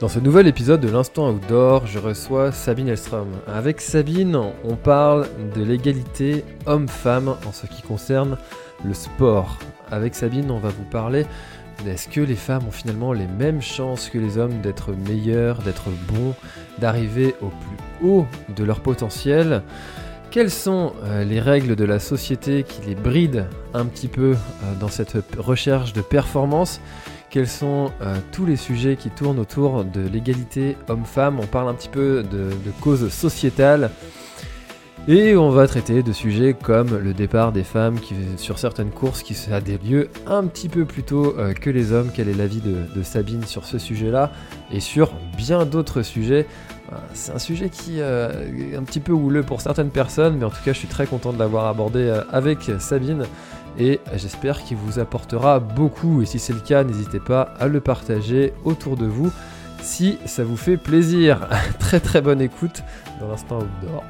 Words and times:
Dans 0.00 0.08
ce 0.08 0.18
nouvel 0.18 0.46
épisode 0.46 0.80
de 0.80 0.88
l'Instant 0.88 1.30
Outdoor, 1.30 1.86
je 1.86 1.98
reçois 1.98 2.52
Sabine 2.52 2.88
Elstrom. 2.88 3.28
Avec 3.46 3.82
Sabine, 3.82 4.34
on 4.64 4.74
parle 4.74 5.26
de 5.54 5.62
l'égalité 5.62 6.42
homme-femme 6.64 7.28
en 7.28 7.52
ce 7.52 7.66
qui 7.66 7.82
concerne 7.82 8.38
le 8.82 8.94
sport. 8.94 9.58
Avec 9.90 10.14
Sabine, 10.14 10.50
on 10.50 10.58
va 10.58 10.70
vous 10.70 10.84
parler 10.84 11.26
est-ce 11.86 12.08
que 12.08 12.22
les 12.22 12.34
femmes 12.34 12.66
ont 12.66 12.70
finalement 12.70 13.12
les 13.12 13.26
mêmes 13.26 13.60
chances 13.60 14.08
que 14.08 14.18
les 14.18 14.38
hommes 14.38 14.62
d'être 14.62 14.92
meilleurs, 14.92 15.58
d'être 15.58 15.90
bons, 16.08 16.34
d'arriver 16.78 17.34
au 17.42 17.48
plus 17.48 18.08
haut 18.08 18.26
de 18.56 18.64
leur 18.64 18.80
potentiel? 18.80 19.62
Quelles 20.30 20.50
sont 20.50 20.94
euh, 21.02 21.24
les 21.24 21.40
règles 21.40 21.76
de 21.76 21.84
la 21.84 21.98
société 21.98 22.62
qui 22.62 22.88
les 22.88 22.94
brident 22.94 23.46
un 23.74 23.84
petit 23.84 24.08
peu 24.08 24.32
euh, 24.32 24.74
dans 24.78 24.88
cette 24.88 25.16
recherche 25.36 25.92
de 25.92 26.00
performance? 26.00 26.80
Quels 27.30 27.48
sont 27.48 27.92
euh, 28.02 28.16
tous 28.32 28.44
les 28.44 28.56
sujets 28.56 28.96
qui 28.96 29.08
tournent 29.08 29.38
autour 29.38 29.84
de 29.84 30.00
l'égalité 30.00 30.76
homme-femme? 30.88 31.38
On 31.40 31.46
parle 31.46 31.68
un 31.68 31.74
petit 31.74 31.88
peu 31.88 32.22
de, 32.24 32.50
causes 32.80 33.08
sociétales. 33.08 33.90
Et 35.08 35.34
on 35.34 35.48
va 35.48 35.66
traiter 35.66 36.02
de 36.02 36.12
sujets 36.12 36.54
comme 36.54 36.98
le 36.98 37.14
départ 37.14 37.52
des 37.52 37.62
femmes 37.64 37.96
sur 38.36 38.58
certaines 38.58 38.90
courses 38.90 39.22
qui 39.22 39.34
a 39.50 39.60
des 39.60 39.78
lieux 39.78 40.10
un 40.26 40.46
petit 40.46 40.68
peu 40.68 40.84
plus 40.84 41.02
tôt 41.02 41.34
euh, 41.38 41.54
que 41.54 41.70
les 41.70 41.92
hommes. 41.92 42.10
Quel 42.14 42.28
est 42.28 42.34
l'avis 42.34 42.60
de, 42.60 43.02
Sabine 43.02 43.44
sur 43.44 43.64
ce 43.64 43.78
sujet-là? 43.78 44.30
Et 44.70 44.80
sur 44.80 45.12
bien 45.38 45.64
d'autres 45.64 46.02
sujets. 46.02 46.46
Euh, 46.92 46.96
c'est 47.14 47.32
un 47.32 47.38
sujet 47.38 47.70
qui 47.70 48.00
est 48.00 48.76
un 48.76 48.82
petit 48.82 49.00
peu 49.00 49.12
houleux 49.12 49.42
pour 49.42 49.60
certaines 49.62 49.90
personnes, 49.90 50.36
mais 50.36 50.44
en 50.44 50.50
tout 50.50 50.62
cas 50.64 50.72
je 50.72 50.78
suis 50.78 50.88
très 50.88 51.06
content 51.06 51.32
de 51.32 51.38
l'avoir 51.38 51.66
abordé 51.66 52.12
avec 52.30 52.70
Sabine 52.78 53.24
et 53.78 54.00
j'espère 54.14 54.62
qu'il 54.62 54.76
vous 54.76 54.98
apportera 54.98 55.60
beaucoup 55.60 56.22
et 56.22 56.26
si 56.26 56.38
c'est 56.38 56.52
le 56.52 56.60
cas 56.60 56.84
n'hésitez 56.84 57.20
pas 57.20 57.54
à 57.58 57.68
le 57.68 57.80
partager 57.80 58.52
autour 58.64 58.96
de 58.96 59.06
vous 59.06 59.32
si 59.82 60.18
ça 60.26 60.44
vous 60.44 60.56
fait 60.56 60.76
plaisir. 60.76 61.48
très 61.78 62.00
très 62.00 62.20
bonne 62.20 62.40
écoute 62.40 62.82
dans 63.20 63.28
l'instant 63.28 63.58
outdoor. 63.58 64.04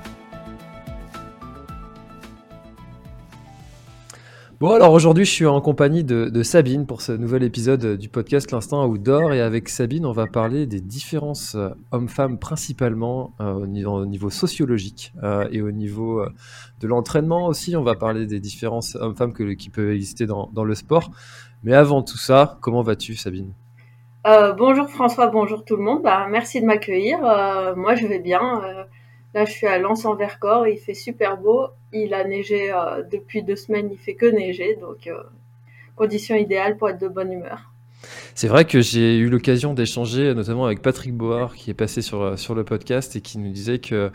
Bon 4.61 4.75
alors 4.75 4.93
aujourd'hui 4.93 5.25
je 5.25 5.31
suis 5.31 5.47
en 5.47 5.59
compagnie 5.63 6.05
de, 6.05 6.43
Sabine 6.43 6.85
pour 6.85 7.01
ce 7.01 7.13
nouvel 7.13 7.45
épisode 7.45 7.97
du 7.97 8.11
podcast 8.11 8.51
L'Instant 8.51 8.87
Outdoor. 8.87 9.33
Et 9.33 9.41
avec 9.41 9.71
Sabine 9.71 10.05
on 10.05 10.13
va 10.13 10.27
parler 10.27 10.67
des 10.67 10.83
différences 10.83 11.55
euh, 11.55 11.71
hommes-femmes 11.93 12.39
principalement 12.39 13.33
euh, 13.41 13.55
au, 13.55 13.67
niveau, 14.05 14.29
sociologique 14.29 15.15
euh, 15.23 15.49
et 15.51 15.63
au 15.63 15.71
niveau 15.71 16.23
de 16.79 16.87
l'entraînement 16.87 17.47
aussi. 17.47 17.75
On 17.75 17.83
va 17.83 17.95
parler 17.95 18.27
des 18.27 18.39
différences 18.39 18.97
hommes-femmes 18.97 19.33
qui 19.33 19.71
peuvent 19.71 19.93
exister 19.93 20.27
dans, 20.27 20.51
le 20.63 20.75
sport. 20.75 21.11
Mais 21.65 21.73
avant 21.73 22.03
tout 22.03 22.19
ça, 22.19 22.59
comment 22.61 22.83
vas-tu 22.83 23.17
Sabine? 23.17 23.55
Bonjour 24.59 24.91
François, 24.91 25.29
bonjour 25.29 25.65
tout 25.65 25.77
le 25.77 25.83
monde, 25.83 26.03
bah, 26.03 26.27
merci 26.29 26.61
de 26.61 26.67
m'accueillir, 26.67 27.21
moi 27.79 27.95
je 27.95 28.07
vais 28.07 28.19
bien. 28.19 28.61
Là, 29.35 29.45
je 29.45 29.53
suis 29.53 29.67
à 29.67 29.79
Lens 29.79 30.05
en 30.05 30.17
Vercors, 30.17 30.67
il 30.67 30.79
fait 30.79 30.95
super 30.95 31.37
beau. 31.37 31.69
Il 31.93 32.15
a 32.15 32.25
neigé 32.25 32.73
euh, 32.73 33.03
depuis 33.11 33.43
deux 33.43 33.57
semaines, 33.57 33.89
il 33.93 33.99
fait 33.99 34.15
que 34.15 34.27
neiger, 34.27 34.77
donc 34.81 35.07
euh, 35.07 35.23
condition 35.95 36.35
idéale 36.35 36.77
pour 36.77 36.89
être 36.89 37.01
de 37.01 37.09
bonne 37.09 37.33
humeur. 37.33 37.73
C'est 38.35 38.49
vrai 38.49 38.65
que 38.65 38.81
j'ai 38.81 39.19
eu 39.19 39.29
l'occasion 39.29 39.75
d'échanger 39.75 40.35
notamment 40.35 40.65
avec 40.65 40.81
Patrick 40.81 41.15
Board 41.15 41.53
qui 41.55 41.71
est 41.71 41.75
passé 41.75 42.01
sur, 42.01 42.23
euh, 42.23 42.37
sur 42.37 42.55
le 42.55 42.65
podcast 42.65 43.15
et 43.15 43.21
qui 43.21 43.39
nous 43.39 43.53
disait 43.53 43.79
que 43.79 44.11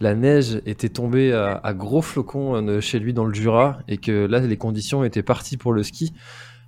la 0.00 0.14
neige 0.14 0.60
était 0.66 0.88
tombée 0.88 1.32
à, 1.32 1.72
gros 1.72 2.02
flocons 2.02 2.80
chez 2.80 2.98
lui 2.98 3.14
dans 3.14 3.24
le 3.24 3.32
Jura 3.32 3.78
et 3.88 3.96
que 3.96 4.26
là 4.26 4.40
les 4.40 4.56
conditions 4.58 5.04
étaient 5.04 5.22
parties 5.22 5.56
pour 5.56 5.72
le 5.72 5.82
ski. 5.82 6.12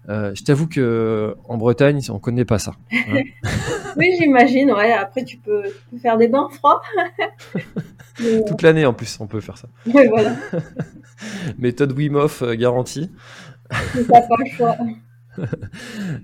Euh, 0.09 0.35
je 0.35 0.43
t'avoue 0.43 0.67
que 0.67 1.37
en 1.49 1.59
Bretagne, 1.59 2.01
on 2.11 2.19
connaît 2.19 2.47
pas 2.47 2.59
ça. 2.59 2.73
Hein. 2.93 3.21
oui, 3.97 4.15
j'imagine. 4.19 4.73
Ouais. 4.73 4.93
Après, 4.93 5.25
tu 5.25 5.37
peux, 5.37 5.63
faire 6.01 6.17
des 6.17 6.29
bains 6.29 6.49
froids. 6.51 6.81
Toute 8.47 8.63
l'année 8.63 8.87
en 8.87 8.95
plus, 8.95 9.19
on 9.21 9.27
peut 9.27 9.41
faire 9.41 9.59
ça. 9.59 9.69
Oui, 9.87 10.09
voilà. 10.09 10.35
Méthode 11.59 11.93
Wim 11.93 12.17
Hof 12.17 12.43
euh, 12.43 12.55
garantie. 12.55 13.11
pas 13.69 14.23
le 14.39 14.51
choix. 14.51 14.77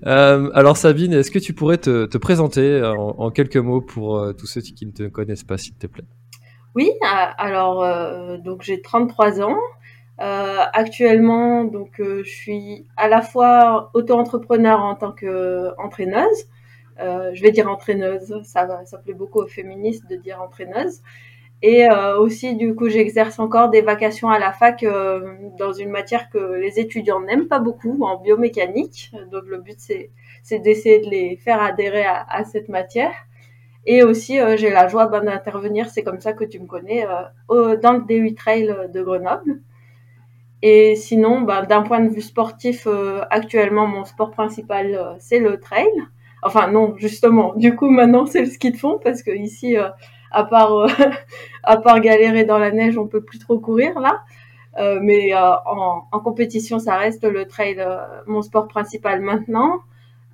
Euh, 0.05 0.51
alors 0.53 0.75
Sabine, 0.75 1.13
est-ce 1.13 1.31
que 1.31 1.39
tu 1.39 1.53
pourrais 1.53 1.77
te, 1.77 2.17
présenter 2.17 2.83
en, 2.83 3.31
quelques 3.31 3.55
mots 3.55 3.79
pour 3.79 4.33
tous 4.37 4.45
ceux 4.45 4.59
qui 4.59 4.85
ne 4.85 4.91
te 4.91 5.07
connaissent 5.07 5.45
pas, 5.45 5.57
s'il 5.57 5.75
te 5.75 5.87
plaît? 5.87 6.03
Oui, 6.73 6.91
alors 7.37 7.87
donc 8.39 8.61
j'ai 8.61 8.81
33 8.81 9.41
ans. 9.41 9.55
Euh, 10.21 10.63
actuellement, 10.73 11.65
donc, 11.65 11.99
euh, 11.99 12.23
je 12.23 12.29
suis 12.29 12.87
à 12.95 13.07
la 13.09 13.21
fois 13.21 13.91
auto-entrepreneur 13.93 14.81
en 14.81 14.95
tant 14.95 15.11
qu'entraîneuse. 15.11 16.47
Euh, 17.01 17.31
je 17.33 17.41
vais 17.41 17.51
dire 17.51 17.69
entraîneuse, 17.69 18.41
ça, 18.43 18.85
ça 18.85 18.97
plaît 18.99 19.13
beaucoup 19.13 19.39
aux 19.41 19.47
féministes 19.47 20.09
de 20.09 20.15
dire 20.15 20.41
entraîneuse. 20.41 21.01
Et 21.61 21.89
euh, 21.89 22.17
aussi, 22.19 22.55
du 22.55 22.75
coup, 22.75 22.89
j'exerce 22.89 23.39
encore 23.39 23.69
des 23.69 23.81
vacations 23.81 24.29
à 24.29 24.39
la 24.39 24.51
fac 24.53 24.83
euh, 24.83 25.35
dans 25.57 25.73
une 25.73 25.89
matière 25.89 26.29
que 26.29 26.37
les 26.37 26.79
étudiants 26.79 27.21
n'aiment 27.21 27.47
pas 27.47 27.59
beaucoup, 27.59 28.03
en 28.03 28.17
biomécanique. 28.21 29.11
Donc, 29.31 29.43
le 29.47 29.59
but, 29.59 29.77
c'est 29.79 30.59
d'essayer 30.59 30.99
de 30.99 31.09
les 31.09 31.37
faire 31.37 31.61
adhérer 31.61 32.05
à, 32.05 32.25
à 32.29 32.43
cette 32.45 32.69
matière. 32.69 33.13
Et 33.85 34.03
aussi, 34.03 34.39
j'ai 34.57 34.69
la 34.71 34.87
joie 34.87 35.07
ben, 35.07 35.23
d'intervenir, 35.23 35.89
c'est 35.89 36.03
comme 36.03 36.19
ça 36.19 36.33
que 36.33 36.43
tu 36.43 36.59
me 36.59 36.65
connais, 36.65 37.05
dans 37.49 37.93
le 37.93 37.99
D8 38.05 38.35
Trail 38.35 38.75
de 38.93 39.01
Grenoble. 39.03 39.61
Et 40.61 40.95
sinon, 40.95 41.41
bah, 41.41 41.63
d'un 41.65 41.81
point 41.81 41.99
de 41.99 42.09
vue 42.09 42.21
sportif, 42.21 42.87
euh, 42.87 43.21
actuellement, 43.29 43.87
mon 43.87 44.05
sport 44.05 44.31
principal, 44.31 44.95
euh, 44.95 45.13
c'est 45.19 45.39
le 45.39 45.59
trail. 45.59 45.91
Enfin, 46.43 46.69
non, 46.71 46.95
justement. 46.97 47.53
Du 47.55 47.75
coup, 47.75 47.89
maintenant, 47.89 48.25
c'est 48.25 48.41
le 48.41 48.47
ski 48.47 48.71
de 48.71 48.77
fond 48.77 48.99
parce 49.03 49.23
que 49.23 49.31
ici, 49.31 49.77
euh, 49.77 49.89
à 50.31 50.43
part 50.43 50.87
à 51.63 51.77
part 51.77 51.99
galérer 51.99 52.45
dans 52.45 52.59
la 52.59 52.71
neige, 52.71 52.97
on 52.97 53.07
peut 53.07 53.21
plus 53.21 53.39
trop 53.39 53.59
courir 53.59 53.99
là. 53.99 54.21
mais 55.01 55.33
en, 55.35 56.03
en, 56.11 56.19
compétition, 56.19 56.79
ça 56.79 56.97
reste 56.97 57.23
le 57.23 57.45
trail, 57.45 57.77
mon 58.27 58.41
sport 58.41 58.67
principal 58.67 59.21
maintenant. 59.21 59.79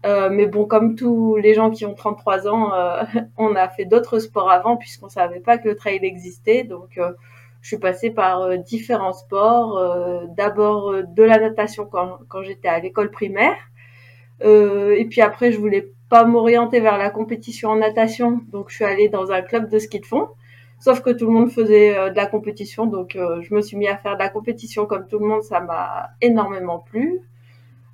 mais 0.04 0.48
bon, 0.48 0.66
comme 0.66 0.96
tous 0.96 1.36
les 1.38 1.54
gens 1.54 1.70
qui 1.72 1.86
ont 1.86 1.94
33 1.94 2.48
ans, 2.48 2.72
on 3.38 3.56
a 3.56 3.70
fait 3.70 3.86
d'autres 3.86 4.20
sports 4.20 4.52
avant 4.52 4.78
puisqu'on 4.78 5.10
savait 5.10 5.40
pas 5.42 5.58
que 5.58 5.70
le 5.70 5.76
trail 5.76 6.00
existait. 6.04 6.64
Donc 6.64 7.00
je 7.62 7.68
suis 7.68 7.78
passée 7.78 8.10
par 8.10 8.42
euh, 8.42 8.58
différents 8.58 9.14
sports. 9.14 9.78
Euh, 9.78 10.26
d'abord 10.36 10.92
euh, 10.92 11.04
de 11.04 11.24
la 11.24 11.40
natation 11.40 11.86
quand, 11.86 12.20
quand 12.28 12.44
j'étais 12.44 12.68
à 12.68 12.80
l'école 12.80 13.12
primaire. 13.12 13.56
et 14.42 15.06
puis 15.10 15.22
après, 15.22 15.52
je 15.52 15.60
voulais 15.60 15.92
pas 16.10 16.26
m'orienter 16.26 16.80
vers 16.80 16.98
la 16.98 17.10
compétition 17.12 17.70
en 17.70 17.76
natation, 17.78 18.42
donc 18.52 18.70
je 18.70 18.76
suis 18.76 18.86
allée 18.86 19.08
dans 19.08 19.32
un 19.32 19.42
club 19.42 19.70
de 19.70 19.80
ski 19.80 20.00
de 20.00 20.06
fond. 20.06 20.28
Sauf 20.80 21.02
que 21.02 21.12
tout 21.12 21.28
le 21.28 21.32
monde 21.32 21.52
faisait 21.52 22.10
de 22.10 22.16
la 22.16 22.26
compétition, 22.26 22.88
donc 22.88 23.16
je 23.16 23.54
me 23.54 23.62
suis 23.62 23.78
mis 23.78 23.88
à 23.88 23.98
faire 23.98 24.16
de 24.16 24.24
la 24.24 24.30
compétition 24.30 24.88
comme 24.88 25.08
tout 25.08 25.20
le 25.20 25.28
monde, 25.28 25.44
ça 25.44 25.60
m'a 25.60 26.10
énormément 26.22 26.80
plu. 26.80 27.22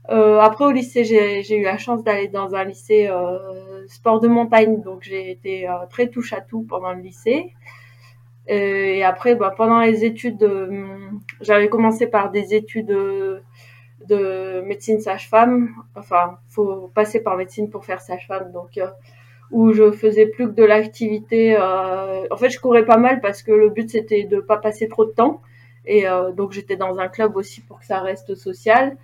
Euh, 0.09 0.39
après 0.39 0.65
au 0.65 0.71
lycée, 0.71 1.03
j'ai 1.03 1.57
eu 1.57 1.63
la 1.63 1.77
chance 1.77 2.03
d'aller 2.03 2.29
dans 2.29 2.55
un 2.55 2.63
lycée 2.63 3.07
euh, 3.07 3.85
sport 3.87 4.21
de 4.21 4.29
montagne, 4.29 4.81
donc 4.81 5.03
j'ai 5.03 5.31
été 5.31 5.67
très 5.89 6.07
touche 6.07 6.31
à 6.33 6.41
tout 6.41 6.63
pendant 6.63 6.93
le 6.93 7.01
lycée. 7.01 7.53
Euh, 8.49 8.53
et 8.53 9.03
après, 9.03 9.35
bah, 9.35 9.53
pendant 9.55 9.79
les 9.79 10.05
études, 10.05 10.43
euh, 10.43 10.85
j'avais 11.41 11.69
commencé 11.69 12.07
par 12.07 12.31
des 12.31 12.53
études 12.53 12.87
de, 12.87 13.41
médecine 14.61 14.99
sage-femme. 14.99 15.69
Enfin, 15.95 16.37
faut 16.49 16.89
passer 16.93 17.21
par 17.21 17.37
médecine 17.37 17.69
pour 17.69 17.85
faire 17.85 18.01
sage-femme. 18.01 18.51
Donc, 18.51 18.77
euh, 18.77 18.87
où 19.51 19.73
je 19.73 19.91
faisais 19.91 20.27
plus 20.27 20.47
que 20.47 20.51
de 20.53 20.63
l'activité. 20.63 21.57
en 21.57 22.37
fait, 22.37 22.49
je 22.49 22.59
courais 22.59 22.85
pas 22.85 22.97
mal 22.97 23.21
parce 23.21 23.43
que 23.43 23.51
le 23.51 23.69
but 23.69 23.89
c'était 23.89 24.23
de 24.23 24.39
pas 24.41 24.57
passer 24.57 24.87
trop 24.89 25.05
de 25.05 25.11
temps. 25.11 25.41
Et 25.85 26.05
donc, 26.35 26.51
j'étais 26.51 26.75
dans 26.75 26.99
un 26.99 27.07
club 27.07 27.37
aussi 27.37 27.61
pour 27.61 27.79
que 27.79 27.85
ça 27.85 28.01
reste 28.01 28.35
social. 28.35 28.97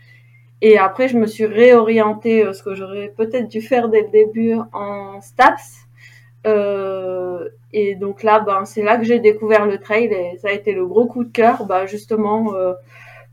Et 0.62 0.78
après, 0.78 1.07
je 1.07 1.18
me 1.18 1.28
suis 1.28 1.45
réorientée, 1.45 2.45
ce 2.54 2.62
que 2.63 2.75
j'aurais 2.75 3.13
peut-être 3.16 3.48
dû 3.48 3.62
faire 3.62 3.88
dès 3.90 4.01
le 4.01 4.10
début, 4.10 4.56
en 4.74 5.22
STAPS. 5.22 5.88
Euh, 7.73 7.77
et 7.77 7.95
donc 7.95 8.23
là, 8.23 8.39
ben, 8.39 8.65
c'est 8.65 8.83
là 8.83 8.97
que 8.97 9.03
j'ai 9.03 9.19
découvert 9.19 9.65
le 9.65 9.77
trail 9.77 10.05
et 10.05 10.37
ça 10.37 10.49
a 10.49 10.51
été 10.51 10.73
le 10.73 10.85
gros 10.85 11.07
coup 11.07 11.23
de 11.23 11.31
cœur, 11.31 11.65
ben, 11.65 11.85
justement 11.85 12.55
euh, 12.55 12.73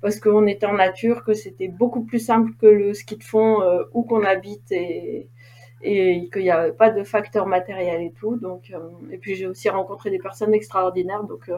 parce 0.00 0.18
qu'on 0.20 0.46
était 0.46 0.66
en 0.66 0.74
nature, 0.74 1.24
que 1.24 1.34
c'était 1.34 1.68
beaucoup 1.68 2.02
plus 2.02 2.20
simple 2.20 2.52
que 2.60 2.66
le 2.66 2.94
ski 2.94 3.16
de 3.16 3.24
fond 3.24 3.62
euh, 3.62 3.84
où 3.92 4.02
qu'on 4.02 4.24
habite 4.24 4.72
et, 4.72 5.28
qu'il 5.82 6.42
n'y 6.42 6.50
avait 6.50 6.72
pas 6.72 6.90
de 6.90 7.02
facteur 7.04 7.46
matériel 7.46 8.02
et 8.02 8.12
tout. 8.12 8.36
Donc, 8.36 8.70
et 9.10 9.16
puis 9.16 9.34
j'ai 9.34 9.46
aussi 9.46 9.70
rencontré 9.70 10.10
des 10.10 10.18
personnes 10.18 10.52
extraordinaires, 10.52 11.24
donc 11.24 11.50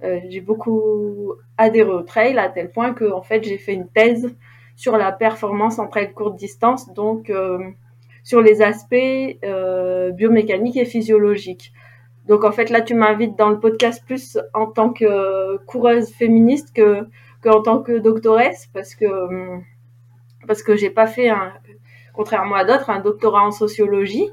j'ai 0.00 0.40
beaucoup 0.40 1.34
adhéré 1.58 1.90
au 1.90 2.00
trail 2.00 2.38
à 2.38 2.48
tel 2.48 2.70
point 2.70 2.94
que 2.94 3.10
fait 3.24 3.44
j'ai 3.44 3.58
fait 3.58 3.74
une 3.74 3.88
thèse 3.88 4.34
sur 4.74 4.96
la 4.96 5.12
performance 5.12 5.78
en 5.78 5.86
trail 5.86 6.14
courte 6.14 6.36
distance, 6.36 6.90
donc 6.94 7.30
sur 8.22 8.40
les 8.40 8.62
aspects 8.62 8.94
euh, 9.44 10.10
biomécaniques 10.10 10.76
et 10.76 10.84
physiologiques. 10.84 11.72
Donc 12.28 12.44
en 12.44 12.52
fait 12.52 12.70
là 12.70 12.80
tu 12.80 12.94
m'invites 12.94 13.36
dans 13.36 13.50
le 13.50 13.58
podcast 13.58 14.04
plus 14.06 14.38
en 14.54 14.66
tant 14.66 14.90
que 14.92 15.56
coureuse 15.66 16.10
féministe 16.10 16.72
que, 16.74 17.06
que 17.40 17.48
en 17.48 17.62
tant 17.62 17.82
que 17.82 17.98
doctoresse 17.98 18.68
parce 18.72 18.94
que 18.94 19.06
parce 20.46 20.62
que 20.62 20.76
j'ai 20.76 20.90
pas 20.90 21.06
fait 21.06 21.28
un 21.28 21.52
contrairement 22.14 22.56
à 22.56 22.64
d'autres 22.64 22.90
un 22.90 23.00
doctorat 23.00 23.44
en 23.44 23.50
sociologie. 23.50 24.30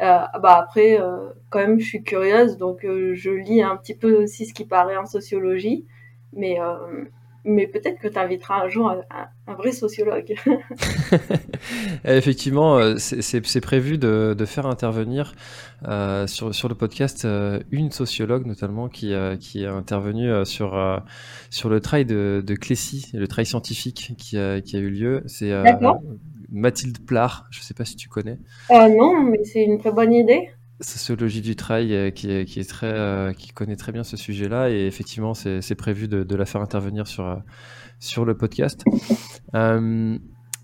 Euh, 0.00 0.18
bah 0.40 0.56
après 0.60 1.00
euh, 1.00 1.30
quand 1.50 1.58
même 1.58 1.80
je 1.80 1.86
suis 1.86 2.04
curieuse 2.04 2.56
donc 2.56 2.84
euh, 2.84 3.16
je 3.16 3.30
lis 3.30 3.62
un 3.62 3.76
petit 3.76 3.96
peu 3.96 4.22
aussi 4.22 4.46
ce 4.46 4.54
qui 4.54 4.64
paraît 4.64 4.96
en 4.96 5.06
sociologie 5.06 5.86
mais 6.32 6.60
euh, 6.60 7.04
mais 7.44 7.66
peut-être 7.66 7.98
que 7.98 8.08
tu 8.08 8.18
inviteras 8.18 8.64
un 8.64 8.68
jour 8.68 8.90
un, 8.90 9.54
vrai 9.54 9.72
sociologue. 9.72 10.34
Effectivement, 12.04 12.78
euh, 12.78 12.94
c'est 12.98 13.60
prévu 13.60 13.98
de, 13.98 14.34
faire 14.46 14.66
intervenir 14.66 15.34
euh, 15.86 16.26
sur, 16.26 16.54
sur 16.54 16.68
le 16.68 16.74
podcast 16.74 17.24
euh, 17.24 17.60
une 17.70 17.90
sociologue 17.90 18.46
notamment 18.46 18.88
qui, 18.88 19.12
qui 19.40 19.62
est 19.62 19.66
intervenue 19.66 20.44
sur, 20.44 21.02
sur 21.50 21.68
le 21.68 21.80
trail 21.80 22.04
de, 22.04 22.42
de 22.44 22.54
Clécy, 22.54 23.10
le 23.14 23.28
trail 23.28 23.46
scientifique 23.46 24.12
qui 24.18 24.38
a, 24.38 24.60
qui 24.60 24.76
a 24.76 24.80
eu 24.80 24.90
lieu. 24.90 25.22
C'est 25.26 25.52
Mathilde 26.50 27.04
Plard, 27.04 27.46
je 27.50 27.60
ne 27.60 27.64
sais 27.64 27.74
pas 27.74 27.84
si 27.84 27.96
tu 27.96 28.08
connais. 28.08 28.38
non, 28.70 29.22
mais 29.22 29.44
c'est 29.44 29.62
une 29.62 29.78
très 29.78 29.92
bonne 29.92 30.12
idée 30.12 30.50
sociologie 30.80 31.40
du 31.40 31.56
trail 31.56 31.92
euh, 31.92 32.10
euh, 32.24 33.32
qui 33.32 33.52
connaît 33.52 33.76
très 33.76 33.92
bien 33.92 34.04
ce 34.04 34.16
sujet-là 34.16 34.70
et 34.70 34.86
effectivement 34.86 35.34
c'est 35.34 35.74
prévu 35.74 36.08
de, 36.08 36.22
de, 36.22 36.36
la 36.36 36.44
faire 36.44 36.60
intervenir 36.60 37.06
sur, 37.06 37.26
euh, 37.26 38.24
le 38.24 38.36
podcast. 38.36 38.84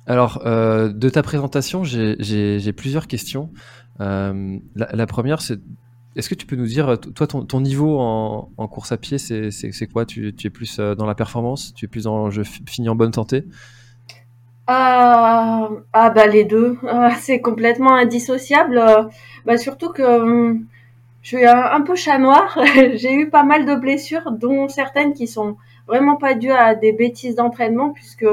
alors 0.06 0.42
de 0.44 1.08
ta 1.08 1.22
présentation 1.22 1.82
j'ai 1.84 2.72
plusieurs 2.72 3.06
questions. 3.06 3.50
La, 3.98 5.06
première 5.06 5.42
c'est 5.42 5.58
est-ce 6.16 6.28
que 6.28 6.36
tu 6.36 6.46
peux 6.46 6.54
nous 6.54 6.66
dire 6.66 6.96
toi 7.00 7.26
ton, 7.26 7.60
niveau 7.60 7.98
en, 7.98 8.52
en, 8.56 8.68
course 8.68 8.92
à 8.92 8.98
pied 8.98 9.18
c'est 9.18 9.88
quoi? 9.92 10.06
Tu, 10.06 10.32
tu, 10.34 10.46
es 10.46 10.50
plus 10.50 10.78
dans 10.78 11.06
la 11.06 11.16
performance? 11.16 11.74
Tu 11.74 11.86
es 11.86 11.88
plus 11.88 12.04
dans 12.04 12.30
je 12.30 12.42
finis 12.42 12.88
en 12.88 12.94
bonne 12.94 13.12
santé? 13.12 13.46
Ah, 14.66 15.68
ah 15.92 16.10
bah 16.10 16.26
les 16.26 16.44
deux, 16.44 16.78
ah, 16.88 17.10
c'est 17.20 17.40
complètement 17.40 17.94
indissociable. 17.94 18.82
Bah 19.44 19.56
surtout 19.58 19.92
que 19.92 20.02
hum, 20.02 20.66
je 21.22 21.36
suis 21.36 21.46
un, 21.46 21.80
peu 21.82 21.96
chat 21.96 22.18
noir. 22.18 22.58
J'ai 22.94 23.14
eu 23.14 23.30
pas 23.30 23.44
mal 23.44 23.64
de 23.66 23.74
blessures, 23.74 24.30
dont 24.30 24.68
certaines 24.68 25.14
qui 25.14 25.26
sont 25.26 25.56
vraiment 25.86 26.16
pas 26.16 26.34
dues 26.34 26.52
à 26.52 26.74
des 26.74 26.92
bêtises 26.92 27.34
d'entraînement, 27.34 27.90
puisque 27.90 28.26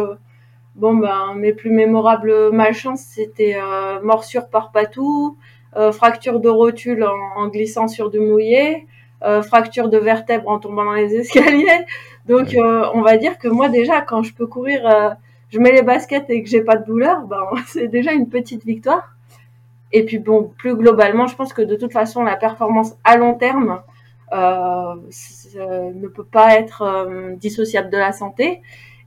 bon 0.76 0.96
ben 0.96 1.34
mes 1.36 1.54
plus 1.54 1.70
mémorables 1.72 2.52
malchances 2.52 3.02
c'était 3.02 3.56
euh, 3.56 4.02
morsure 4.02 4.48
par 4.50 4.72
patou, 4.72 5.38
euh, 5.76 5.92
fracture 5.92 6.40
de 6.40 6.50
rotule 6.50 7.06
en, 7.36 7.48
glissant 7.48 7.88
sur 7.88 8.10
du 8.10 8.20
mouillé, 8.20 8.88
euh, 9.24 9.42
fracture 9.42 9.90
de 9.90 9.98
vertèbre 9.98 10.50
en 10.50 10.60
tombant 10.60 10.86
dans 10.86 10.94
les 10.94 11.16
escaliers. 11.22 11.86
Donc 12.28 12.56
on 12.56 13.02
va 13.02 13.18
dire 13.18 13.38
que 13.38 13.48
moi 13.48 13.70
déjà 13.70 14.02
quand 14.02 14.24
je 14.24 14.34
peux 14.34 14.48
courir 14.48 15.16
je 15.52 15.60
mets 15.60 15.72
les 15.72 15.84
baskets 15.84 16.30
et 16.30 16.42
que 16.42 16.50
j'ai 16.50 16.62
pas 16.62 16.78
de 16.78 16.86
douleur, 16.86 17.22
ben 17.28 17.44
c'est 17.68 17.88
déjà 17.88 18.14
une 18.14 18.30
petite 18.30 18.66
victoire. 18.66 19.10
Et 19.92 20.06
puis 20.06 20.20
bon, 20.20 20.52
plus 20.58 20.76
globalement, 20.76 21.28
je 21.28 21.36
pense 21.36 21.54
que 21.54 21.62
de 21.62 21.76
toute 21.76 21.92
façon, 21.92 22.24
la 22.24 22.38
performance 22.38 22.96
à 23.04 23.18
long 23.18 23.34
terme 23.34 23.82
euh, 24.34 24.96
ne 25.56 26.08
peut 26.08 26.24
pas 26.24 26.56
être 26.56 26.82
euh, 26.84 27.36
dissociable 27.36 27.90
de 27.90 27.98
la 27.98 28.14
santé. 28.14 28.62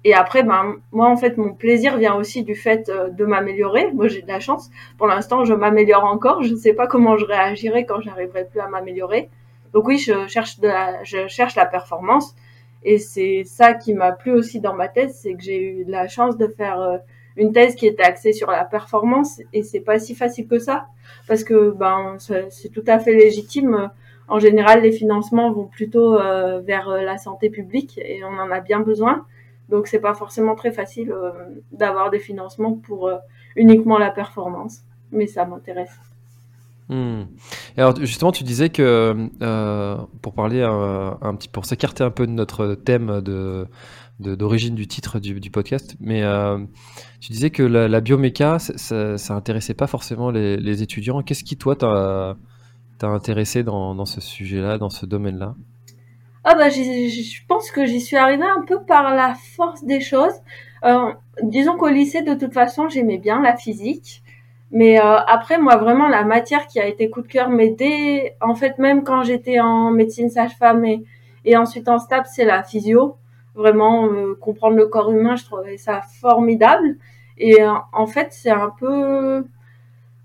Et 0.06 0.12
après, 0.12 0.42
ben 0.42 0.74
moi 0.92 1.08
en 1.08 1.16
fait, 1.16 1.38
mon 1.38 1.54
plaisir 1.54 1.96
vient 1.96 2.14
aussi 2.14 2.42
du 2.42 2.54
fait 2.54 2.90
euh, 2.90 3.08
de 3.08 3.24
m'améliorer. 3.24 3.90
Moi, 3.92 4.08
j'ai 4.08 4.20
de 4.20 4.28
la 4.28 4.40
chance. 4.40 4.70
Pour 4.98 5.06
l'instant, 5.06 5.46
je 5.46 5.54
m'améliore 5.54 6.04
encore. 6.04 6.42
Je 6.42 6.52
ne 6.52 6.56
sais 6.56 6.74
pas 6.74 6.86
comment 6.86 7.16
je 7.16 7.24
réagirai 7.24 7.86
quand 7.86 8.02
j'arriverai 8.02 8.44
plus 8.44 8.60
à 8.60 8.68
m'améliorer. 8.68 9.30
Donc 9.72 9.88
oui, 9.88 9.96
je 9.96 10.26
cherche 10.26 10.60
de 10.60 10.68
la, 10.68 11.02
je 11.04 11.26
cherche 11.26 11.56
la 11.56 11.64
performance. 11.64 12.34
Et 12.84 12.98
c'est 12.98 13.44
ça 13.44 13.72
qui 13.72 13.94
m'a 13.94 14.12
plu 14.12 14.32
aussi 14.32 14.60
dans 14.60 14.74
ma 14.74 14.88
thèse, 14.88 15.18
c'est 15.20 15.34
que 15.34 15.42
j'ai 15.42 15.58
eu 15.58 15.84
la 15.84 16.06
chance 16.06 16.36
de 16.36 16.46
faire 16.46 16.80
euh, 16.80 16.98
une 17.36 17.52
thèse 17.52 17.74
qui 17.74 17.86
était 17.86 18.02
axée 18.02 18.32
sur 18.32 18.50
la 18.50 18.64
performance 18.64 19.40
et 19.52 19.62
c'est 19.62 19.80
pas 19.80 19.98
si 19.98 20.14
facile 20.14 20.46
que 20.46 20.58
ça 20.58 20.86
parce 21.26 21.42
que 21.42 21.70
ben 21.70 22.16
c'est 22.18 22.68
tout 22.68 22.84
à 22.86 22.98
fait 22.98 23.14
légitime. 23.14 23.90
En 24.28 24.38
général, 24.38 24.82
les 24.82 24.92
financements 24.92 25.50
vont 25.50 25.66
plutôt 25.66 26.18
euh, 26.18 26.60
vers 26.60 26.88
euh, 26.90 27.00
la 27.00 27.16
santé 27.16 27.50
publique 27.50 27.98
et 27.98 28.22
on 28.22 28.38
en 28.38 28.50
a 28.50 28.60
bien 28.60 28.80
besoin. 28.80 29.26
Donc 29.70 29.86
c'est 29.88 30.00
pas 30.00 30.14
forcément 30.14 30.54
très 30.54 30.70
facile 30.70 31.12
d'avoir 31.72 32.10
des 32.10 32.18
financements 32.18 32.74
pour 32.74 33.10
uniquement 33.56 33.96
la 33.96 34.10
performance, 34.10 34.82
mais 35.10 35.26
ça 35.26 35.46
m'intéresse. 35.46 36.13
Hmm. 36.88 37.22
alors 37.78 37.96
justement, 38.00 38.30
tu 38.30 38.44
disais 38.44 38.68
que 38.68 39.30
euh, 39.42 39.96
pour 40.20 40.34
parler 40.34 40.62
un, 40.62 41.34
petit, 41.34 41.48
pour 41.48 41.64
s'écarter 41.64 42.04
un 42.04 42.10
peu 42.10 42.26
de 42.26 42.32
notre 42.32 42.74
thème 42.74 43.20
de 43.22 43.66
d'origine 44.20 44.74
du 44.76 44.86
titre 44.86 45.18
du, 45.18 45.50
podcast, 45.50 45.96
mais 45.98 46.22
euh, 46.22 46.58
tu 47.20 47.32
disais 47.32 47.50
que 47.50 47.64
la, 47.64 48.00
bioméca, 48.00 48.58
ça, 48.60 49.18
ça, 49.18 49.34
intéressait 49.34 49.74
pas 49.74 49.88
forcément 49.88 50.30
les, 50.30 50.82
étudiants. 50.82 51.22
Qu'est-ce 51.22 51.42
qui 51.42 51.56
toi 51.56 51.74
t'a 51.74 52.36
intéressé 53.02 53.64
dans, 53.64 53.94
dans 53.94 54.06
ce 54.06 54.20
sujet-là, 54.20 54.78
dans 54.78 54.90
ce 54.90 55.04
domaine-là? 55.04 55.56
Ah 56.44 56.54
bah, 56.54 56.68
je 56.68 57.46
pense 57.48 57.70
que 57.70 57.86
j'y 57.86 58.02
suis 58.02 58.16
arrivée 58.16 58.44
un 58.44 58.64
peu 58.66 58.84
par 58.84 59.14
la 59.14 59.34
force 59.56 59.82
des 59.82 60.00
choses. 60.00 60.34
Euh, 60.84 61.12
disons 61.42 61.78
qu'au 61.78 61.88
lycée, 61.88 62.20
de 62.20 62.34
toute 62.34 62.52
façon, 62.52 62.88
j'aimais 62.90 63.16
bien 63.16 63.40
la 63.40 63.56
physique. 63.56 64.22
Mais 64.74 64.98
euh, 64.98 65.18
après, 65.28 65.56
moi, 65.56 65.76
vraiment, 65.76 66.08
la 66.08 66.24
matière 66.24 66.66
qui 66.66 66.80
a 66.80 66.86
été 66.86 67.08
coup 67.08 67.22
de 67.22 67.28
cœur, 67.28 67.48
mais 67.48 67.70
dès, 67.70 68.36
en 68.40 68.56
fait, 68.56 68.76
même 68.78 69.04
quand 69.04 69.22
j'étais 69.22 69.60
en 69.60 69.92
médecine 69.92 70.28
sage-femme 70.30 70.84
et, 70.84 71.04
et 71.44 71.56
ensuite 71.56 71.88
en 71.88 72.00
STAP, 72.00 72.26
c'est 72.26 72.44
la 72.44 72.64
physio. 72.64 73.16
Vraiment, 73.54 74.06
euh, 74.06 74.34
comprendre 74.34 74.76
le 74.76 74.86
corps 74.86 75.12
humain, 75.12 75.36
je 75.36 75.44
trouvais 75.44 75.76
ça 75.76 76.00
formidable. 76.20 76.96
Et 77.38 77.62
euh, 77.62 77.70
en 77.92 78.06
fait, 78.06 78.28
c'est 78.32 78.50
un 78.50 78.72
peu 78.76 79.44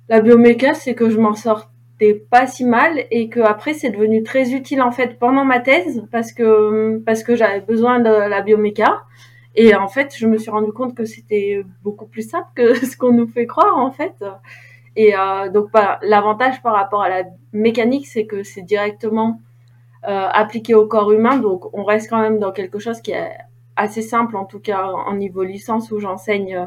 la 0.09 0.19
bioméca, 0.19 0.73
c'est 0.73 0.95
que 0.95 1.11
je 1.11 1.19
m'en 1.19 1.35
sortais 1.35 2.15
pas 2.15 2.47
si 2.47 2.65
mal 2.65 3.05
et 3.11 3.29
que 3.29 3.41
après, 3.41 3.75
c'est 3.75 3.91
devenu 3.91 4.23
très 4.23 4.53
utile 4.53 4.81
en 4.81 4.91
fait 4.91 5.19
pendant 5.19 5.45
ma 5.45 5.59
thèse 5.59 6.07
parce 6.11 6.31
que 6.31 6.97
parce 7.05 7.21
que 7.21 7.35
j'avais 7.35 7.61
besoin 7.61 7.99
de 7.99 8.09
la 8.09 8.41
bioméca. 8.41 9.03
Et 9.61 9.75
en 9.75 9.89
fait, 9.89 10.15
je 10.15 10.25
me 10.25 10.37
suis 10.37 10.49
rendu 10.49 10.71
compte 10.71 10.95
que 10.95 11.03
c'était 11.03 11.65
beaucoup 11.83 12.05
plus 12.05 12.29
simple 12.29 12.47
que 12.55 12.73
ce 12.85 12.95
qu'on 12.95 13.11
nous 13.11 13.27
fait 13.27 13.45
croire, 13.45 13.77
en 13.77 13.91
fait. 13.91 14.23
Et 14.95 15.17
euh, 15.17 15.49
donc, 15.49 15.69
bah, 15.73 15.99
l'avantage 16.01 16.61
par 16.61 16.73
rapport 16.73 17.01
à 17.01 17.09
la 17.09 17.23
mécanique, 17.51 18.07
c'est 18.07 18.25
que 18.25 18.41
c'est 18.41 18.61
directement 18.61 19.41
euh, 20.07 20.27
appliqué 20.31 20.75
au 20.75 20.87
corps 20.87 21.11
humain. 21.11 21.39
Donc, 21.39 21.65
on 21.77 21.83
reste 21.83 22.09
quand 22.09 22.21
même 22.21 22.39
dans 22.39 22.53
quelque 22.53 22.79
chose 22.79 23.01
qui 23.01 23.11
est 23.11 23.31
assez 23.75 24.01
simple, 24.01 24.37
en 24.37 24.45
tout 24.45 24.61
cas 24.61 24.85
en 24.85 25.13
niveau 25.15 25.43
licence 25.43 25.91
où 25.91 25.99
j'enseigne 25.99 26.55
euh, 26.55 26.65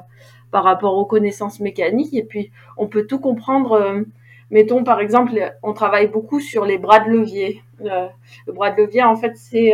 par 0.50 0.62
rapport 0.62 0.98
aux 0.98 1.06
connaissances 1.06 1.60
mécaniques. 1.60 2.12
Et 2.12 2.24
puis, 2.24 2.52
on 2.76 2.88
peut 2.88 3.06
tout 3.06 3.20
comprendre. 3.20 3.72
Euh, 3.72 4.02
mettons, 4.50 4.84
par 4.84 5.00
exemple, 5.00 5.32
on 5.62 5.72
travaille 5.72 6.08
beaucoup 6.08 6.40
sur 6.40 6.66
les 6.66 6.76
bras 6.76 7.00
de 7.00 7.08
levier. 7.08 7.62
le 7.80 8.52
bras 8.52 8.70
de 8.70 8.82
levier, 8.82 9.02
en 9.02 9.16
fait, 9.16 9.34
c'est 9.34 9.72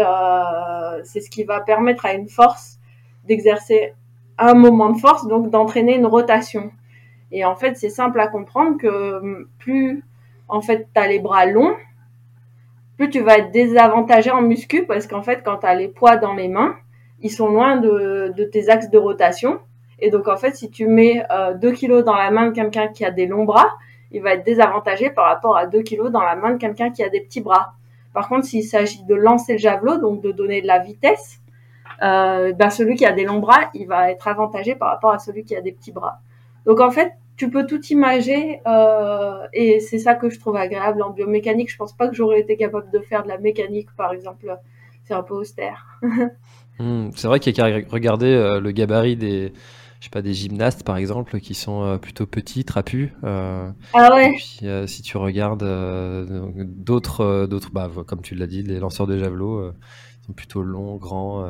c'est 1.03 1.21
ce 1.21 1.31
qui 1.31 1.43
va 1.43 1.61
permettre 1.61 2.07
à 2.07 2.13
une 2.15 2.29
force 2.29 2.78
d'exercer 3.29 3.95
un 4.39 4.55
moment 4.55 4.91
de 4.91 4.99
force, 4.99 5.27
donc 5.29 5.51
d'entraîner 5.51 5.97
une 5.97 6.07
rotation. 6.07 6.71
Et 7.31 7.45
en 7.45 7.55
fait, 7.55 7.77
c'est 7.77 7.91
simple 7.91 8.19
à 8.21 8.27
comprendre 8.27 8.79
que 8.79 9.19
hum, 9.19 9.49
plus 9.59 10.03
en 10.49 10.63
fait 10.63 10.89
tu 10.95 11.01
as 11.01 11.07
les 11.07 11.19
bras 11.19 11.47
longs, 11.47 11.77
plus 12.97 13.11
tu 13.11 13.21
vas 13.21 13.39
être 13.39 13.53
désavantagé 13.53 14.31
en 14.31 14.43
muscu 14.43 14.85
parce 14.85 15.07
qu'en 15.07 15.23
fait, 15.23 15.43
quand 15.45 15.59
tu 15.59 15.67
as 15.67 15.75
les 15.75 15.89
poids 15.89 16.17
dans 16.17 16.35
les 16.35 16.49
mains, 16.49 16.77
ils 17.21 17.31
sont 17.31 17.49
loin 17.49 17.77
de, 17.77 18.33
tes 18.53 18.69
axes 18.69 18.91
de 18.91 18.99
rotation. 18.99 19.61
Et 20.01 20.11
donc, 20.11 20.29
en 20.29 20.37
fait, 20.37 20.57
si 20.57 20.71
tu 20.71 20.87
mets 20.87 21.25
2 21.61 21.69
euh, 21.69 21.73
kilos 21.73 22.05
dans 22.05 22.17
la 22.17 22.31
main 22.31 22.49
de 22.49 22.53
quelqu'un 22.53 22.89
qui 22.89 23.05
a 23.05 23.11
des 23.11 23.27
longs 23.27 23.45
bras, 23.45 23.69
il 24.11 24.23
va 24.23 24.35
être 24.35 24.45
désavantagé 24.45 25.11
par 25.11 25.27
rapport 25.27 25.57
à 25.57 25.67
2 25.67 25.83
kilos 25.83 26.11
dans 26.11 26.23
la 26.23 26.37
main 26.37 26.53
de 26.53 26.59
quelqu'un 26.59 26.91
qui 26.91 27.03
a 27.03 27.09
des 27.09 27.21
petits 27.21 27.41
bras. 27.41 27.75
Par 28.15 28.29
contre, 28.29 28.47
s'il 28.47 28.65
s'agit 28.65 29.05
de 29.05 29.15
lancer 29.15 29.53
le 29.53 29.59
javelot, 29.59 29.99
donc 29.99 30.23
de 30.23 30.33
donner 30.33 30.63
de 30.63 30.67
la 30.67 30.79
vitesse, 30.79 31.41
ben 32.01 32.71
celui 32.71 32.97
qui 32.97 33.07
a 33.07 33.13
des 33.13 33.25
longs 33.25 33.41
bras, 33.41 33.71
il 33.75 33.87
va 33.87 34.11
être 34.11 34.29
avantagé 34.29 34.75
par 34.75 34.91
rapport 34.91 35.13
à 35.13 35.19
celui 35.19 35.45
qui 35.45 35.57
a 35.57 35.61
des 35.61 35.73
petits 35.73 35.93
bras. 35.93 36.21
Donc 36.67 36.81
en 36.81 36.91
fait, 36.91 37.13
tu 37.37 37.51
peux 37.51 37.67
tout 37.67 37.85
imager 37.87 38.61
et 39.53 39.81
c'est 39.81 39.99
ça 39.99 40.15
que 40.15 40.31
je 40.31 40.39
trouve 40.39 40.57
agréable 40.57 41.03
en 41.03 41.11
biomécanique. 41.11 41.71
Je 41.71 41.77
pense 41.77 41.97
pas 41.97 42.09
que 42.09 42.15
j'aurais 42.15 42.41
été 42.41 42.57
capable 42.57 42.91
de 42.91 43.01
faire 43.01 43.23
de 43.23 43.29
la 43.29 43.39
mécanique, 43.39 43.89
par 43.97 44.13
exemple. 44.13 44.57
C'est 45.05 45.15
un 45.15 45.23
peu 45.23 45.35
austère. 45.35 46.01
Hmm, 46.81 47.11
c'est 47.17 47.27
vrai 47.27 47.41
qu'il 47.41 47.59
y 47.59 47.61
a 47.61 47.83
qu'à 47.83 47.89
regarder 47.91 48.61
le 48.63 48.71
gabarit 48.71 49.17
des, 49.17 49.53
je 50.01 50.05
sais 50.05 50.11
pas, 50.11 50.23
des 50.23 50.35
gymnastes 50.35 50.85
par 50.85 50.97
exemple 50.97 51.41
qui 51.41 51.55
sont 51.55 51.83
euh, 51.83 51.99
plutôt 51.99 52.27
petits, 52.27 52.65
trapus. 52.65 53.11
Euh, 53.25 53.71
ah 53.95 54.15
ouais. 54.15 54.31
Et 54.31 54.37
puis 54.37 54.69
euh, 54.69 54.87
si 54.87 55.03
tu 55.03 55.17
regardes 55.17 55.65
d'autres, 56.55 57.47
d'autres, 57.47 57.71
bah, 57.73 57.91
comme 58.07 58.23
tu 58.23 58.35
l'as 58.35 58.47
dit, 58.47 58.63
les 58.63 58.79
lanceurs 58.79 59.07
de 59.07 59.19
javelot 59.19 59.73
sont 60.27 60.33
plutôt 60.33 60.63
longs, 60.63 60.97
grands. 60.97 61.45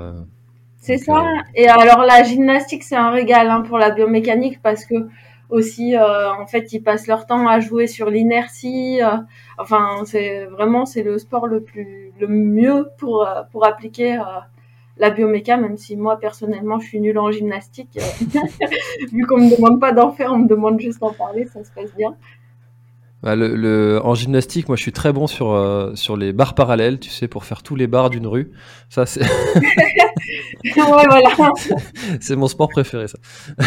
C'est 0.78 0.98
ça. 0.98 1.22
Et 1.54 1.68
alors 1.68 2.04
la 2.04 2.22
gymnastique, 2.22 2.84
c'est 2.84 2.96
un 2.96 3.10
régal 3.10 3.50
hein, 3.50 3.62
pour 3.62 3.78
la 3.78 3.90
biomécanique 3.90 4.62
parce 4.62 4.84
que 4.84 5.08
aussi, 5.50 5.96
en 5.98 6.46
fait, 6.46 6.72
ils 6.74 6.82
passent 6.82 7.06
leur 7.06 7.26
temps 7.26 7.48
à 7.48 7.58
jouer 7.58 7.86
sur 7.86 8.10
l'inertie. 8.10 9.00
enfin, 9.56 10.02
c'est 10.04 10.44
vraiment 10.44 10.84
c'est 10.84 11.02
le 11.02 11.18
sport 11.18 11.46
le 11.46 11.62
plus 11.62 12.12
le 12.20 12.28
mieux 12.28 12.88
pour 12.98 13.26
pour 13.50 13.66
appliquer 13.66 14.18
la 14.98 15.10
bioméca, 15.10 15.56
même 15.56 15.76
si 15.76 15.96
moi 15.96 16.18
personnellement 16.18 16.78
je 16.78 16.86
suis 16.86 17.00
nulle 17.00 17.18
en 17.18 17.30
gymnastique, 17.30 17.98
euh, 17.98 18.66
vu 19.12 19.26
qu'on 19.26 19.38
me 19.38 19.56
demande 19.56 19.80
pas 19.80 19.92
d'en 19.92 20.10
faire, 20.12 20.32
on 20.32 20.38
me 20.38 20.48
demande 20.48 20.80
juste 20.80 21.00
d'en 21.00 21.12
parler, 21.12 21.46
ça 21.46 21.64
se 21.64 21.70
passe 21.70 21.94
bien. 21.96 22.14
Bah, 23.22 23.34
le, 23.34 24.00
en 24.04 24.14
gymnastique, 24.14 24.68
moi 24.68 24.76
je 24.76 24.82
suis 24.82 24.92
très 24.92 25.12
bon 25.12 25.26
sur, 25.26 25.50
euh, 25.50 25.92
sur 25.94 26.16
les 26.16 26.32
barres 26.32 26.54
parallèles, 26.54 27.00
tu 27.00 27.10
sais, 27.10 27.26
pour 27.26 27.44
faire 27.44 27.64
tous 27.64 27.74
les 27.74 27.88
bars 27.88 28.10
d'une 28.10 28.28
rue. 28.28 28.52
Ça, 28.88 29.06
c'est. 29.06 29.22
voilà. 30.76 31.52
c'est 32.20 32.36
mon 32.36 32.48
sport 32.48 32.68
préféré, 32.68 33.08
ça. 33.08 33.18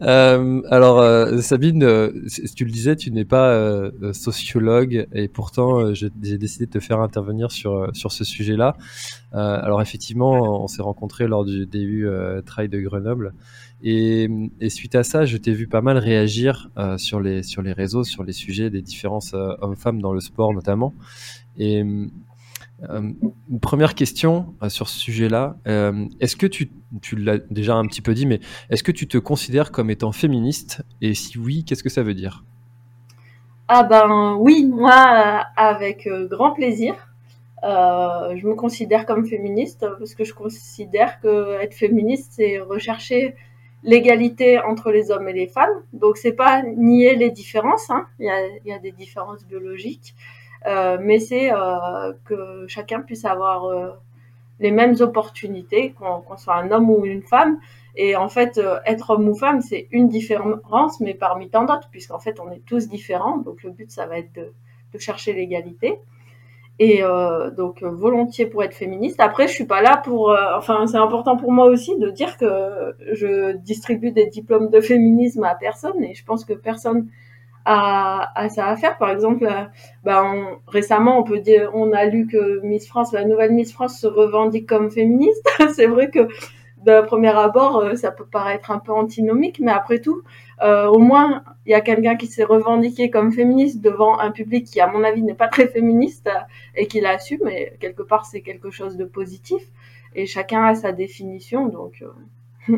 Euh, 0.00 0.62
alors, 0.70 1.00
euh, 1.00 1.40
Sabine, 1.40 1.80
tu 2.56 2.64
le 2.64 2.70
disais, 2.70 2.96
tu 2.96 3.10
n'es 3.10 3.24
pas 3.24 3.90
sociologue 4.12 5.06
et 5.12 5.28
pourtant 5.28 5.92
j'ai 5.92 6.10
décidé 6.10 6.66
de 6.66 6.70
te 6.70 6.80
faire 6.80 7.00
intervenir 7.00 7.50
sur, 7.50 7.88
sur 7.92 8.12
ce 8.12 8.24
sujet-là. 8.24 8.76
alors, 9.32 9.82
effectivement, 9.82 10.62
on 10.62 10.68
s'est 10.68 10.82
rencontrés 10.82 11.26
lors 11.26 11.44
du 11.44 11.66
début 11.66 12.08
Trail 12.46 12.68
de 12.68 12.80
Grenoble. 12.80 13.32
Et, 13.84 14.28
suite 14.68 14.94
à 14.94 15.02
ça, 15.02 15.24
je 15.24 15.36
t'ai 15.36 15.52
vu 15.52 15.66
pas 15.66 15.80
mal 15.80 15.98
réagir 15.98 16.70
euh, 16.78 16.98
sur, 16.98 17.20
les, 17.20 17.42
sur 17.42 17.62
les 17.62 17.72
réseaux, 17.72 18.04
sur 18.04 18.22
les 18.22 18.32
sujets 18.32 18.70
des 18.70 18.80
différences 18.80 19.34
euh, 19.34 19.54
hommes-femmes 19.60 20.00
dans 20.00 20.12
le 20.12 20.20
sport 20.20 20.52
notamment. 20.52 20.94
Et 21.58 21.84
euh, 22.88 23.12
une 23.50 23.60
première 23.60 23.94
question 23.94 24.54
sur 24.68 24.88
ce 24.88 24.98
sujet-là, 24.98 25.56
est-ce 26.20 26.36
que 26.36 26.46
tu, 26.46 26.70
l'as 27.16 27.38
déjà 27.38 27.74
un 27.74 27.86
petit 27.86 28.02
peu 28.02 28.14
dit, 28.14 28.26
mais 28.26 28.40
est-ce 28.70 28.82
que 28.82 28.92
tu 28.92 29.06
te 29.08 29.18
considères 29.18 29.72
comme 29.72 29.90
étant 29.90 30.12
féministe? 30.12 30.82
Et 31.00 31.14
si 31.14 31.38
oui, 31.38 31.64
qu'est-ce 31.64 31.82
que 31.82 31.90
ça 31.90 32.02
veut 32.02 32.14
dire? 32.14 32.44
Ah 33.68 33.84
ben 33.84 34.36
oui, 34.38 34.66
moi 34.66 34.92
avec 35.56 36.08
grand 36.30 36.52
plaisir. 36.52 36.94
je 37.62 38.46
me 38.46 38.54
considère 38.54 39.06
comme 39.06 39.26
féministe 39.26 39.86
parce 39.98 40.14
que 40.14 40.24
je 40.24 40.34
considère 40.34 41.20
que 41.20 41.60
être 41.60 41.74
féministe, 41.74 42.32
c'est 42.36 42.58
rechercher 42.58 43.34
l'égalité 43.82 44.60
entre 44.60 44.90
les 44.90 45.10
hommes 45.10 45.28
et 45.28 45.32
les 45.32 45.46
femmes. 45.46 45.82
Donc 45.92 46.16
c'est 46.16 46.32
pas 46.32 46.62
nier 46.62 47.14
les 47.16 47.30
différences, 47.30 47.90
hein. 47.90 48.06
il, 48.18 48.26
y 48.64 48.72
a, 48.72 48.78
des 48.78 48.92
différences 48.92 49.44
biologiques, 49.44 50.14
euh, 50.14 50.41
mais 50.66 51.18
c'est 51.18 51.52
euh, 51.52 52.12
que 52.24 52.66
chacun 52.68 53.00
puisse 53.00 53.24
avoir 53.24 53.66
euh, 53.66 53.90
les 54.60 54.70
mêmes 54.70 54.94
opportunités, 55.00 55.94
qu'on 55.98 56.36
soit 56.36 56.56
un 56.56 56.70
homme 56.70 56.88
ou 56.88 57.04
une 57.04 57.22
femme. 57.22 57.58
Et 57.94 58.16
en 58.16 58.28
fait, 58.28 58.56
euh, 58.58 58.78
être 58.86 59.10
homme 59.10 59.28
ou 59.28 59.34
femme, 59.34 59.60
c'est 59.60 59.88
une 59.90 60.08
différence, 60.08 61.00
mais 61.00 61.14
parmi 61.14 61.50
tant 61.50 61.64
d'autres, 61.64 61.88
puisqu'en 61.90 62.18
fait, 62.18 62.40
on 62.40 62.50
est 62.50 62.64
tous 62.64 62.88
différents. 62.88 63.38
Donc 63.38 63.62
le 63.62 63.70
but, 63.70 63.90
ça 63.90 64.06
va 64.06 64.18
être 64.18 64.32
de, 64.34 64.52
chercher 64.98 65.32
l'égalité. 65.32 65.98
Et 66.78 67.02
euh, 67.02 67.50
donc 67.50 67.82
volontiers 67.82 68.46
pour 68.46 68.62
être 68.62 68.74
féministe. 68.74 69.20
Après, 69.20 69.46
je 69.46 69.52
suis 69.52 69.66
pas 69.66 69.82
là 69.82 69.98
pour. 69.98 70.30
Euh, 70.30 70.56
enfin, 70.56 70.86
c'est 70.86 70.96
important 70.96 71.36
pour 71.36 71.52
moi 71.52 71.66
aussi 71.66 71.98
de 71.98 72.10
dire 72.10 72.38
que 72.38 72.94
je 73.12 73.56
distribue 73.56 74.10
des 74.10 74.26
diplômes 74.26 74.70
de 74.70 74.80
féminisme 74.80 75.44
à 75.44 75.54
personne, 75.54 76.02
et 76.02 76.14
je 76.14 76.24
pense 76.24 76.44
que 76.44 76.54
personne 76.54 77.08
a, 77.64 78.32
a 78.34 78.48
ça 78.48 78.66
à 78.66 78.76
faire. 78.76 78.98
Par 78.98 79.10
exemple, 79.10 79.44
euh, 79.44 79.64
ben, 80.04 80.58
récemment, 80.66 81.18
on 81.18 81.22
peut 81.22 81.40
dire, 81.40 81.70
on 81.74 81.92
a 81.92 82.04
lu 82.04 82.26
que 82.26 82.60
Miss 82.64 82.86
France, 82.88 83.12
la 83.12 83.24
nouvelle 83.24 83.52
Miss 83.52 83.72
France, 83.72 83.98
se 83.98 84.06
revendique 84.06 84.68
comme 84.68 84.90
féministe. 84.90 85.46
c'est 85.74 85.86
vrai 85.86 86.10
que 86.10 86.28
de 86.84 87.00
premier 87.06 87.36
abord, 87.36 87.78
euh, 87.78 87.94
ça 87.94 88.10
peut 88.10 88.26
paraître 88.26 88.70
un 88.70 88.78
peu 88.78 88.92
antinomique, 88.92 89.60
mais 89.60 89.70
après 89.70 90.00
tout, 90.00 90.22
euh, 90.62 90.86
au 90.86 90.98
moins, 90.98 91.44
il 91.66 91.72
y 91.72 91.74
a 91.74 91.80
quelqu'un 91.80 92.16
qui 92.16 92.26
s'est 92.26 92.44
revendiqué 92.44 93.10
comme 93.10 93.32
féministe 93.32 93.80
devant 93.80 94.18
un 94.18 94.30
public 94.30 94.66
qui, 94.66 94.80
à 94.80 94.86
mon 94.86 95.04
avis, 95.04 95.22
n'est 95.22 95.34
pas 95.34 95.48
très 95.48 95.68
féministe 95.68 96.26
euh, 96.26 96.40
et 96.74 96.86
qui 96.86 97.00
l'assume. 97.00 97.46
Et 97.48 97.74
quelque 97.80 98.02
part, 98.02 98.26
c'est 98.26 98.40
quelque 98.40 98.70
chose 98.70 98.96
de 98.96 99.04
positif. 99.04 99.62
Et 100.14 100.26
chacun 100.26 100.64
a 100.64 100.74
sa 100.74 100.92
définition, 100.92 101.68
donc 101.68 102.04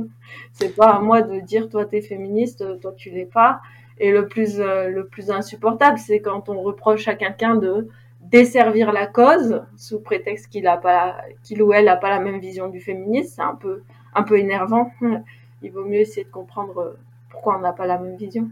c'est 0.53 0.77
pas 0.77 0.91
à 0.91 1.01
moi 1.01 1.23
de 1.23 1.41
dire 1.41 1.69
toi 1.69 1.85
t'es 1.85 2.01
féministe, 2.01 2.65
toi 2.81 2.93
tu 2.97 3.11
l'es 3.11 3.27
pas. 3.27 3.61
Et 3.99 4.11
le 4.11 4.27
plus 4.27 4.59
le 4.59 5.07
plus 5.07 5.31
insupportable, 5.31 5.99
c'est 5.99 6.21
quand 6.21 6.49
on 6.49 6.61
reproche 6.63 7.07
à 7.09 7.15
quelqu'un 7.15 7.55
de 7.55 7.89
desservir 8.21 8.93
la 8.93 9.07
cause 9.07 9.63
sous 9.77 10.01
prétexte 10.01 10.49
qu'il 10.49 10.67
a 10.67 10.77
pas 10.77 11.17
qu'il 11.43 11.63
ou 11.63 11.73
elle 11.73 11.85
n'a 11.85 11.97
pas 11.97 12.11
la 12.11 12.21
même 12.21 12.41
vision 12.41 12.69
du 12.69 12.81
féminisme, 12.81 13.35
c'est 13.37 13.43
un 13.43 13.55
peu 13.55 13.83
un 14.15 14.23
peu 14.23 14.39
énervant. 14.39 14.91
Il 15.63 15.71
vaut 15.71 15.85
mieux 15.85 16.01
essayer 16.01 16.25
de 16.25 16.31
comprendre 16.31 16.97
pourquoi 17.31 17.57
on 17.57 17.61
n'a 17.61 17.73
pas 17.73 17.87
la 17.87 17.99
même 17.99 18.17
vision. 18.17 18.51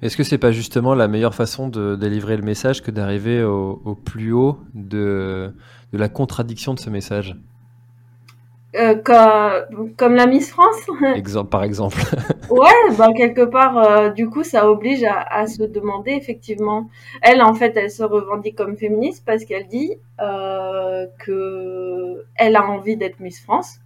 Est-ce 0.00 0.16
que 0.16 0.22
c'est 0.22 0.38
pas 0.38 0.52
justement 0.52 0.94
la 0.94 1.08
meilleure 1.08 1.34
façon 1.34 1.68
de 1.68 1.96
délivrer 1.96 2.36
le 2.36 2.42
message 2.42 2.82
que 2.82 2.90
d'arriver 2.90 3.42
au, 3.42 3.94
plus 4.04 4.32
haut 4.32 4.58
de, 4.74 5.52
de 5.92 5.98
la 5.98 6.08
contradiction 6.08 6.72
de 6.72 6.78
ce 6.78 6.88
message? 6.88 7.36
Euh, 8.76 8.94
comme, 8.96 9.94
comme, 9.96 10.14
la 10.14 10.26
Miss 10.26 10.50
France 10.50 10.86
exemple, 11.14 11.50
Par 11.50 11.64
exemple. 11.64 11.98
ouais, 12.50 12.96
bah, 12.98 13.12
quelque 13.16 13.44
part, 13.44 13.78
euh, 13.78 14.10
du 14.10 14.28
coup, 14.28 14.44
ça 14.44 14.70
oblige 14.70 15.04
à, 15.04 15.20
à, 15.20 15.46
se 15.46 15.62
demander, 15.62 16.12
effectivement. 16.12 16.88
Elle, 17.22 17.42
en 17.42 17.54
fait, 17.54 17.76
elle 17.76 17.90
se 17.90 18.02
revendique 18.02 18.56
comme 18.56 18.76
féministe 18.76 19.24
parce 19.24 19.44
qu'elle 19.44 19.66
dit 19.66 19.94
euh, 20.20 21.06
que 21.18 22.24
elle 22.34 22.56
a 22.56 22.64
envie 22.64 22.96
d'être 22.96 23.20
Miss 23.20 23.40
France 23.42 23.78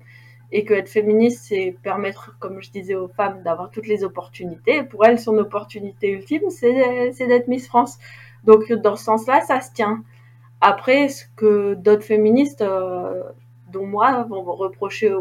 et 0.53 0.65
que 0.65 0.75
être 0.75 0.89
féministe, 0.89 1.47
c'est 1.49 1.77
permettre, 1.83 2.37
comme 2.41 2.61
je 2.61 2.71
disais 2.71 2.97
aux 2.97 3.09
femmes, 3.09 3.43
d'avoir 3.45 3.71
toutes 3.71 3.87
les 3.87 4.03
opportunités. 4.03 4.83
pour 4.83 5.05
elle, 5.05 5.19
son 5.19 5.39
opportunité 5.39 6.11
ultime, 6.11 6.51
c'est 6.51 7.27
d'être 7.27 7.49
Miss 7.49 7.69
France. 7.69 7.99
Donc, 8.45 8.73
dans 8.73 8.97
ce 8.97 9.05
sens-là, 9.05 9.43
ça 9.43 9.61
se 9.61 9.73
tient. 9.73 10.03
Après, 10.61 11.09
ce 11.09 11.25
que 11.37 11.75
d'autres 11.75 12.03
féministes, 12.03 12.61
euh, 12.63 13.23
dont 13.73 13.87
moi, 13.87 14.27
vont 14.29 14.43
reprocher 14.43 15.13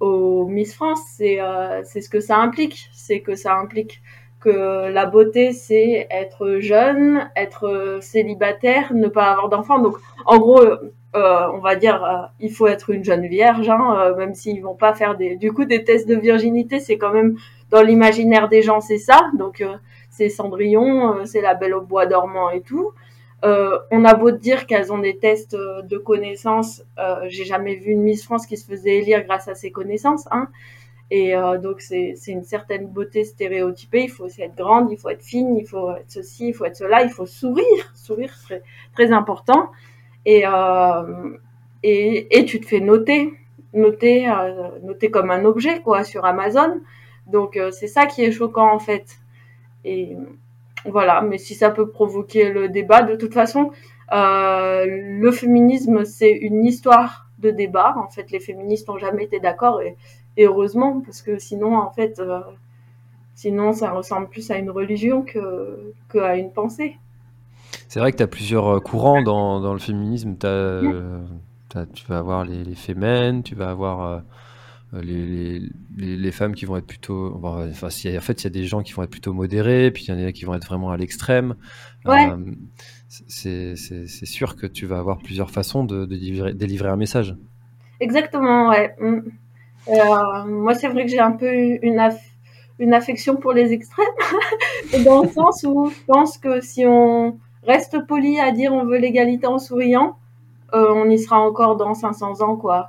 au, 0.00 0.46
Miss 0.48 0.74
France, 0.74 1.00
c'est 1.16 1.40
euh, 1.40 1.84
ce 1.84 2.08
que 2.08 2.20
ça 2.20 2.38
implique. 2.38 2.90
C'est 2.92 3.20
que 3.20 3.36
ça 3.36 3.54
implique 3.54 4.02
que 4.40 4.90
la 4.90 5.06
beauté, 5.06 5.52
c'est 5.52 6.08
être 6.10 6.58
jeune, 6.58 7.30
être 7.36 7.98
célibataire, 8.00 8.92
ne 8.92 9.06
pas 9.06 9.30
avoir 9.30 9.48
d'enfants. 9.48 9.78
Donc, 9.78 9.96
en 10.26 10.38
gros, 10.38 10.60
euh, 11.14 11.46
on 11.52 11.58
va 11.58 11.76
dire, 11.76 12.02
euh, 12.02 12.26
il 12.40 12.50
faut 12.50 12.66
être 12.66 12.88
une 12.88 13.04
jeune 13.04 13.26
vierge, 13.26 13.68
hein, 13.68 13.96
euh, 13.98 14.16
même 14.16 14.34
s'ils 14.34 14.62
vont 14.62 14.74
pas 14.74 14.94
faire 14.94 15.14
du 15.16 15.52
coup, 15.52 15.66
des 15.66 15.84
tests 15.84 16.08
de 16.08 16.14
virginité, 16.14 16.80
c'est 16.80 16.96
quand 16.96 17.12
même 17.12 17.36
dans 17.70 17.82
l'imaginaire 17.82 18.48
des 18.48 18.62
gens, 18.62 18.80
c'est 18.80 18.98
ça. 18.98 19.30
Donc, 19.36 19.62
c'est 20.10 20.28
Cendrillon, 20.28 21.24
c'est 21.26 21.40
la 21.40 21.54
Belle 21.54 21.74
au 21.74 21.80
bois 21.82 22.06
dormant 22.06 22.50
et 22.50 22.62
tout. 22.62 22.92
On 23.42 24.04
a 24.04 24.14
beau 24.14 24.30
dire 24.30 24.66
qu'elles 24.66 24.92
ont 24.92 24.98
des 24.98 25.18
tests 25.18 25.56
de 25.56 25.98
connaissances, 25.98 26.84
j'ai 27.28 27.44
jamais 27.44 27.74
vu 27.76 27.92
une 27.92 28.02
Miss 28.02 28.24
France 28.24 28.46
qui 28.46 28.56
se 28.56 28.66
faisait 28.66 28.98
élire 28.98 29.24
grâce 29.24 29.48
à 29.48 29.54
ses 29.54 29.70
connaissances, 29.70 30.28
hein. 30.30 30.48
Et 31.10 31.34
donc 31.62 31.80
c'est 31.80 32.14
une 32.28 32.44
certaine 32.44 32.86
beauté 32.86 33.24
stéréotypée. 33.24 34.04
Il 34.04 34.10
faut 34.10 34.24
aussi 34.24 34.40
être 34.42 34.54
grande, 34.54 34.90
il 34.90 34.96
faut 34.96 35.10
être 35.10 35.22
fine, 35.22 35.56
il 35.56 35.66
faut 35.66 35.90
être 35.90 36.10
ceci, 36.10 36.48
il 36.48 36.54
faut 36.54 36.64
être 36.64 36.76
cela, 36.76 37.02
il 37.02 37.10
faut 37.10 37.26
sourire, 37.26 37.92
sourire 37.94 38.32
très 38.44 38.62
très 38.94 39.12
important. 39.12 39.70
Et, 40.24 40.42
euh, 40.46 41.36
et, 41.82 42.38
et, 42.38 42.44
tu 42.44 42.60
te 42.60 42.66
fais 42.66 42.80
noter, 42.80 43.34
noter, 43.74 44.28
euh, 44.28 44.68
noter 44.82 45.10
comme 45.10 45.30
un 45.30 45.44
objet 45.44 45.80
quoi 45.80 46.04
sur 46.04 46.24
Amazon. 46.24 46.80
Donc 47.26 47.56
euh, 47.56 47.70
c'est 47.72 47.88
ça 47.88 48.06
qui 48.06 48.22
est 48.22 48.32
choquant 48.32 48.72
en 48.72 48.78
fait. 48.78 49.18
Et 49.84 50.16
voilà, 50.84 51.22
mais 51.22 51.38
si 51.38 51.54
ça 51.54 51.70
peut 51.70 51.88
provoquer 51.88 52.50
le 52.50 52.68
débat, 52.68 53.02
de 53.02 53.14
toute 53.16 53.34
façon, 53.34 53.70
euh, 54.12 54.84
le 54.86 55.30
féminisme 55.30 56.04
c'est 56.04 56.32
une 56.32 56.64
histoire 56.64 57.28
de 57.38 57.50
débat. 57.50 57.94
En 57.96 58.08
fait, 58.08 58.30
les 58.30 58.40
féministes 58.40 58.88
n'ont 58.88 58.98
jamais 58.98 59.24
été 59.24 59.40
d'accord 59.40 59.80
et, 59.80 59.96
et, 60.36 60.46
heureusement 60.46 61.00
parce 61.00 61.22
que 61.22 61.38
sinon 61.38 61.76
en 61.76 61.90
fait, 61.90 62.18
euh, 62.18 62.40
sinon 63.34 63.72
ça 63.72 63.90
ressemble 63.90 64.28
plus 64.28 64.50
à 64.50 64.58
une 64.58 64.70
religion 64.70 65.22
que 65.22 65.94
qu'à 66.10 66.36
une 66.36 66.52
pensée. 66.52 66.96
C'est 67.88 68.00
vrai 68.00 68.12
que 68.12 68.18
tu 68.18 68.22
as 68.22 68.28
plusieurs 68.28 68.68
euh, 68.68 68.80
courants 68.80 69.22
dans, 69.22 69.60
dans 69.60 69.72
le 69.72 69.78
féminisme. 69.78 70.36
Tu 70.38 70.46
as, 70.46 71.86
tu 71.94 72.06
vas 72.06 72.18
avoir 72.18 72.44
les, 72.44 72.64
les 72.64 72.74
tu 73.42 73.54
vas 73.54 73.70
avoir 73.70 74.22
les, 75.00 75.62
les, 75.96 76.32
femmes 76.32 76.54
qui 76.54 76.66
vont 76.66 76.76
être 76.76 76.86
plutôt. 76.86 77.34
enfin, 77.42 77.68
en 77.86 78.20
fait, 78.20 78.42
il 78.42 78.44
y 78.44 78.46
a 78.46 78.50
des 78.50 78.64
gens 78.64 78.82
qui 78.82 78.92
vont 78.92 79.02
être 79.02 79.10
plutôt 79.10 79.32
modérés, 79.32 79.90
puis 79.90 80.04
il 80.04 80.10
y 80.10 80.12
en 80.12 80.26
a 80.26 80.32
qui 80.32 80.44
vont 80.44 80.54
être 80.54 80.66
vraiment 80.66 80.90
à 80.90 80.96
l'extrême. 80.96 81.54
c'est 83.08 83.74
sûr 83.76 84.56
que 84.56 84.66
tu 84.66 84.86
vas 84.86 84.98
avoir 84.98 85.18
plusieurs 85.18 85.50
façons 85.50 85.84
de, 85.84 86.04
délivrer, 86.04 86.88
un 86.88 86.96
message. 86.96 87.36
Exactement, 88.00 88.68
ouais. 88.68 88.94
Mm. 89.00 89.20
moi, 90.46 90.74
c'est 90.74 90.88
vrai 90.88 91.04
que 91.04 91.10
j'ai 91.10 91.20
un 91.20 91.32
peu 91.32 91.50
une, 91.50 92.00
une 92.78 92.94
affection 92.94 93.36
pour 93.36 93.52
les 93.52 93.72
extrêmes, 93.72 94.06
dans 95.04 95.22
le 95.22 95.28
sens 95.28 95.64
où 95.66 95.88
je 95.88 96.04
pense 96.06 96.36
que 96.36 96.60
si 96.60 96.84
on 96.86 97.38
reste 97.62 98.06
poli 98.06 98.40
à 98.40 98.50
dire 98.50 98.72
on 98.72 98.84
veut 98.84 98.98
l'égalité 98.98 99.46
en 99.46 99.58
souriant, 99.58 100.16
euh, 100.74 100.92
on 100.94 101.08
y 101.08 101.18
sera 101.18 101.38
encore 101.38 101.76
dans 101.76 101.94
500 101.94 102.40
ans, 102.40 102.56
quoi. 102.56 102.88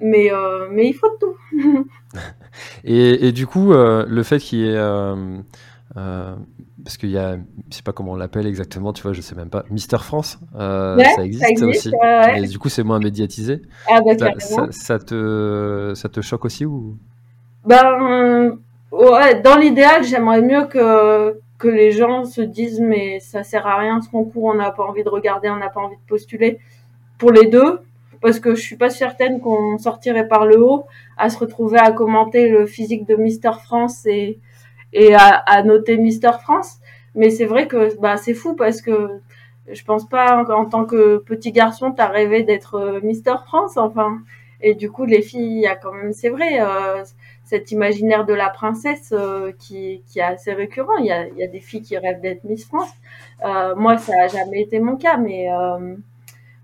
Mais, 0.00 0.30
euh, 0.30 0.68
mais 0.70 0.88
il 0.88 0.92
faut 0.92 1.10
tout. 1.18 1.36
et, 2.84 3.28
et, 3.28 3.32
du 3.32 3.46
coup, 3.46 3.72
euh, 3.72 4.04
le 4.06 4.22
fait 4.22 4.38
qu'il 4.38 4.58
y 4.58 4.68
ait. 4.68 4.76
parce 5.94 6.96
qu'il 6.98 7.10
y 7.10 7.18
a, 7.18 7.36
je 7.70 7.76
sais 7.76 7.82
pas 7.82 7.92
comment 7.92 8.12
on 8.12 8.16
l'appelle 8.16 8.46
exactement, 8.46 8.92
tu 8.92 9.02
vois, 9.02 9.12
je 9.12 9.20
sais 9.20 9.34
même 9.34 9.48
pas. 9.48 9.64
Mister 9.70 9.98
France, 9.98 10.38
ça, 10.54 10.96
existe 11.22 11.62
aussi. 11.62 11.92
Et 12.36 12.46
du 12.46 12.58
coup, 12.58 12.68
c'est 12.68 12.82
moins 12.82 12.98
médiatisé. 12.98 13.62
Ah 13.88 14.00
bah, 14.00 14.12
ça, 14.38 14.66
ça, 14.70 14.98
te, 14.98 15.92
ça 15.94 16.08
te 16.08 16.20
choque 16.20 16.44
aussi 16.44 16.66
ou? 16.66 16.98
Ben, 17.64 18.58
ouais, 18.92 19.40
dans 19.40 19.56
l'idéal, 19.56 20.04
j'aimerais 20.04 20.42
mieux 20.42 20.66
que, 20.66 21.40
que 21.58 21.68
les 21.68 21.92
gens 21.92 22.24
se 22.24 22.42
disent 22.42 22.80
mais 22.80 23.18
ça 23.20 23.42
sert 23.42 23.66
à 23.66 23.78
rien 23.78 24.00
ce 24.00 24.08
concours, 24.08 24.44
on 24.44 24.54
n'a 24.54 24.70
pas 24.70 24.84
envie 24.84 25.02
de 25.02 25.08
regarder, 25.08 25.48
on 25.48 25.56
n'a 25.56 25.70
pas 25.70 25.80
envie 25.80 25.96
de 25.96 26.06
postuler 26.06 26.60
pour 27.18 27.32
les 27.32 27.46
deux 27.46 27.80
parce 28.20 28.40
que 28.40 28.54
je 28.54 28.60
suis 28.60 28.76
pas 28.76 28.90
certaine 28.90 29.40
qu'on 29.40 29.78
sortirait 29.78 30.28
par 30.28 30.46
le 30.46 30.62
haut 30.62 30.86
à 31.16 31.30
se 31.30 31.38
retrouver 31.38 31.78
à 31.78 31.92
commenter 31.92 32.48
le 32.48 32.66
physique 32.66 33.06
de 33.06 33.16
Mister 33.16 33.52
France 33.64 34.06
et 34.06 34.38
à, 35.14 35.62
noter 35.62 35.96
Mister 35.96 36.32
France 36.40 36.78
mais 37.14 37.30
c'est 37.30 37.46
vrai 37.46 37.66
que 37.66 37.98
bah 38.00 38.16
c'est 38.16 38.34
fou 38.34 38.54
parce 38.54 38.80
que 38.82 39.20
je 39.70 39.84
pense 39.84 40.08
pas 40.08 40.44
en 40.54 40.64
tant 40.66 40.84
que 40.84 41.18
petit 41.18 41.52
garçon 41.52 41.92
t'as 41.92 42.08
rêvé 42.08 42.42
d'être 42.42 42.74
euh, 42.76 43.00
Mister 43.02 43.34
France 43.46 43.76
enfin 43.76 44.18
et 44.60 44.74
du 44.74 44.90
coup 44.90 45.04
les 45.04 45.22
filles 45.22 45.56
il 45.56 45.60
y 45.60 45.66
a 45.66 45.76
quand 45.76 45.92
même 45.92 46.12
c'est 46.12 46.28
vrai 46.28 46.60
euh, 46.60 47.02
cet 47.44 47.70
imaginaire 47.70 48.24
de 48.26 48.34
la 48.34 48.48
princesse 48.48 49.12
euh, 49.12 49.52
qui, 49.56 50.02
est 50.16 50.20
assez 50.20 50.52
récurrent. 50.52 50.96
Il 50.98 51.06
y 51.06 51.12
a, 51.12 51.20
a 51.20 51.46
des 51.46 51.60
filles 51.60 51.82
qui 51.82 51.96
rêvent 51.96 52.20
d'être 52.20 52.42
Miss 52.42 52.66
France. 52.66 52.90
Moi, 53.76 53.98
ça 53.98 54.16
n'a 54.16 54.26
jamais 54.26 54.62
été 54.62 54.80
mon 54.80 54.96
cas, 54.96 55.16
mais, 55.16 55.48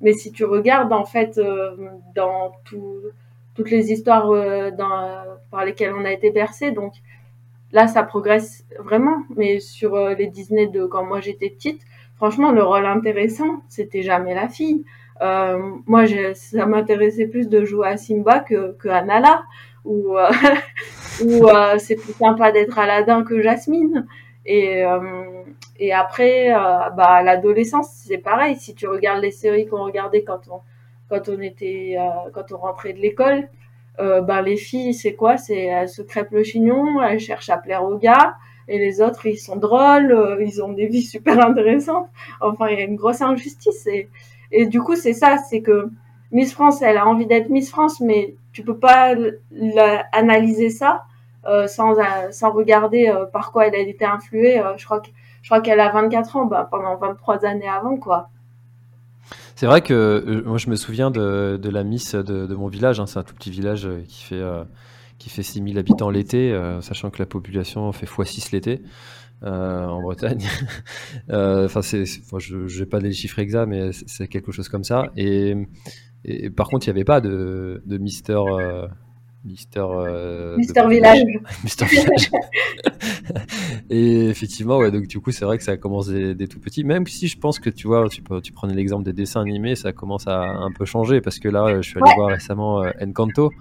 mais 0.03 0.13
si 0.13 0.33
tu 0.33 0.45
regardes, 0.45 0.93
en 0.93 1.05
fait, 1.05 1.39
euh, 1.39 1.77
dans 2.15 2.53
tout, 2.65 2.97
toutes 3.55 3.71
les 3.71 3.93
histoires 3.93 4.29
dans, 4.73 5.25
par 5.51 5.65
lesquelles 5.65 5.95
on 5.95 6.05
a 6.05 6.13
été 6.13 6.31
bercé, 6.31 6.71
donc 6.71 6.93
là, 7.73 7.87
ça 7.87 8.03
progresse 8.03 8.67
vraiment. 8.79 9.23
Mais 9.37 9.61
sur 9.61 9.97
les 10.11 10.27
Disney 10.27 10.67
de 10.67 10.85
quand 10.85 11.05
moi 11.05 11.21
j'étais 11.21 11.51
petite, 11.51 11.83
franchement, 12.17 12.53
le 12.53 12.63
rôle 12.63 12.87
intéressant, 12.87 13.63
c'était 13.69 14.03
jamais 14.03 14.35
la 14.35 14.49
fille. 14.49 14.85
moi, 15.21 16.05
ça 16.35 16.67
m'intéressait 16.67 17.27
plus 17.27 17.49
de 17.49 17.65
jouer 17.65 17.89
à 17.89 17.97
Simba 17.97 18.41
que, 18.41 18.89
à 18.89 19.03
Nala 19.03 19.43
ou 19.85 20.17
euh, 20.17 20.31
euh, 21.23 21.79
c'est 21.79 21.97
plus 21.97 22.13
sympa 22.13 22.53
d'être 22.53 22.79
Aladdin 22.79 23.25
que 23.25 23.43
Jasmine. 23.43 24.07
Et, 24.45 24.85
euh, 24.85 25.45
et 25.79 25.93
après, 25.93 26.51
bah, 26.97 27.23
l'adolescence, 27.23 27.91
c'est 28.07 28.19
pareil. 28.19 28.57
Si 28.57 28.75
tu 28.75 28.87
regardes 28.87 29.23
les 29.23 29.31
séries 29.31 29.67
qu'on 29.67 29.85
regardait 29.85 30.23
quand 30.23 30.41
on, 30.51 30.61
quand 31.09 31.29
on 31.29 31.41
était, 31.41 31.97
quand 32.33 32.53
on 32.53 32.59
rentrait 32.59 32.93
de 32.93 32.99
l'école, 32.99 33.49
bah, 33.99 34.43
les 34.43 34.57
filles, 34.57 34.95
c'est 34.95 35.15
quoi? 35.15 35.37
C'est 35.37 35.65
elles 35.65 35.89
se 35.89 36.03
crêpent 36.03 36.33
le 36.33 36.43
chignon, 36.43 37.03
elles 37.03 37.21
cherchent 37.21 37.51
à 37.51 37.59
plaire 37.59 37.85
aux 37.85 37.99
gars, 37.99 38.37
et 38.69 38.79
les 38.79 39.01
autres, 39.01 39.27
ils 39.27 39.39
sont 39.39 39.57
drôles, 39.57 40.39
ils 40.41 40.63
ont 40.63 40.73
des 40.73 40.87
vies 40.87 41.03
super 41.15 41.45
intéressantes. 41.45 42.09
Enfin, 42.41 42.69
il 42.69 42.79
y 42.79 42.83
a 42.83 42.85
une 42.85 42.97
grosse 42.97 43.23
injustice. 43.23 43.87
Et, 43.87 44.09
et 44.51 44.67
du 44.67 44.81
coup, 44.81 44.97
c'est 44.97 45.15
ça, 45.15 45.39
c'est 45.39 45.63
que 45.63 45.89
Miss 46.33 46.53
France, 46.53 46.81
elle 46.83 46.97
a 46.97 47.07
envie 47.07 47.27
d'être 47.27 47.51
Miss 47.51 47.71
France, 47.71 48.01
mais 48.01 48.35
tu 48.53 48.63
peux 48.63 48.79
pas 48.79 49.15
analyser 50.13 50.71
ça 50.71 50.95
euh, 50.95 51.12
sans, 51.45 51.99
euh, 51.99 52.31
sans 52.31 52.53
regarder 52.53 53.09
euh, 53.09 53.27
par 53.27 53.53
quoi 53.53 53.67
elle 53.67 53.75
a 53.75 53.79
été 53.79 54.05
influée. 54.05 54.61
Euh, 54.61 54.77
je 54.77 54.85
crois 54.85 55.01
que 55.01 55.09
je 55.43 55.49
crois 55.49 55.61
qu'elle 55.61 55.81
a 55.81 55.91
24 55.91 56.37
ans, 56.37 56.47
bah, 56.47 56.69
pendant 56.71 56.97
23 56.97 57.45
années 57.45 57.69
avant, 57.69 57.97
quoi. 57.97 58.31
C'est 59.57 59.67
vrai 59.67 59.81
que 59.81 60.43
moi 60.47 60.57
je 60.59 60.71
me 60.71 60.77
souviens 60.77 61.11
de, 61.11 61.59
de 61.61 61.69
la 61.69 61.83
Miss 61.85 62.15
de, 62.15 62.55
mon 62.55 62.69
village. 62.69 63.01
Hein, 63.01 63.07
c'est 63.07 63.19
un 63.19 63.23
tout 63.23 63.35
petit 63.35 63.51
village 63.51 63.89
qui 64.09 64.25
fait 64.25 64.43
qui 65.19 65.31
fait 65.31 65.43
6000 65.43 65.79
habitants 65.79 66.11
l'été, 66.11 66.59
sachant 66.81 67.11
que 67.11 67.19
la 67.19 67.27
population 67.27 67.93
fait 67.93 68.07
x6 68.07 68.53
l'été. 68.53 68.83
en 69.43 70.01
Bretagne. 70.01 70.45
Enfin, 71.31 71.83
c'est, 71.83 72.05
je 72.07 72.81
n'ai 72.81 72.87
pas 72.87 72.99
les 72.99 73.13
chiffres 73.13 73.39
exacts, 73.39 73.69
mais 73.69 73.91
c'est 73.93 74.27
quelque 74.27 74.53
chose 74.53 74.69
comme 74.69 74.85
ça. 74.85 75.11
Et, 75.17 75.55
et 76.25 76.51
par 76.51 76.69
contre, 76.69 76.87
il 76.87 76.91
n'y 76.91 76.97
avait 76.97 77.05
pas 77.05 77.21
de, 77.21 77.83
de 77.85 77.99
Mister. 77.99 78.41
Euh, 79.45 79.49
Mister, 79.49 79.85
euh, 79.85 80.57
Mister 80.57 80.87
Village. 80.89 81.23
Mister 81.65 81.85
Village. 81.85 82.31
et 83.91 84.29
effectivement, 84.29 84.79
ouais, 84.79 84.91
donc 84.91 85.07
du 85.07 85.21
coup, 85.21 85.31
c'est 85.33 85.45
vrai 85.45 85.59
que 85.59 85.65
ça 85.65 85.77
commence 85.77 86.09
des, 86.09 86.49
tout 86.49 86.61
petits. 86.61 86.85
Même 86.85 87.07
si 87.07 87.29
je 87.29 87.39
pense 87.39 87.59
que 87.59 87.71
tu 87.71 87.87
vois, 87.87 88.09
tu, 88.09 88.23
tu 88.43 88.53
prenais 88.53 88.75
l'exemple 88.75 89.05
des 89.05 89.13
dessins 89.13 89.41
animés, 89.41 89.75
ça 89.75 89.93
commence 89.93 90.27
à 90.27 90.43
un 90.43 90.71
peu 90.73 90.85
changer 90.85 91.21
parce 91.21 91.39
que 91.39 91.49
là, 91.49 91.81
je 91.81 91.89
suis 91.89 92.01
allé 92.01 92.15
voir 92.17 92.29
récemment 92.29 92.83
euh, 92.83 92.91
Encanto, 93.01 93.53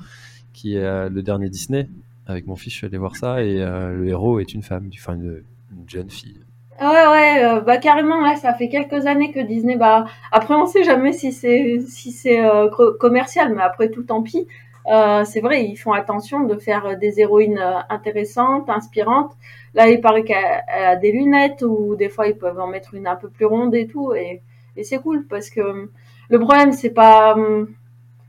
qui 0.53 0.75
est 0.75 1.09
le 1.09 1.21
dernier 1.21 1.49
Disney. 1.49 1.89
Avec 2.27 2.47
mon 2.47 2.55
fils, 2.55 2.73
je 2.73 2.77
suis 2.77 2.87
allé 2.87 2.97
voir 2.97 3.15
ça 3.15 3.43
et 3.43 3.57
le 3.57 4.07
héros 4.07 4.39
est 4.39 4.53
une 4.53 4.63
femme, 4.63 4.89
enfin 4.93 5.15
une, 5.15 5.43
une 5.71 5.89
jeune 5.89 6.09
fille. 6.09 6.39
Ouais, 6.81 6.87
ouais, 6.87 7.43
euh, 7.43 7.61
bah 7.61 7.77
carrément, 7.77 8.35
ça 8.37 8.55
fait 8.55 8.67
quelques 8.67 9.05
années 9.05 9.31
que 9.31 9.39
Disney, 9.39 9.75
bah 9.75 10.05
après 10.31 10.55
on 10.55 10.65
sait 10.65 10.83
jamais 10.83 11.13
si 11.13 11.31
c'est 11.31 11.79
si 11.87 12.11
c'est 12.11 12.43
euh, 12.43 12.69
commercial, 12.99 13.53
mais 13.53 13.61
après 13.61 13.89
tout 13.91 14.01
tant 14.01 14.23
pis. 14.23 14.47
Euh, 14.87 15.23
c'est 15.25 15.41
vrai, 15.41 15.65
ils 15.65 15.75
font 15.75 15.93
attention 15.93 16.41
de 16.41 16.57
faire 16.57 16.97
des 16.97 17.19
héroïnes 17.19 17.63
intéressantes, 17.89 18.69
inspirantes. 18.69 19.33
Là, 19.73 19.87
il 19.89 20.01
paraît 20.01 20.23
qu'elle 20.23 20.63
a 20.67 20.95
des 20.95 21.11
lunettes 21.11 21.63
ou 21.63 21.95
des 21.95 22.09
fois 22.09 22.27
ils 22.27 22.37
peuvent 22.37 22.59
en 22.59 22.67
mettre 22.67 22.93
une 22.93 23.07
un 23.07 23.15
peu 23.15 23.29
plus 23.29 23.45
ronde 23.45 23.75
et 23.75 23.87
tout, 23.87 24.13
et, 24.13 24.41
c'est 24.83 24.99
cool 24.99 25.27
parce 25.27 25.49
que 25.49 25.89
le 26.29 26.39
problème 26.39 26.71
c'est 26.71 26.91
pas, 26.91 27.35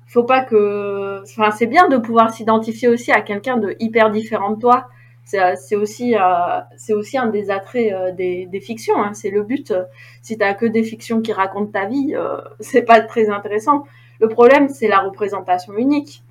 faut 0.07 0.25
pas 0.25 0.45
que, 0.45 1.23
enfin 1.23 1.51
c'est 1.53 1.67
bien 1.67 1.89
de 1.89 1.97
pouvoir 1.97 2.35
s'identifier 2.35 2.89
aussi 2.89 3.13
à 3.13 3.23
quelqu'un 3.23 3.57
de 3.57 3.77
hyper 3.79 4.11
différent 4.11 4.51
de 4.51 4.61
toi 4.61 4.89
c'est 5.25 5.77
aussi 5.77 6.15
euh, 6.17 6.95
aussi 6.95 7.17
un 7.17 7.27
des 7.27 7.51
attraits 7.51 7.93
euh, 7.93 8.13
des, 8.13 8.61
fictions 8.61 9.03
hein. 9.03 9.15
c'est 9.15 9.31
le 9.31 9.43
but 9.43 9.73
si 10.21 10.37
t'as 10.37 10.55
que 10.55 10.67
des 10.67 10.83
fictions 10.83 11.23
qui 11.23 11.33
racontent 11.33 11.71
ta 11.71 11.87
vie 11.87 12.15
euh, 12.15 12.41
c'est 12.61 12.83
pas 12.83 13.01
très 13.01 13.31
intéressant 13.31 13.85
le 14.21 14.29
problème 14.29 14.69
c'est 14.69 14.89
la 14.89 15.01
représentation 15.01 15.75
unique 15.77 16.23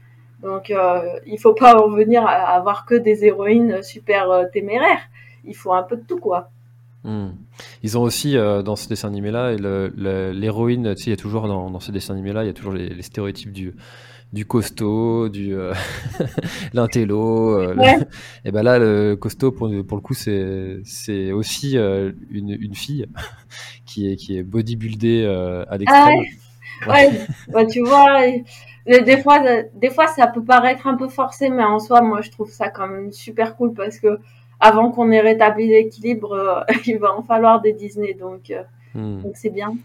donc 0.41 0.73
il 1.25 1.39
faut 1.39 1.53
pas 1.53 1.75
en 1.75 1.89
venir 1.89 2.25
à 2.25 2.55
avoir 2.55 2.85
que 2.85 2.95
des 2.95 3.25
héroïnes 3.25 3.81
super 3.83 4.49
téméraires 4.51 5.01
il 5.45 5.55
faut 5.55 5.73
un 5.73 5.83
peu 5.83 5.97
de 5.97 6.03
tout 6.03 6.19
quoi 6.19 6.49
hmm. 7.03 7.29
Ils 7.83 7.97
ont 7.97 8.01
aussi 8.01 8.35
dans 8.35 8.75
ce 8.75 8.87
dessin 8.87 9.07
animé 9.07 9.31
là 9.31 9.55
l'héroïne, 10.33 10.95
tu 10.95 11.03
sais, 11.03 11.09
il 11.09 11.13
y 11.13 11.13
a 11.13 11.17
toujours 11.17 11.47
dans, 11.47 11.69
dans 11.69 11.79
ce 11.79 11.91
dessin 11.91 12.13
animé 12.13 12.33
là, 12.33 12.43
il 12.43 12.47
y 12.47 12.49
a 12.49 12.53
toujours 12.53 12.73
les, 12.73 12.89
les 12.89 13.01
stéréotypes 13.03 13.51
du, 13.51 13.75
du 14.33 14.45
costaud, 14.45 15.29
du 15.29 15.55
euh, 15.55 15.73
l'intello. 16.73 17.59
Euh, 17.59 17.75
et 18.45 18.51
ben 18.51 18.63
là, 18.63 18.79
le 18.79 19.15
costaud, 19.15 19.51
pour, 19.51 19.69
pour 19.87 19.97
le 19.97 20.01
coup, 20.01 20.13
c'est 20.13 20.79
c'est 20.83 21.31
aussi 21.31 21.77
euh, 21.77 22.11
une, 22.29 22.57
une 22.59 22.75
fille 22.75 23.05
qui 23.85 24.11
est 24.11 24.15
qui 24.15 24.37
est 24.37 24.43
bodybuildée 24.43 25.25
à 25.25 25.65
ah 25.69 25.77
l'extrême. 25.77 26.19
ouais, 26.87 27.11
ouais. 27.53 27.67
tu 27.67 27.81
vois, 27.81 28.21
des 28.85 29.17
fois, 29.21 29.39
des 29.73 29.89
fois, 29.89 30.07
ça 30.07 30.27
peut 30.27 30.43
paraître 30.43 30.87
un 30.87 30.95
peu 30.95 31.07
forcé, 31.07 31.49
mais 31.49 31.63
en 31.63 31.79
soi, 31.79 32.01
moi, 32.01 32.21
je 32.21 32.31
trouve 32.31 32.49
ça 32.49 32.69
quand 32.69 32.87
même 32.87 33.11
super 33.11 33.55
cool 33.55 33.73
parce 33.73 33.99
que 33.99 34.19
avant 34.59 34.91
qu'on 34.91 35.11
ait 35.11 35.21
rétabli 35.21 35.67
l'équilibre, 35.67 36.65
il 36.85 36.97
va 36.99 37.15
en 37.15 37.23
falloir 37.23 37.61
des 37.61 37.73
Disney, 37.73 38.13
donc 38.13 38.53
hmm. 38.93 39.21
donc 39.21 39.31
c'est 39.35 39.49
bien. 39.49 39.75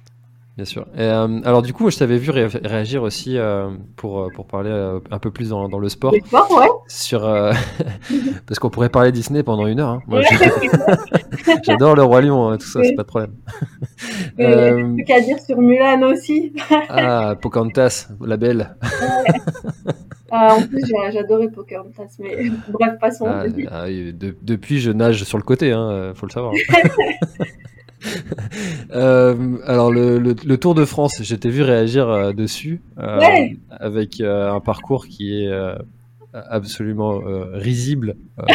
Bien 0.56 0.64
sûr. 0.64 0.86
Euh, 0.96 1.40
alors 1.44 1.60
du 1.60 1.74
coup, 1.74 1.90
je 1.90 1.98
t'avais 1.98 2.16
vu 2.16 2.30
réagir 2.30 3.02
aussi 3.02 3.36
euh, 3.36 3.68
pour, 3.94 4.20
euh, 4.20 4.28
pour 4.34 4.46
parler 4.46 4.70
un 5.10 5.18
peu 5.18 5.30
plus 5.30 5.50
dans, 5.50 5.68
dans 5.68 5.78
le 5.78 5.90
sport. 5.90 6.14
sport 6.24 6.50
ouais. 6.58 6.68
Sur, 6.88 7.20
parce 8.46 8.58
qu'on 8.58 8.70
pourrait 8.70 8.88
parler 8.88 9.12
Disney 9.12 9.42
pendant 9.42 9.66
une 9.66 9.80
heure. 9.80 10.00
Hein. 10.10 10.20
j'adore 11.62 11.94
le 11.94 12.02
Roi 12.04 12.22
Lion, 12.22 12.48
hein, 12.48 12.56
tout 12.56 12.66
ça, 12.66 12.80
c'est 12.82 12.94
pas 12.94 13.02
de 13.02 13.08
problème. 13.08 13.34
Euh... 14.40 14.96
qu'à 15.06 15.20
dire 15.20 15.38
sur 15.40 15.60
Mulan 15.60 16.00
aussi. 16.04 16.54
ah, 16.88 17.34
Pocahontas, 17.38 18.08
la 18.24 18.38
belle. 18.38 18.76
Ah, 20.30 20.54
en 20.54 20.62
plus, 20.62 20.82
j'adorais 21.12 21.48
Pocahontas, 21.48 22.16
mais 22.18 22.48
bref, 22.70 22.94
passons. 22.98 23.26
Ah, 23.28 23.44
ah, 23.70 23.84
depuis, 24.42 24.80
je 24.80 24.90
nage 24.90 25.22
sur 25.24 25.36
le 25.36 25.44
côté, 25.44 25.72
hein, 25.72 26.12
faut 26.14 26.24
le 26.24 26.32
savoir. 26.32 26.54
Euh, 28.92 29.58
alors 29.66 29.90
le, 29.90 30.56
Tour 30.56 30.74
de 30.74 30.84
France, 30.84 31.20
je 31.22 31.34
t'ai 31.34 31.50
vu 31.50 31.62
réagir 31.62 32.08
euh, 32.08 32.32
dessus 32.32 32.80
avec 33.70 34.20
un 34.20 34.60
parcours 34.60 35.06
qui 35.06 35.42
est 35.42 35.50
absolument 36.32 37.20
risible 37.52 38.16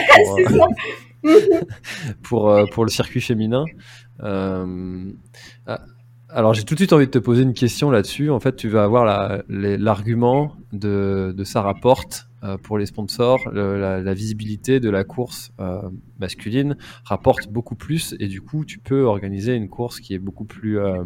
pour, 2.23 2.65
pour, 2.71 2.85
le 2.85 2.89
circuit 2.89 3.21
féminin. 3.21 3.65
Alors 6.33 6.53
j'ai 6.53 6.63
tout 6.63 6.75
de 6.75 6.79
suite 6.79 6.93
envie 6.93 7.07
de 7.07 7.11
te 7.11 7.19
poser 7.19 7.43
une 7.43 7.53
question 7.53 7.91
là-dessus. 7.91 8.29
En 8.29 8.39
fait, 8.39 8.55
tu 8.55 8.69
vas 8.69 8.83
avoir 8.83 9.43
l'argument 9.49 10.55
de, 10.71 11.33
de, 11.35 11.43
Sarah 11.43 11.75
Porte 11.75 12.25
euh, 12.25 12.30
pour 12.63 12.77
les 12.77 12.85
sponsors. 12.85 13.49
la, 13.51 14.13
visibilité 14.13 14.79
de 14.79 14.89
la 14.89 15.03
course 15.03 15.51
euh, 15.59 15.81
masculine 16.19 16.75
rapporte 17.05 17.47
beaucoup 17.49 17.75
plus 17.75 18.15
et 18.19 18.27
du 18.27 18.41
coup, 18.41 18.65
tu 18.65 18.79
peux 18.79 19.03
organiser 19.03 19.55
une 19.55 19.69
course 19.69 19.99
qui 19.99 20.13
est 20.13 20.19
beaucoup 20.19 20.45
plus, 20.45 20.79
euh, 20.79 21.03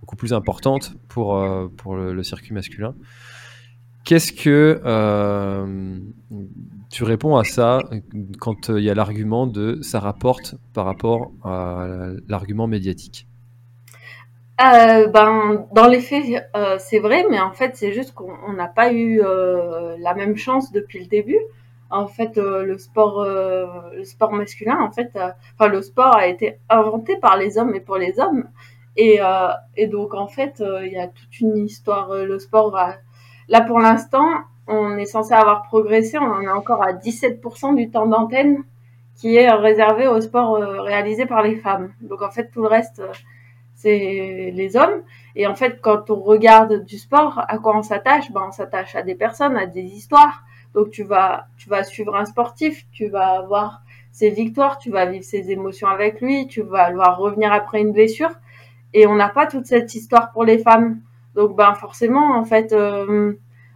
beaucoup 0.00 0.16
plus 0.16 0.32
importante 0.32 0.96
pour, 1.08 1.38
pour 1.76 1.96
le, 1.96 2.22
circuit 2.22 2.54
masculin. 2.54 2.94
Qu'est-ce 4.04 4.32
que 4.32 4.80
tu 6.90 7.04
réponds 7.04 7.36
à 7.36 7.44
ça 7.44 7.80
quand 8.38 8.70
il 8.70 8.82
y 8.82 8.90
a 8.90 8.94
l'argument 8.94 9.46
de 9.46 9.78
ça 9.82 10.00
rapporte 10.00 10.56
par 10.72 10.86
rapport 10.86 11.32
à 11.44 12.10
l'argument 12.28 12.66
médiatique? 12.66 13.29
Euh, 14.62 15.06
ben, 15.08 15.66
dans 15.72 15.86
les 15.86 16.00
faits, 16.00 16.50
euh, 16.54 16.76
c'est 16.78 16.98
vrai, 16.98 17.24
mais 17.30 17.40
en 17.40 17.52
fait, 17.52 17.76
c'est 17.76 17.92
juste 17.92 18.12
qu'on 18.12 18.52
n'a 18.52 18.68
pas 18.68 18.92
eu 18.92 19.22
euh, 19.22 19.96
la 19.98 20.14
même 20.14 20.36
chance 20.36 20.70
depuis 20.70 21.00
le 21.00 21.06
début. 21.06 21.38
En 21.88 22.06
fait, 22.06 22.36
le 22.36 22.78
sport, 22.78 23.24
le 23.24 24.04
sport 24.04 24.32
masculin, 24.32 24.78
en 24.80 24.92
fait, 24.92 25.10
enfin, 25.58 25.68
le 25.68 25.82
sport 25.82 26.14
a 26.14 26.28
été 26.28 26.60
inventé 26.68 27.16
par 27.16 27.36
les 27.36 27.58
hommes 27.58 27.74
et 27.74 27.80
pour 27.80 27.96
les 27.96 28.20
hommes. 28.20 28.48
Et, 28.96 29.18
et 29.76 29.86
donc, 29.88 30.14
en 30.14 30.28
fait, 30.28 30.62
il 30.84 30.92
y 30.92 30.98
a 30.98 31.08
toute 31.08 31.40
une 31.40 31.56
histoire. 31.56 32.14
le 32.14 32.38
sport, 32.38 32.78
là, 33.48 33.60
pour 33.62 33.80
l'instant, 33.80 34.28
on 34.68 34.96
est 34.98 35.04
censé 35.04 35.34
avoir 35.34 35.64
progressé. 35.64 36.16
On 36.18 36.30
en 36.30 36.42
est 36.42 36.48
encore 36.48 36.84
à 36.84 36.92
17% 36.92 37.74
du 37.74 37.90
temps 37.90 38.06
d'antenne 38.06 38.62
qui 39.16 39.34
est 39.34 39.50
réservé 39.50 40.06
au 40.06 40.20
sport 40.20 40.58
réalisé 40.84 41.26
par 41.26 41.42
les 41.42 41.56
femmes. 41.56 41.92
Donc, 42.02 42.22
en 42.22 42.30
fait, 42.30 42.52
tout 42.52 42.62
le 42.62 42.68
reste 42.68 43.02
c'est 43.80 44.52
les 44.54 44.76
hommes. 44.76 45.02
Et 45.36 45.46
en 45.46 45.54
fait, 45.54 45.80
quand 45.80 46.10
on 46.10 46.20
regarde 46.20 46.84
du 46.84 46.98
sport, 46.98 47.42
à 47.48 47.58
quoi 47.58 47.76
on 47.76 47.82
s'attache? 47.82 48.30
Ben, 48.30 48.44
on 48.48 48.52
s'attache 48.52 48.94
à 48.94 49.02
des 49.02 49.14
personnes, 49.14 49.56
à 49.56 49.66
des 49.66 49.82
histoires. 49.82 50.44
Donc, 50.74 50.90
tu 50.90 51.02
vas, 51.02 51.46
tu 51.56 51.68
vas 51.68 51.82
suivre 51.82 52.14
un 52.14 52.26
sportif, 52.26 52.86
tu 52.92 53.08
vas 53.08 53.42
voir 53.42 53.82
ses 54.12 54.30
victoires, 54.30 54.78
tu 54.78 54.90
vas 54.90 55.06
vivre 55.06 55.24
ses 55.24 55.50
émotions 55.50 55.88
avec 55.88 56.20
lui, 56.20 56.46
tu 56.46 56.62
vas 56.62 56.90
le 56.90 56.96
voir 56.96 57.16
revenir 57.18 57.52
après 57.52 57.80
une 57.80 57.92
blessure. 57.92 58.30
Et 58.92 59.06
on 59.06 59.14
n'a 59.14 59.28
pas 59.28 59.46
toute 59.46 59.66
cette 59.66 59.94
histoire 59.94 60.30
pour 60.32 60.44
les 60.44 60.58
femmes. 60.58 61.00
Donc, 61.34 61.56
ben, 61.56 61.74
forcément, 61.74 62.36
en 62.36 62.44
fait, 62.44 62.72
euh, 62.72 63.32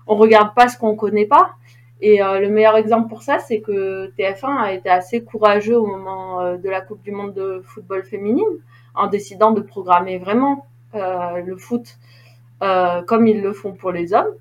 on 0.06 0.16
regarde 0.16 0.54
pas 0.54 0.68
ce 0.68 0.76
qu'on 0.76 0.96
connaît 0.96 1.26
pas. 1.26 1.54
Et 2.02 2.22
euh, 2.22 2.40
le 2.40 2.50
meilleur 2.50 2.76
exemple 2.76 3.08
pour 3.08 3.22
ça, 3.22 3.38
c'est 3.38 3.60
que 3.60 4.12
TF1 4.18 4.58
a 4.58 4.72
été 4.72 4.90
assez 4.90 5.24
courageux 5.24 5.78
au 5.78 5.86
moment 5.86 6.40
euh, 6.40 6.56
de 6.58 6.68
la 6.68 6.82
Coupe 6.82 7.02
du 7.02 7.12
Monde 7.12 7.32
de 7.32 7.62
football 7.64 8.04
féminine 8.04 8.60
en 8.94 9.08
décidant 9.08 9.50
de 9.50 9.60
programmer 9.60 10.18
vraiment 10.18 10.66
euh, 10.94 11.40
le 11.40 11.56
foot 11.56 11.96
euh, 12.62 13.02
comme 13.02 13.26
ils 13.26 13.42
le 13.42 13.52
font 13.52 13.72
pour 13.72 13.90
les 13.90 14.14
hommes. 14.14 14.32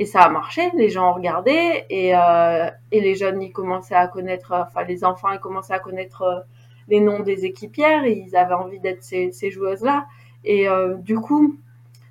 Et 0.00 0.06
ça 0.06 0.22
a 0.22 0.28
marché, 0.28 0.72
les 0.76 0.88
gens 0.88 1.12
ont 1.12 1.14
regardé 1.14 1.84
et, 1.88 2.16
euh, 2.16 2.68
les 2.90 3.14
jeunes, 3.14 3.40
ils 3.40 3.52
commençaient 3.52 3.94
à 3.94 4.08
connaître, 4.08 4.52
enfin 4.52 4.82
les 4.82 5.04
enfants, 5.04 5.30
ils 5.30 5.38
commençaient 5.38 5.74
à 5.74 5.78
connaître 5.78 6.44
les 6.88 6.98
noms 6.98 7.20
des 7.20 7.44
équipières 7.44 8.04
et 8.04 8.24
ils 8.26 8.34
avaient 8.34 8.54
envie 8.54 8.80
d'être 8.80 9.04
ces, 9.04 9.30
ces 9.30 9.52
joueuses-là. 9.52 10.06
Et 10.42 10.66
du 10.98 11.18
coup, 11.18 11.56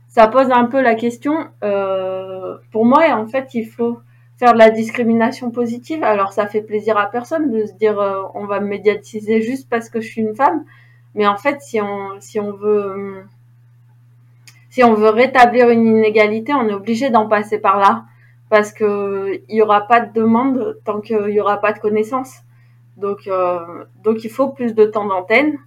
ça 0.08 0.28
pose 0.28 0.50
un 0.50 0.66
peu 0.66 0.82
la 0.82 0.96
question. 0.96 1.50
pour 2.72 2.86
moi, 2.86 3.10
en 3.12 3.28
fait, 3.28 3.54
il 3.54 3.66
faut 3.66 4.00
faire 4.38 4.54
de 4.54 4.58
la 4.58 4.72
discrimination 4.72 5.52
positive. 5.52 6.04
Alors, 6.04 6.32
ça 6.32 6.48
fait 6.48 6.62
plaisir 6.62 6.98
à 6.98 7.12
personne 7.12 7.52
de 7.52 7.66
se 7.66 7.74
dire 7.74 8.00
on 8.34 8.46
va 8.46 8.62
me 8.62 8.68
médiatiser 8.68 9.42
juste 9.42 9.70
parce 9.70 9.90
que 9.90 10.00
je 10.00 10.08
suis 10.08 10.22
une 10.22 10.36
femme. 10.36 10.64
Mais 11.16 11.28
en 11.28 11.38
fait, 11.38 11.62
si 11.62 11.80
on, 11.82 12.20
si 12.20 12.40
on 12.40 12.52
veut, 12.52 13.26
si 14.70 14.84
on 14.84 14.94
veut 14.94 15.10
rétablir 15.10 15.70
une 15.70 15.86
inégalité, 15.86 16.54
on 16.54 16.68
est 16.68 16.74
obligé 16.74 17.10
d'en 17.10 17.28
passer 17.28 17.60
par 17.60 17.80
là. 17.80 18.06
Parce 18.50 18.72
que 18.72 19.42
il 19.50 19.56
y 19.56 19.62
aura 19.62 19.88
pas 19.88 20.00
de 20.00 20.14
demande 20.14 20.78
tant 20.86 21.02
qu'il 21.02 21.30
y 21.30 21.40
aura 21.40 21.58
pas 21.58 21.74
de 21.74 21.80
connaissances. 21.80 22.42
Donc, 22.98 23.28
euh, 23.28 23.86
donc 24.04 24.24
il 24.24 24.30
faut 24.30 24.50
plus 24.50 24.76
de 24.76 24.86
temps 24.86 25.06
d'antenne 25.06 25.58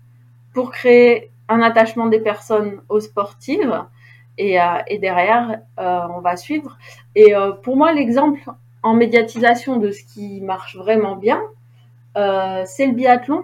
pour 0.54 0.70
créer 0.70 1.30
un 1.48 1.60
attachement 1.60 2.06
des 2.06 2.20
personnes 2.20 2.80
aux 2.88 3.00
sportives. 3.00 3.84
Et, 4.38 4.60
euh, 4.60 4.64
et 4.86 4.98
derrière, 4.98 5.60
euh, 5.80 6.00
on 6.14 6.20
va 6.20 6.36
suivre. 6.36 6.76
Et 7.14 7.32
pour 7.62 7.76
moi, 7.76 7.92
l'exemple 7.92 8.40
en 8.82 8.94
médiatisation 8.94 9.78
de 9.78 9.90
ce 9.90 10.04
qui 10.04 10.40
marche 10.40 10.76
vraiment 10.76 11.16
bien, 11.16 11.40
c'est 12.14 12.86
le 12.86 12.92
biathlon. 12.92 13.42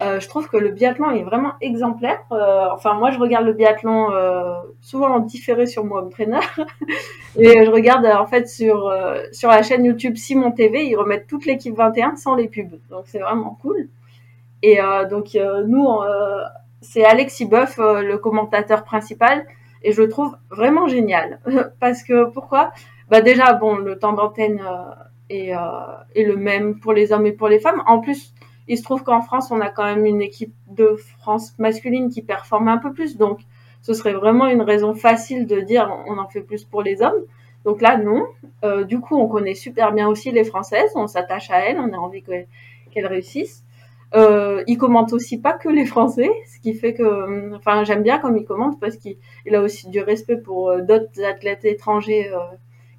Euh, 0.00 0.20
je 0.20 0.28
trouve 0.28 0.48
que 0.48 0.56
le 0.56 0.70
biathlon 0.70 1.10
est 1.10 1.24
vraiment 1.24 1.54
exemplaire. 1.60 2.20
Euh, 2.30 2.66
enfin, 2.72 2.94
moi, 2.94 3.10
je 3.10 3.18
regarde 3.18 3.44
le 3.44 3.52
biathlon 3.52 4.12
euh, 4.12 4.54
souvent 4.80 5.08
en 5.08 5.18
différé 5.18 5.66
sur 5.66 5.84
mon 5.84 5.96
entraîneur. 5.96 6.42
et 7.36 7.64
je 7.64 7.70
regarde 7.70 8.06
en 8.06 8.26
fait 8.26 8.48
sur 8.48 8.92
sur 9.32 9.50
la 9.50 9.62
chaîne 9.62 9.84
YouTube 9.84 10.16
Simon 10.16 10.52
TV, 10.52 10.86
ils 10.86 10.96
remettent 10.96 11.26
toute 11.26 11.46
l'équipe 11.46 11.74
21 11.74 12.14
sans 12.16 12.36
les 12.36 12.48
pubs. 12.48 12.78
Donc 12.90 13.04
c'est 13.06 13.18
vraiment 13.18 13.58
cool. 13.60 13.88
Et 14.62 14.78
donc 15.10 15.36
nous, 15.66 15.88
c'est 16.80 17.04
Alexis 17.04 17.46
Boeuf, 17.46 17.78
le 17.78 18.16
commentateur 18.16 18.84
principal, 18.84 19.44
et 19.82 19.92
je 19.92 20.02
le 20.02 20.08
trouve 20.08 20.36
vraiment 20.50 20.86
génial. 20.86 21.40
Parce 21.80 22.02
que 22.02 22.24
pourquoi? 22.24 22.72
Bah 23.08 23.20
déjà, 23.20 23.52
bon, 23.52 23.76
le 23.76 23.98
temps 23.98 24.12
d'antenne 24.12 24.60
est, 25.28 25.52
est 26.14 26.24
le 26.24 26.36
même 26.36 26.78
pour 26.78 26.92
les 26.92 27.12
hommes 27.12 27.26
et 27.26 27.32
pour 27.32 27.48
les 27.48 27.58
femmes. 27.58 27.82
En 27.86 28.00
plus 28.00 28.32
il 28.68 28.78
se 28.78 28.82
trouve 28.82 29.02
qu'en 29.02 29.22
France, 29.22 29.50
on 29.50 29.60
a 29.60 29.68
quand 29.68 29.84
même 29.84 30.06
une 30.06 30.22
équipe 30.22 30.54
de 30.68 30.96
France 31.18 31.54
masculine 31.58 32.10
qui 32.10 32.22
performe 32.22 32.68
un 32.68 32.78
peu 32.78 32.92
plus. 32.92 33.16
Donc, 33.16 33.40
ce 33.82 33.94
serait 33.94 34.12
vraiment 34.12 34.46
une 34.46 34.62
raison 34.62 34.94
facile 34.94 35.46
de 35.46 35.60
dire 35.60 35.90
on 36.06 36.18
en 36.18 36.28
fait 36.28 36.42
plus 36.42 36.64
pour 36.64 36.82
les 36.82 37.02
hommes. 37.02 37.22
Donc 37.64 37.80
là, 37.80 37.96
non. 37.96 38.26
Euh, 38.64 38.84
du 38.84 39.00
coup, 39.00 39.16
on 39.16 39.26
connaît 39.26 39.54
super 39.54 39.92
bien 39.92 40.08
aussi 40.08 40.30
les 40.30 40.44
Françaises. 40.44 40.90
On 40.94 41.06
s'attache 41.06 41.50
à 41.50 41.58
elles. 41.60 41.78
On 41.78 41.92
a 41.92 41.96
envie 41.96 42.22
qu'elles 42.22 43.06
réussissent. 43.06 43.64
Euh, 44.14 44.64
il 44.66 44.78
commente 44.78 45.12
aussi 45.12 45.38
pas 45.38 45.52
que 45.52 45.68
les 45.68 45.84
Français, 45.84 46.30
ce 46.50 46.60
qui 46.60 46.72
fait 46.72 46.94
que, 46.94 47.54
enfin, 47.54 47.84
j'aime 47.84 48.02
bien 48.02 48.18
comme 48.18 48.38
il 48.38 48.44
commente 48.44 48.80
parce 48.80 48.96
qu'il 48.96 49.18
a 49.52 49.60
aussi 49.60 49.90
du 49.90 50.00
respect 50.00 50.38
pour 50.38 50.70
euh, 50.70 50.80
d'autres 50.80 51.22
athlètes 51.22 51.64
étrangers 51.64 52.30
euh, 52.32 52.38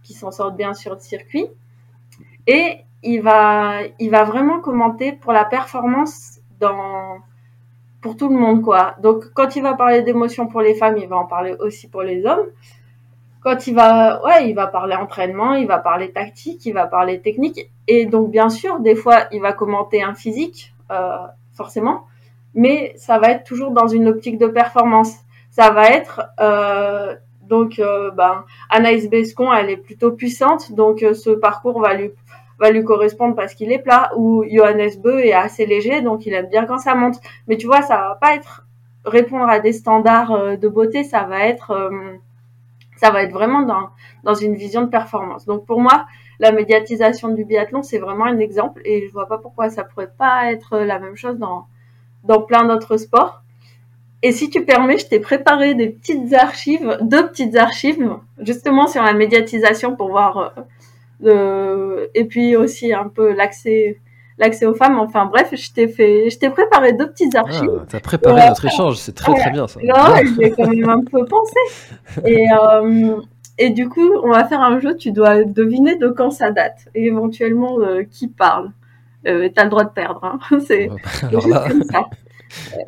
qui 0.04 0.14
s'en 0.14 0.32
sortent 0.32 0.56
bien 0.56 0.74
sur 0.74 0.94
le 0.94 1.00
circuit. 1.00 1.48
Et 2.46 2.82
il 3.04 3.22
va, 3.22 3.82
il 4.00 4.10
va 4.10 4.24
vraiment 4.24 4.60
commenter 4.60 5.14
pour 5.14 5.32
la 5.32 5.46
performance 5.46 6.40
pour 8.02 8.16
tout 8.18 8.30
le 8.30 8.36
monde, 8.36 8.62
quoi. 8.62 8.96
Donc, 9.02 9.26
quand 9.34 9.56
il 9.56 9.64
va 9.64 9.74
parler 9.74 10.02
d'émotions 10.02 10.48
pour 10.48 10.62
les 10.62 10.74
femmes, 10.74 10.98
il 10.98 11.08
va 11.08 11.18
en 11.18 11.26
parler 11.26 11.56
aussi 11.60 11.88
pour 11.88 12.02
les 12.02 12.26
hommes. 12.26 12.48
Quand 13.42 13.68
il 13.68 13.76
va, 13.76 14.24
ouais, 14.26 14.50
il 14.50 14.54
va 14.54 14.68
parler 14.68 14.96
entraînement, 14.96 15.54
il 15.54 15.68
va 15.68 15.80
parler 15.80 16.12
tactique, 16.12 16.66
il 16.66 16.74
va 16.74 16.88
parler 16.88 17.22
technique. 17.22 17.70
Et 17.88 18.06
donc, 18.06 18.32
bien 18.32 18.50
sûr, 18.50 18.80
des 18.80 18.96
fois, 18.96 19.24
il 19.32 19.42
va 19.42 19.54
commenter 19.54 20.04
un 20.04 20.14
physique, 20.14 20.74
euh, 20.92 21.18
forcément. 21.54 22.06
Mais 22.54 22.94
ça 22.98 23.20
va 23.20 23.30
être 23.30 23.44
toujours 23.46 23.72
dans 23.72 23.88
une 23.88 24.08
optique 24.08 24.38
de 24.38 24.48
performance. 24.48 25.16
Ça 25.52 25.72
va 25.72 25.90
être, 25.90 26.22
euh, 26.40 27.16
donc, 27.44 27.80
euh, 27.80 28.12
ben, 28.12 28.44
Anaïs 28.70 29.10
Bescon, 29.10 29.54
elle 29.54 29.70
est 29.70 29.78
plutôt 29.78 30.12
puissante, 30.12 30.74
donc 30.74 31.00
ce 31.00 31.32
parcours 31.32 31.80
va 31.80 31.94
lui 31.94 32.12
va 32.60 32.72
lui 32.72 32.84
correspondre 32.84 33.36
parce 33.36 33.56
qu'il 33.56 33.72
est 33.72 33.80
plat, 33.80 34.12
ou 34.17 34.43
Johannes 34.50 34.91
Beu 35.02 35.19
est 35.19 35.34
assez 35.34 35.65
léger, 35.65 36.02
donc 36.02 36.26
il 36.26 36.34
aime 36.34 36.48
bien 36.48 36.65
quand 36.65 36.80
ça 36.80 36.95
monte. 36.95 37.19
Mais 37.48 37.58
tu 37.58 37.67
vois, 37.67 37.82
ça 37.82 37.98
va 37.98 38.17
pas 38.19 38.36
être 38.36 38.65
répondre 39.06 39.48
à 39.48 39.60
des 39.60 39.74
standards 39.74 40.32
euh, 40.32 40.56
de 40.58 40.67
beauté, 40.67 41.04
ça 41.04 41.24
va 41.24 41.45
être 41.45 41.72
euh, 41.72 42.17
ça 43.00 43.12
va 43.12 43.24
être 43.24 43.32
vraiment 43.32 43.62
dans, 44.24 44.34
une 44.36 44.56
vision 44.56 44.82
de 44.82 44.88
performance. 44.88 45.45
Donc 45.45 45.65
pour 45.65 45.80
moi, 45.80 46.06
la 46.39 46.52
médiatisation 46.52 47.30
du 47.30 47.45
biathlon, 47.45 47.82
c'est 47.82 47.98
vraiment 47.98 48.26
un 48.26 48.39
exemple 48.39 48.82
et 48.84 49.08
je 49.08 49.12
vois 49.13 49.28
pas 49.28 49.38
pourquoi 49.38 49.69
ça 49.69 49.86
pourrait 49.86 50.12
pas 50.17 50.52
être 50.52 50.78
la 50.80 51.00
même 51.00 51.15
chose 51.15 51.38
dans, 51.38 51.67
dans 52.26 52.41
plein 52.41 52.65
d'autres 52.65 52.98
sports. 52.98 53.41
Et 54.22 54.34
si 54.34 54.50
tu 54.50 54.65
permets, 54.65 54.98
je 54.98 55.08
t'ai 55.08 55.22
préparé 55.22 55.76
des 55.76 55.88
petites 55.88 56.34
archives, 56.34 56.98
deux 57.02 57.26
petites 57.28 57.56
archives, 57.56 58.17
justement 58.39 58.88
sur 58.88 59.02
la 59.02 59.13
médiatisation 59.13 59.95
pour 59.95 60.10
voir 60.10 60.38
euh, 60.38 60.62
et 61.26 62.26
puis 62.26 62.56
aussi 62.56 62.94
un 62.94 63.08
peu 63.08 63.34
l'accès 63.34 64.00
l'accès 64.40 64.66
aux 64.66 64.74
femmes. 64.74 64.98
Enfin 64.98 65.26
bref, 65.26 65.50
je 65.54 65.72
t'ai 65.72 65.88
fait, 65.88 66.30
je 66.30 66.40
t'ai 66.40 66.50
préparé 66.50 66.94
deux 66.94 67.10
petites 67.10 67.36
ah, 67.36 67.42
archives. 67.42 67.80
Ah, 67.82 67.86
T'as 67.88 68.00
préparé 68.00 68.48
notre 68.48 68.66
échange, 68.66 68.96
c'est 68.96 69.14
très 69.14 69.34
très 69.34 69.52
bien 69.52 69.68
ça. 69.68 69.80
Non, 69.84 70.16
j'ai 70.40 70.52
quand 70.52 70.68
même 70.68 70.90
un 70.90 71.04
peu 71.04 71.26
pensé. 71.26 71.60
Et 72.26 72.48
euh, 72.52 73.18
et 73.62 73.72
du 73.72 73.90
coup, 73.90 74.10
on 74.24 74.30
va 74.30 74.46
faire 74.46 74.62
un 74.62 74.80
jeu. 74.80 74.96
Tu 74.96 75.12
dois 75.12 75.44
deviner 75.44 75.98
de 75.98 76.08
quand 76.08 76.32
ça 76.32 76.50
date 76.50 76.88
et 76.96 77.08
éventuellement 77.08 77.78
euh, 77.82 78.04
qui 78.10 78.30
parle. 78.30 78.72
Euh, 79.28 79.50
T'as 79.54 79.66
le 79.66 79.70
droit 79.70 79.84
de 79.84 79.90
perdre. 79.90 80.24
Hein. 80.24 80.60
C'est 80.66 80.90
alors 81.24 81.46
là... 81.46 81.66
comme 81.68 81.84
ça. 81.84 82.06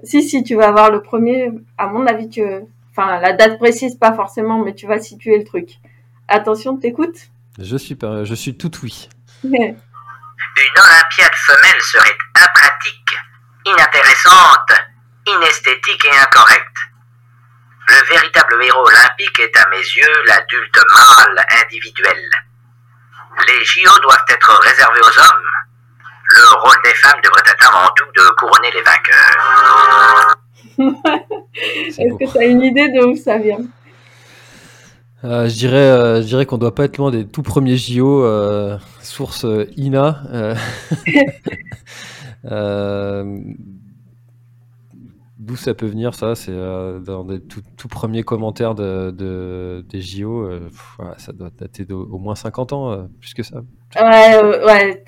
si, 0.04 0.24
si, 0.24 0.44
tu 0.44 0.56
vas 0.56 0.72
voir 0.72 0.90
le 0.90 1.02
premier. 1.02 1.52
À 1.78 1.88
mon 1.88 2.08
avis, 2.08 2.30
tu, 2.30 2.42
enfin, 2.90 3.20
la 3.20 3.34
date 3.34 3.58
précise 3.58 3.96
pas 3.96 4.14
forcément, 4.14 4.64
mais 4.64 4.74
tu 4.74 4.88
vas 4.88 5.00
situer 5.00 5.38
le 5.38 5.44
truc. 5.44 5.80
Attention, 6.30 6.78
t'écoutes 6.78 7.32
Je 7.60 7.76
suis 7.76 7.96
pas, 7.96 8.24
je 8.24 8.34
suis 8.34 8.58
tout 8.58 8.72
oui. 8.84 9.10
Une 9.44 9.54
Olympiade 10.78 11.36
femelle 11.36 11.82
serait 11.82 12.18
impratique, 12.36 13.18
inintéressante, 13.66 14.72
inesthétique 15.28 16.06
et 16.06 16.18
incorrecte. 16.18 16.78
Le 17.88 18.08
véritable 18.08 18.64
héros 18.64 18.88
olympique 18.88 19.40
est 19.40 19.58
à 19.58 19.68
mes 19.70 19.78
yeux 19.78 20.24
l'adulte 20.28 20.80
mâle 20.90 21.46
individuel. 21.64 22.30
Les 23.48 23.66
JO 23.66 24.00
doivent 24.02 24.26
être 24.30 24.60
réservés 24.62 25.02
aux 25.02 25.20
hommes. 25.20 25.50
Le 26.30 26.60
rôle 26.62 26.82
des 26.86 26.94
femmes 26.96 27.20
devrait 27.22 27.44
être 27.46 27.68
avant 27.68 27.90
tout 27.96 28.06
de 28.16 28.30
couronner 28.36 28.72
les 28.72 28.82
vainqueurs. 28.82 30.36
Est-ce 31.56 31.98
que 31.98 32.32
tu 32.32 32.38
as 32.38 32.46
une 32.46 32.62
idée 32.62 32.90
de 32.90 33.04
où 33.04 33.16
ça 33.16 33.38
vient? 33.38 33.60
Euh, 35.24 35.48
je 35.48 35.56
dirais, 35.56 35.78
euh, 35.78 36.22
je 36.22 36.28
dirais 36.28 36.46
qu'on 36.46 36.58
doit 36.58 36.74
pas 36.74 36.86
être 36.86 36.98
loin 36.98 37.12
des 37.12 37.26
tout 37.26 37.44
premiers 37.44 37.78
JO, 37.78 38.24
euh, 38.24 38.78
source 39.02 39.46
INA. 39.78 40.24
D'où 45.38 45.56
ça 45.56 45.74
peut 45.74 45.88
venir, 45.88 46.14
ça 46.14 46.36
C'est 46.36 46.54
dans 46.54 47.24
des 47.24 47.40
tout, 47.40 47.88
premiers 47.88 48.24
commentaires 48.24 48.76
de, 48.76 49.84
des 49.88 50.02
JO. 50.02 50.50
ça 51.18 51.32
doit 51.34 51.50
dater 51.58 51.86
d'au 51.86 52.18
moins 52.18 52.36
50 52.36 52.74
ans, 52.74 53.08
plus 53.20 53.34
que 53.34 53.44
ça. 53.44 53.62
Ouais, 54.00 54.64
ouais 54.66 55.04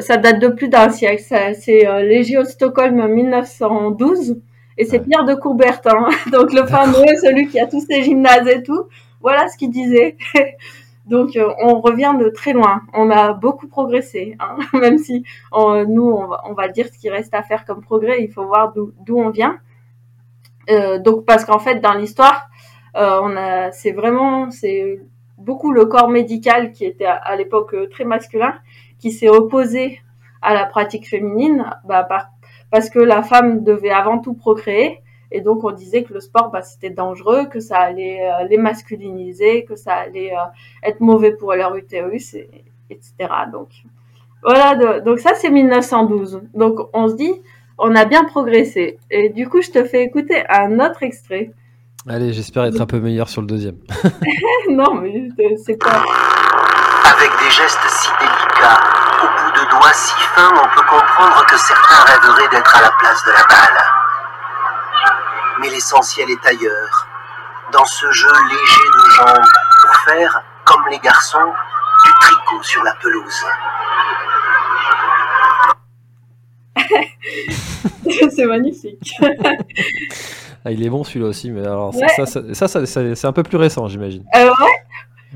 ça 0.00 0.16
date 0.16 0.40
de 0.40 0.48
plus 0.48 0.68
d'un 0.68 0.88
siècle. 0.88 1.22
C'est 1.58 2.02
les 2.02 2.24
JO 2.24 2.42
de 2.42 2.48
Stockholm 2.48 3.06
1912. 3.06 4.36
Et 4.78 4.84
c'est 4.84 5.00
Pierre 5.00 5.24
de 5.24 5.34
Coubertin, 5.34 6.08
donc 6.32 6.52
le 6.52 6.66
fameux, 6.66 7.06
celui 7.20 7.48
qui 7.48 7.60
a 7.60 7.66
tous 7.66 7.80
ses 7.80 8.02
gymnases 8.02 8.48
et 8.48 8.62
tout. 8.62 8.84
Voilà 9.20 9.48
ce 9.48 9.56
qu'il 9.56 9.70
disait. 9.70 10.16
donc 11.06 11.36
euh, 11.36 11.52
on 11.60 11.80
revient 11.80 12.14
de 12.18 12.28
très 12.28 12.52
loin. 12.52 12.82
On 12.94 13.10
a 13.10 13.32
beaucoup 13.32 13.68
progressé, 13.68 14.36
hein. 14.40 14.56
même 14.78 14.98
si 14.98 15.24
nous 15.52 16.10
on 16.10 16.26
va, 16.26 16.42
on 16.46 16.54
va, 16.54 16.68
dire 16.68 16.86
ce 16.86 16.98
qui 16.98 17.10
reste 17.10 17.34
à 17.34 17.42
faire 17.42 17.64
comme 17.64 17.82
progrès. 17.82 18.22
Il 18.22 18.32
faut 18.32 18.46
voir 18.46 18.72
d'où 18.74 19.18
on 19.18 19.30
vient. 19.30 19.58
Euh, 20.70 20.98
donc 20.98 21.24
parce 21.24 21.44
qu'en 21.44 21.58
fait 21.58 21.80
dans 21.80 21.94
l'histoire, 21.94 22.48
euh, 22.96 23.20
on 23.22 23.36
a, 23.36 23.72
c'est 23.72 23.92
vraiment, 23.92 24.50
c'est 24.50 25.00
beaucoup 25.38 25.72
le 25.72 25.86
corps 25.86 26.08
médical 26.08 26.72
qui 26.72 26.84
était 26.84 27.06
à, 27.06 27.34
l'époque 27.36 27.74
très 27.90 28.04
masculin, 28.04 28.54
qui 28.98 29.10
s'est 29.10 29.28
opposé 29.28 30.00
à 30.40 30.54
la 30.54 30.66
pratique 30.66 31.08
féminine, 31.08 31.64
bah, 31.84 32.04
par, 32.04 32.28
parce 32.72 32.88
que 32.88 32.98
la 32.98 33.22
femme 33.22 33.62
devait 33.62 33.90
avant 33.90 34.18
tout 34.18 34.34
procréer. 34.34 34.98
Et 35.30 35.40
donc 35.40 35.62
on 35.62 35.70
disait 35.70 36.02
que 36.02 36.12
le 36.12 36.20
sport, 36.20 36.50
bah, 36.50 36.62
c'était 36.62 36.90
dangereux, 36.90 37.46
que 37.46 37.60
ça 37.60 37.76
allait 37.76 38.20
euh, 38.22 38.46
les 38.48 38.56
masculiniser, 38.58 39.64
que 39.64 39.76
ça 39.76 39.92
allait 39.92 40.32
euh, 40.32 40.40
être 40.82 41.00
mauvais 41.00 41.32
pour 41.32 41.54
leur 41.54 41.76
utérus, 41.76 42.34
etc. 42.90 43.12
Donc 43.52 43.68
voilà, 44.42 45.00
donc 45.00 45.20
ça 45.20 45.34
c'est 45.34 45.50
1912. 45.50 46.42
Donc 46.54 46.80
on 46.92 47.08
se 47.08 47.14
dit, 47.14 47.32
on 47.78 47.94
a 47.94 48.04
bien 48.04 48.24
progressé. 48.24 48.98
Et 49.10 49.28
du 49.28 49.48
coup, 49.48 49.62
je 49.62 49.70
te 49.70 49.84
fais 49.84 50.02
écouter 50.02 50.42
un 50.48 50.80
autre 50.80 51.02
extrait. 51.02 51.52
Allez, 52.08 52.32
j'espère 52.32 52.64
être 52.64 52.80
un 52.80 52.86
peu 52.86 53.00
meilleur 53.00 53.28
sur 53.28 53.42
le 53.42 53.46
deuxième. 53.46 53.76
non, 54.70 54.94
mais 54.94 55.28
c'est 55.56 55.76
pas. 55.76 56.02
Avec 57.04 57.30
des 57.38 57.50
gestes 57.50 57.78
si 57.86 58.08
délicats 58.18 59.01
doigts 59.72 59.92
si 59.92 60.14
fins, 60.34 60.52
on 60.54 60.68
peut 60.76 60.86
comprendre 60.86 61.44
que 61.46 61.58
certains 61.58 62.04
rêveraient 62.04 62.48
d'être 62.48 62.76
à 62.76 62.82
la 62.82 62.90
place 62.98 63.24
de 63.24 63.30
la 63.30 63.44
balle. 63.48 63.82
Mais 65.60 65.70
l'essentiel 65.70 66.30
est 66.30 66.46
ailleurs, 66.46 67.08
dans 67.72 67.84
ce 67.84 68.10
jeu 68.12 68.32
léger 68.50 68.88
de 68.94 69.10
jambes, 69.10 69.46
pour 69.82 69.96
faire, 70.04 70.42
comme 70.64 70.84
les 70.90 70.98
garçons, 70.98 71.52
du 72.04 72.12
tricot 72.20 72.62
sur 72.62 72.82
la 72.82 72.94
pelouse. 72.94 73.44
c'est 78.34 78.46
magnifique. 78.46 79.14
ah, 80.64 80.70
il 80.70 80.84
est 80.84 80.90
bon 80.90 81.04
celui-là 81.04 81.26
aussi, 81.26 81.50
mais 81.50 81.62
alors 81.62 81.94
ça, 81.94 82.26
ça, 82.26 82.68
ça, 82.68 82.86
c'est 82.86 83.26
un 83.26 83.32
peu 83.32 83.42
plus 83.42 83.56
récent, 83.56 83.86
j'imagine. 83.88 84.24
Euh, 84.34 84.48
ouais. 84.48 84.81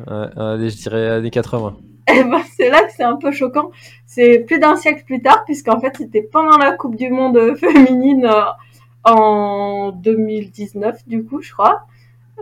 Allez, 0.06 0.70
je 0.70 0.76
dirais 0.76 1.08
années 1.08 1.30
80. 1.30 1.76
Eh 2.08 2.24
ben, 2.24 2.40
c'est 2.56 2.70
là 2.70 2.82
que 2.82 2.92
c'est 2.92 3.02
un 3.02 3.16
peu 3.16 3.32
choquant. 3.32 3.70
C'est 4.06 4.40
plus 4.40 4.58
d'un 4.58 4.76
siècle 4.76 5.04
plus 5.04 5.20
tard, 5.20 5.44
puisqu'en 5.44 5.80
fait, 5.80 5.96
c'était 5.96 6.22
pendant 6.22 6.56
la 6.56 6.72
Coupe 6.72 6.96
du 6.96 7.10
Monde 7.10 7.56
féminine 7.60 8.26
euh, 8.26 8.42
en 9.04 9.92
2019, 9.92 11.06
du 11.06 11.24
coup, 11.24 11.42
je 11.42 11.52
crois. 11.52 11.82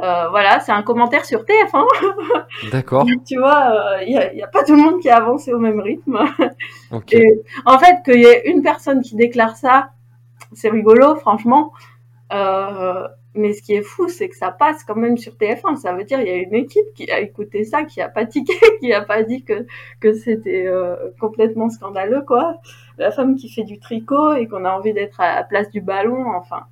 Euh, 0.02 0.28
voilà, 0.28 0.58
c'est 0.60 0.72
un 0.72 0.82
commentaire 0.82 1.24
sur 1.24 1.44
TF1. 1.44 2.70
D'accord. 2.72 3.06
tu 3.24 3.38
vois, 3.38 3.98
il 4.06 4.16
euh, 4.18 4.34
n'y 4.34 4.42
a, 4.42 4.48
pas 4.48 4.64
tout 4.64 4.74
le 4.74 4.82
monde 4.82 5.00
qui 5.00 5.08
a 5.08 5.16
avancé 5.16 5.52
au 5.52 5.58
même 5.58 5.80
rythme. 5.80 6.18
Et, 7.12 7.42
en 7.64 7.78
fait, 7.78 8.02
qu'il 8.04 8.20
y 8.20 8.24
ait 8.24 8.50
une 8.50 8.62
personne 8.62 9.02
qui 9.02 9.14
déclare 9.14 9.56
ça, 9.56 9.90
c'est 10.52 10.68
rigolo, 10.68 11.14
franchement. 11.16 11.72
Euh, 12.32 13.06
mais 13.34 13.52
ce 13.52 13.62
qui 13.62 13.74
est 13.74 13.82
fou, 13.82 14.08
c'est 14.08 14.28
que 14.28 14.36
ça 14.36 14.50
passe 14.52 14.84
quand 14.84 14.96
même 14.96 15.16
sur 15.16 15.34
TF1. 15.34 15.76
Ça 15.76 15.92
veut 15.92 16.04
dire 16.04 16.20
il 16.20 16.26
y 16.26 16.30
a 16.30 16.36
une 16.36 16.54
équipe 16.54 16.86
qui 16.94 17.10
a 17.10 17.20
écouté 17.20 17.64
ça, 17.64 17.84
qui 17.84 18.00
a 18.00 18.08
pas 18.08 18.26
tiqué, 18.26 18.54
qui 18.80 18.92
a 18.92 19.02
pas 19.02 19.22
dit 19.22 19.44
que 19.44 19.66
que 20.00 20.12
c'était 20.12 20.66
euh, 20.66 20.96
complètement 21.20 21.68
scandaleux, 21.68 22.22
quoi. 22.22 22.60
La 22.98 23.10
femme 23.10 23.36
qui 23.36 23.48
fait 23.50 23.64
du 23.64 23.78
tricot 23.80 24.34
et 24.34 24.46
qu'on 24.46 24.64
a 24.64 24.72
envie 24.72 24.92
d'être 24.92 25.20
à 25.20 25.34
la 25.36 25.44
place 25.44 25.70
du 25.70 25.80
ballon. 25.80 26.26
Enfin, 26.36 26.64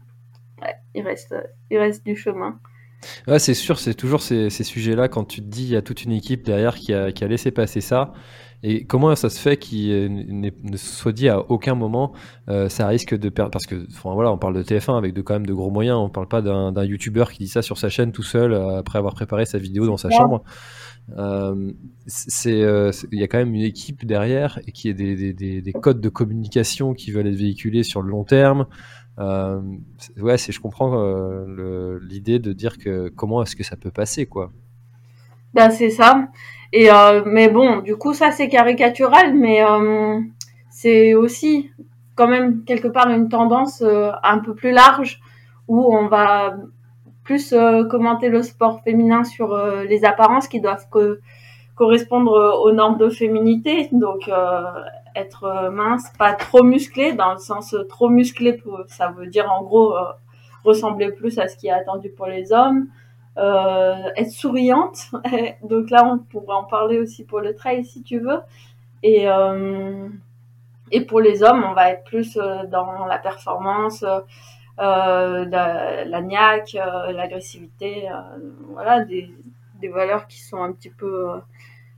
ouais, 0.61 0.75
il 0.95 1.03
reste 1.03 1.35
il 1.71 1.79
reste 1.79 2.05
du 2.05 2.17
chemin. 2.17 2.59
Ouais, 3.27 3.39
c'est 3.39 3.55
sûr, 3.55 3.79
c'est 3.79 3.95
toujours 3.95 4.23
ces, 4.23 4.51
ces 4.51 4.65
sujets-là 4.65 5.09
quand 5.09 5.25
tu 5.25 5.41
te 5.41 5.47
dis 5.47 5.65
il 5.65 5.71
y 5.71 5.77
a 5.77 5.83
toute 5.83 6.05
une 6.05 6.13
équipe 6.13 6.45
derrière 6.45 6.75
qui 6.77 6.93
a, 6.93 7.13
qui 7.13 7.25
a 7.25 7.29
laissé 7.29 7.51
passer 7.51 7.81
ça. 7.81 8.13
Et 8.65 8.85
comment 8.85 9.15
ça 9.17 9.29
se 9.29 9.41
fait 9.41 9.57
qu'il 9.57 10.09
ne 10.09 10.77
soit 10.77 11.13
dit 11.13 11.29
à 11.29 11.41
aucun 11.51 11.75
moment 11.75 12.13
euh, 12.49 12.69
ça 12.69 12.87
risque 12.87 13.17
de 13.17 13.29
perdre 13.29 13.51
parce 13.51 13.67
que 13.67 13.87
enfin, 13.91 14.15
voilà 14.15 14.31
on 14.31 14.39
parle 14.39 14.55
de 14.55 14.63
TF1 14.63 14.97
avec 14.97 15.15
de 15.15 15.21
quand 15.21 15.35
même 15.35 15.47
de 15.47 15.53
gros 15.53 15.71
moyens. 15.71 15.99
On 15.99 16.09
parle 16.09 16.29
pas 16.29 16.43
d'un 16.43 16.85
YouTuber 16.85 17.25
qui 17.33 17.39
dit 17.39 17.49
ça 17.49 17.63
sur 17.63 17.77
sa 17.77 17.89
chaîne 17.89 18.13
tout 18.13 18.23
seul 18.23 18.53
euh, 18.53 18.79
après 18.79 18.99
avoir 18.99 19.15
préparé 19.15 19.47
sa 19.47 19.59
vidéo 19.59 19.87
dans 19.87 19.97
sa 19.97 20.11
chambre. 20.11 20.45
Euh, 21.19 21.73
c'est 22.07 22.61
il 22.61 23.19
y 23.19 23.25
a 23.25 23.27
quand 23.27 23.39
même 23.39 23.55
une 23.55 23.63
équipe 23.63 24.07
derrière 24.07 24.61
et 24.65 24.71
qui 24.71 24.89
a 24.91 24.93
des, 24.93 25.17
des, 25.17 25.33
des, 25.33 25.61
des, 25.61 25.73
codes 25.73 26.01
de 26.01 26.09
communication 26.09 26.95
qui 26.95 27.11
veulent 27.11 27.27
être 27.27 27.35
véhiculés 27.35 27.83
sur 27.83 28.01
le 28.01 28.11
long 28.11 28.23
terme 28.23 28.67
ouais 29.19 30.39
c'est 30.39 30.53
je 30.53 30.61
comprends 30.61 30.97
l'idée 32.01 32.39
de 32.39 32.53
dire 32.53 32.79
que 32.79 33.09
comment 33.09 33.43
est-ce 33.43 33.57
que 33.57 33.65
ça 33.65 33.77
peut 33.77 33.91
passer 33.91 34.27
quoi. 34.27 34.51
Ben 35.55 35.71
c'est 35.71 35.91
ça. 35.91 36.29
Et 36.73 36.91
euh, 36.91 37.23
mais 37.27 37.49
bon, 37.49 37.81
du 37.81 37.97
coup, 37.97 38.15
ça 38.15 38.31
c'est 38.31 38.49
caricatural, 38.49 39.35
mais 39.35 39.63
euh, 39.65 40.21
c'est 40.71 41.15
aussi 41.15 41.71
quand 42.15 42.27
même 42.29 42.65
quelque 42.65 42.89
part 42.89 43.09
une 43.11 43.29
tendance 43.29 43.83
euh, 43.83 44.11
un 44.23 44.39
peu 44.39 44.55
plus 44.55 44.73
large 44.73 45.21
où 45.69 45.95
on 45.95 46.09
va 46.09 46.57
plus 47.25 47.55
commenter 47.89 48.29
le 48.29 48.43
sport 48.43 48.83
féminin 48.83 49.23
sur 49.23 49.57
les 49.89 50.05
apparences 50.05 50.49
qui 50.49 50.61
doivent 50.61 50.87
correspondre 51.77 52.61
aux 52.65 52.73
normes 52.73 52.99
de 52.99 53.09
féminité, 53.09 53.89
donc 53.93 54.29
être 55.15 55.71
mince, 55.73 56.13
pas 56.19 56.35
trop 56.35 56.63
musclé, 56.63 57.13
dans 57.13 57.33
le 57.33 57.39
sens 57.39 57.77
trop 57.89 58.09
musclé, 58.09 58.63
ça 58.89 59.09
veut 59.09 59.27
dire 59.27 59.51
en 59.51 59.63
gros 59.63 59.95
ressembler 60.65 61.13
plus 61.13 61.39
à 61.39 61.49
ce 61.49 61.57
qui 61.57 61.69
est 61.69 61.73
attendu 61.73 62.11
pour 62.11 62.27
les 62.27 62.53
hommes, 62.53 62.89
euh, 63.39 64.11
être 64.17 64.31
souriante. 64.31 65.11
Donc 65.63 65.91
là, 65.91 66.05
on 66.05 66.19
pourrait 66.19 66.55
en 66.55 66.65
parler 66.65 66.99
aussi 66.99 67.25
pour 67.25 67.41
le 67.41 67.55
trail 67.55 67.85
si 67.85 68.03
tu 68.03 68.19
veux. 68.19 68.41
Et, 69.03 69.29
euh, 69.29 70.09
et 70.91 71.05
pour 71.05 71.21
les 71.21 71.43
hommes, 71.43 71.65
on 71.65 71.73
va 71.75 71.91
être 71.91 72.05
plus 72.05 72.37
euh, 72.37 72.67
dans 72.67 73.07
la 73.07 73.19
performance, 73.19 74.05
euh, 74.79 75.45
la, 75.47 76.05
la 76.05 76.21
l'agressivité, 77.13 78.09
voilà, 78.69 79.05
des, 79.05 79.35
des 79.81 79.89
valeurs 79.89 80.27
qui 80.27 80.41
sont 80.41 80.63
un 80.63 80.73
petit 80.73 80.91
peu 80.91 81.41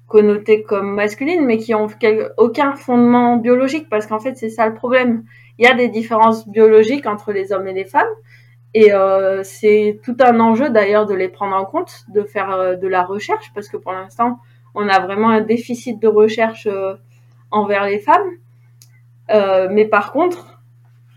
connotées 0.06 0.62
comme 0.62 0.94
masculines, 0.94 1.44
mais 1.44 1.58
qui 1.58 1.74
ont 1.74 1.88
aucun 2.36 2.74
fondement 2.74 3.36
biologique, 3.36 3.88
parce 3.88 4.06
qu'en 4.06 4.20
fait, 4.20 4.36
c'est 4.36 4.50
ça 4.50 4.66
le 4.66 4.74
problème. 4.74 5.24
Il 5.58 5.64
y 5.64 5.68
a 5.68 5.74
des 5.74 5.88
différences 5.88 6.48
biologiques 6.48 7.06
entre 7.06 7.32
les 7.32 7.52
hommes 7.52 7.66
et 7.68 7.72
les 7.72 7.84
femmes, 7.84 8.12
et 8.74 8.92
euh, 8.92 9.42
c'est 9.44 10.00
tout 10.02 10.16
un 10.20 10.40
enjeu 10.40 10.68
d'ailleurs 10.68 11.06
de 11.06 11.14
les 11.14 11.28
prendre 11.28 11.54
en 11.54 11.64
compte, 11.64 12.04
de 12.08 12.24
faire 12.24 12.50
euh, 12.50 12.74
de 12.74 12.88
la 12.88 13.04
recherche, 13.04 13.52
parce 13.54 13.68
que 13.68 13.76
pour 13.76 13.92
l'instant, 13.92 14.40
on 14.74 14.88
a 14.88 14.98
vraiment 14.98 15.28
un 15.28 15.40
déficit 15.40 16.02
de 16.02 16.08
recherche 16.08 16.66
euh, 16.66 16.94
envers 17.52 17.84
les 17.84 18.00
femmes. 18.00 18.28
Mais 19.70 19.86
par 19.86 20.12
contre, 20.12 20.60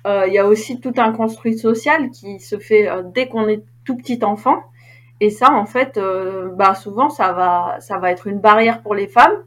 il 0.05 0.31
y 0.31 0.37
a 0.37 0.45
aussi 0.47 0.79
tout 0.79 0.93
un 0.95 1.11
construit 1.11 1.57
social 1.57 2.09
qui 2.11 2.39
se 2.39 2.57
fait 2.57 2.87
dès 3.13 3.27
qu'on 3.27 3.49
est 3.49 3.61
tout 3.83 3.97
petit 3.97 4.23
enfant. 4.23 4.63
Et 5.19 5.29
ça, 5.29 5.51
en 5.51 5.65
fait, 5.65 5.99
bah 6.55 6.75
souvent, 6.75 7.09
ça 7.09 7.31
va, 7.33 7.77
ça 7.79 7.97
va 7.97 8.11
être 8.11 8.27
une 8.27 8.39
barrière 8.39 8.81
pour 8.81 8.95
les 8.95 9.07
femmes. 9.07 9.43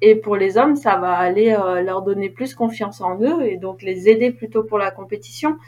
Et 0.00 0.14
pour 0.14 0.36
les 0.36 0.56
hommes, 0.56 0.76
ça 0.76 0.96
va 0.96 1.12
aller 1.12 1.54
leur 1.84 2.00
donner 2.02 2.30
plus 2.30 2.54
confiance 2.54 3.02
en 3.02 3.20
eux 3.20 3.42
et 3.42 3.58
donc 3.58 3.82
les 3.82 4.08
aider 4.08 4.30
plutôt 4.30 4.64
pour 4.64 4.78
la 4.78 4.90
compétition. 4.90 5.58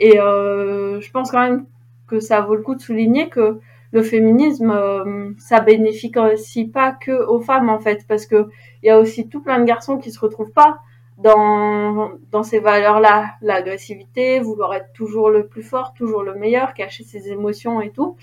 Et 0.00 0.16
je 0.16 1.10
pense 1.12 1.30
quand 1.30 1.40
même 1.40 1.66
que 2.08 2.18
ça 2.18 2.40
vaut 2.40 2.56
le 2.56 2.62
coup 2.62 2.74
de 2.74 2.80
souligner 2.80 3.28
que 3.28 3.60
le 3.92 4.02
féminisme, 4.02 4.70
euh, 4.70 5.30
ça 5.38 5.60
bénéficie 5.60 6.66
pas 6.66 6.92
que 6.92 7.26
aux 7.26 7.40
femmes 7.40 7.70
en 7.70 7.78
fait, 7.78 8.04
parce 8.06 8.26
que 8.26 8.48
il 8.82 8.86
y 8.86 8.90
a 8.90 8.98
aussi 8.98 9.28
tout 9.28 9.40
plein 9.40 9.58
de 9.58 9.64
garçons 9.64 9.98
qui 9.98 10.10
se 10.10 10.20
retrouvent 10.20 10.52
pas 10.52 10.80
dans 11.18 12.10
dans 12.30 12.42
ces 12.42 12.58
valeurs-là, 12.60 13.34
l'agressivité, 13.40 14.40
vouloir 14.40 14.74
être 14.74 14.92
toujours 14.92 15.30
le 15.30 15.46
plus 15.46 15.62
fort, 15.62 15.94
toujours 15.94 16.22
le 16.22 16.34
meilleur, 16.34 16.74
cacher 16.74 17.04
ses 17.04 17.30
émotions 17.30 17.80
et 17.80 17.90
tout. 17.90 18.16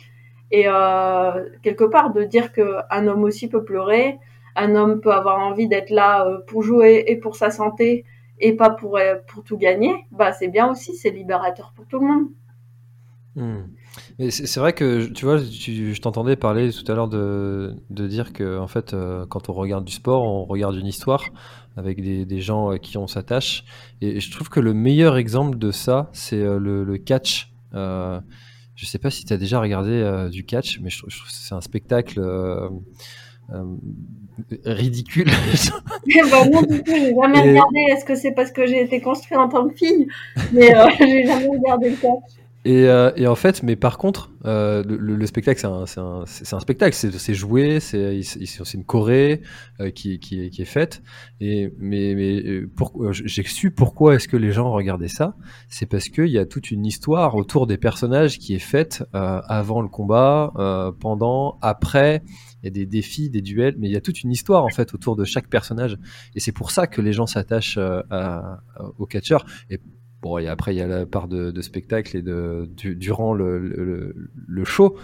Et 0.54 0.66
euh, 0.68 1.50
quelque 1.63 1.84
part 1.84 2.13
de 2.13 2.24
dire 2.24 2.54
que 2.54 2.78
un 2.89 3.08
homme 3.08 3.24
aussi 3.24 3.50
peut 3.50 3.66
pleurer, 3.66 4.20
un 4.56 4.76
homme 4.76 5.02
peut 5.02 5.12
avoir 5.12 5.39
envie 5.39 5.68
d'être 5.68 5.89
là 5.89 6.26
euh, 6.26 6.38
pour 6.48 6.62
jouer 6.62 7.04
et 7.08 7.18
pour 7.18 7.36
sa 7.36 7.50
santé 7.50 8.06
et 8.39 8.54
pas 8.54 8.70
pour 8.70 9.00
pour 9.28 9.44
tout 9.44 9.58
gagner, 9.58 10.06
bah 10.12 10.32
c'est 10.32 10.48
bien 10.48 10.70
aussi, 10.70 10.96
c'est 10.96 11.10
libérateur 11.12 11.74
pour 11.76 11.86
tout 11.88 12.00
le 12.00 12.08
monde. 12.08 12.28
Hmm. 13.36 13.63
Mais 14.20 14.32
c'est 14.32 14.60
vrai 14.60 14.74
que 14.74 15.06
tu 15.06 15.26
vois, 15.26 15.38
je 15.38 16.00
t'entendais 16.00 16.36
parler 16.36 16.72
tout 16.72 16.92
à 16.92 16.96
l'heure 16.96 17.08
de, 17.08 17.76
de, 17.89 18.08
dire 18.08 18.34
que 18.34 18.60
en 18.60 18.68
fait, 18.68 18.94
euh, 18.94 19.26
quand 19.28 19.50
on 19.50 19.54
regarde 19.54 19.86
du 19.86 19.92
sport, 19.92 20.24
on 20.24 20.46
regarde 20.46 20.76
une 20.76 20.88
histoire 20.88 21.24
avec 21.76 22.02
des, 22.02 22.26
des 22.26 22.42
gens 22.42 22.70
à 22.70 22.80
qui 22.80 22.98
on 22.98 23.08
s'attache. 23.08 23.66
Et, 24.02 24.20
je 24.20 24.32
trouve 24.32 24.50
que 24.50 24.60
le 24.60 24.74
meilleur 24.74 25.18
exemple 25.18 25.58
de 25.58 25.72
ça, 25.72 26.10
c'est 26.12 26.42
euh, 26.42 26.60
le, 26.60 26.98
catch. 26.98 27.52
Euh, 27.74 28.20
je 28.76 28.86
sais 28.86 29.00
pas 29.00 29.10
si 29.10 29.26
tu 29.26 29.34
as 29.34 29.38
déjà 29.38 29.60
regardé 29.60 29.92
euh, 29.92 30.30
du 30.30 30.46
catch, 30.46 30.80
mais 30.82 30.90
je, 30.90 31.00
trouve, 31.00 31.10
que 31.10 31.20
c'est 31.30 31.54
un 31.54 31.62
spectacle 31.62 32.20
ridicule. 34.66 35.30
bah 36.32 36.46
non, 36.52 36.62
du 36.62 36.84
coup, 36.84 36.92
j'ai 36.92 37.14
jamais 37.14 37.42
regardé. 37.42 37.80
Est-ce 37.92 38.06
que 38.06 38.16
c'est 38.16 38.32
parce 38.32 38.52
que 38.52 38.66
j'ai 38.66 38.82
été 38.82 39.02
construite 39.02 39.38
en 39.40 39.50
tant 39.50 39.68
que 39.68 39.76
fille? 39.76 40.08
Mais 40.52 40.74
j'ai 41.00 41.26
jamais 41.26 41.48
regardé 41.48 41.92
le 41.92 41.96
catch. 41.96 42.42
Et, 42.65 42.88
euh, 42.88 43.12
et, 43.17 43.28
en 43.28 43.36
fait, 43.36 43.62
mais 43.62 43.76
par 43.76 43.97
contre, 43.97 44.32
euh, 44.45 44.84
le, 44.84 44.97
le, 44.97 45.26
spectacle, 45.26 45.60
c'est 45.60 45.67
un, 45.67 45.84
un, 45.97 46.23
un, 46.23 46.60
spectacle, 46.60 46.95
c'est 46.95 47.34
joué, 47.34 47.82
c'est 47.82 48.21
une 48.73 48.86
choré 48.86 49.41
euh, 49.82 49.91
qui, 49.91 50.19
qui, 50.19 50.49
qui, 50.49 50.62
est 50.62 50.65
faite. 50.65 51.04
Et, 51.41 51.73
mais 51.78 52.15
mais 52.15 52.41
euh, 52.41 52.71
pour, 52.73 53.12
j'ai 53.12 53.43
su 53.43 53.71
pourquoi 53.71 54.15
est-ce 54.15 54.30
que 54.30 54.38
les 54.38 54.54
gens 54.54 54.71
regardaient 54.71 55.10
ça. 55.10 55.36
C'est 55.67 55.86
parce 55.86 56.08
qu'il 56.08 56.28
y 56.28 56.38
a 56.38 56.45
toute 56.45 56.71
une 56.71 56.86
histoire 56.86 57.36
autour 57.36 57.67
des 57.67 57.78
personnages 57.78 58.39
qui 58.39 58.56
est 58.56 58.60
faite 58.60 59.04
euh, 59.13 59.41
avant 59.47 59.82
le 59.82 59.89
combat, 59.89 60.54
pendant, 60.99 61.58
après. 61.62 62.23
Il 62.62 62.67
y 62.67 62.69
a 62.69 62.71
des 62.71 62.86
défis, 62.86 63.30
des 63.30 63.41
duels, 63.41 63.76
mais 63.78 63.89
il 63.89 63.91
y 63.91 63.97
a 63.97 64.02
toute 64.02 64.23
une 64.23 64.32
histoire 64.32 64.63
en 64.63 64.69
fait 64.69 64.93
autour 64.93 65.17
de 65.17 65.26
chaque 65.26 65.49
personnage. 65.49 65.97
Et 66.34 66.39
c'est 66.39 66.54
pour 66.54 66.71
ça 66.71 66.88
que 66.88 67.02
les 67.02 67.12
gens 67.12 67.26
s'attachent 67.26 67.78
au 68.97 69.06
catcheur. 69.06 69.45
Bon, 70.24 70.38
et 70.38 70.48
après, 70.48 70.74
il 70.74 70.78
y 70.78 70.82
a 70.82 70.88
la 70.88 71.06
part 71.06 71.28
de, 71.28 71.52
de 71.52 71.62
spectacle 71.62 72.16
et 72.16 72.22
de, 72.22 72.66
durant 72.78 73.34
le, 73.34 73.60
le, 73.60 74.64
show, 74.64 74.96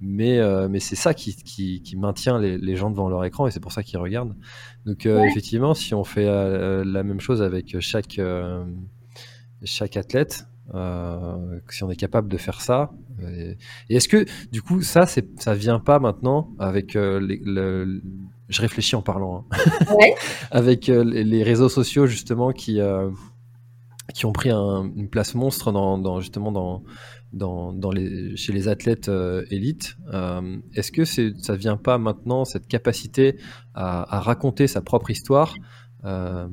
mais, 0.00 0.38
euh, 0.38 0.68
mais 0.68 0.78
c'est 0.78 0.94
ça 0.94 1.14
qui, 1.14 1.34
qui, 1.34 1.82
qui 1.82 1.96
maintient 1.96 2.38
les, 2.38 2.56
les, 2.58 2.76
gens 2.76 2.88
devant 2.88 3.08
leur 3.08 3.24
écran 3.24 3.48
et 3.48 3.50
c'est 3.50 3.58
pour 3.58 3.72
ça 3.72 3.82
qu'ils 3.82 3.98
regardent. 3.98 4.36
Donc, 4.86 5.04
euh, 5.04 5.24
effectivement, 5.24 5.74
si 5.74 5.94
on 5.94 6.04
fait 6.04 6.28
euh, 6.28 6.84
la 6.86 7.02
même 7.02 7.18
chose 7.18 7.42
avec 7.42 7.80
chaque, 7.80 8.20
chaque 9.64 9.96
athlète, 9.96 10.46
si 11.68 11.82
on 11.82 11.90
est 11.90 11.96
capable 11.96 12.28
de 12.28 12.36
faire 12.36 12.60
ça, 12.60 12.92
et, 13.20 13.56
est-ce 13.96 14.08
que, 14.08 14.26
du 14.52 14.62
coup, 14.62 14.82
ça, 14.82 15.06
ça 15.06 15.54
vient 15.54 15.80
pas 15.80 15.98
maintenant 15.98 16.52
avec 16.60 16.94
les, 16.94 17.40
le, 17.44 18.00
je 18.48 18.60
réfléchis 18.60 18.94
en 18.94 19.02
parlant, 19.02 19.44
hein. 19.50 19.94
ouais. 19.98 20.14
avec 20.52 20.86
les 20.86 21.42
réseaux 21.42 21.68
sociaux 21.68 22.06
justement 22.06 22.52
qui 22.52 22.80
qui 24.14 24.26
ont 24.26 24.32
pris 24.32 24.50
un, 24.50 24.90
une 24.96 25.08
place 25.08 25.34
monstre 25.34 25.70
dans, 25.72 25.98
dans 25.98 26.20
justement 26.20 26.50
dans, 26.50 26.82
dans, 27.32 27.72
dans, 27.72 27.90
les, 27.90 28.36
chez 28.36 28.52
les 28.52 28.68
athlètes 28.68 29.08
euh, 29.08 29.44
élites. 29.50 29.96
Euh, 30.12 30.56
Est-ce 30.74 30.90
que 30.92 31.04
ça 31.04 31.56
vient 31.56 31.76
pas 31.76 31.98
maintenant 31.98 32.44
cette 32.44 32.66
capacité 32.66 33.36
à, 33.74 34.16
à 34.16 34.20
raconter 34.20 34.66
sa 34.66 34.80
propre 34.80 35.10
histoire 35.10 35.54
euh, 36.04 36.48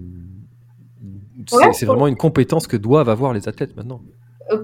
C'est 1.47 1.85
vraiment 1.85 2.07
une 2.07 2.17
compétence 2.17 2.67
que 2.67 2.77
doivent 2.77 3.09
avoir 3.09 3.33
les 3.33 3.47
athlètes 3.47 3.75
maintenant. 3.75 4.01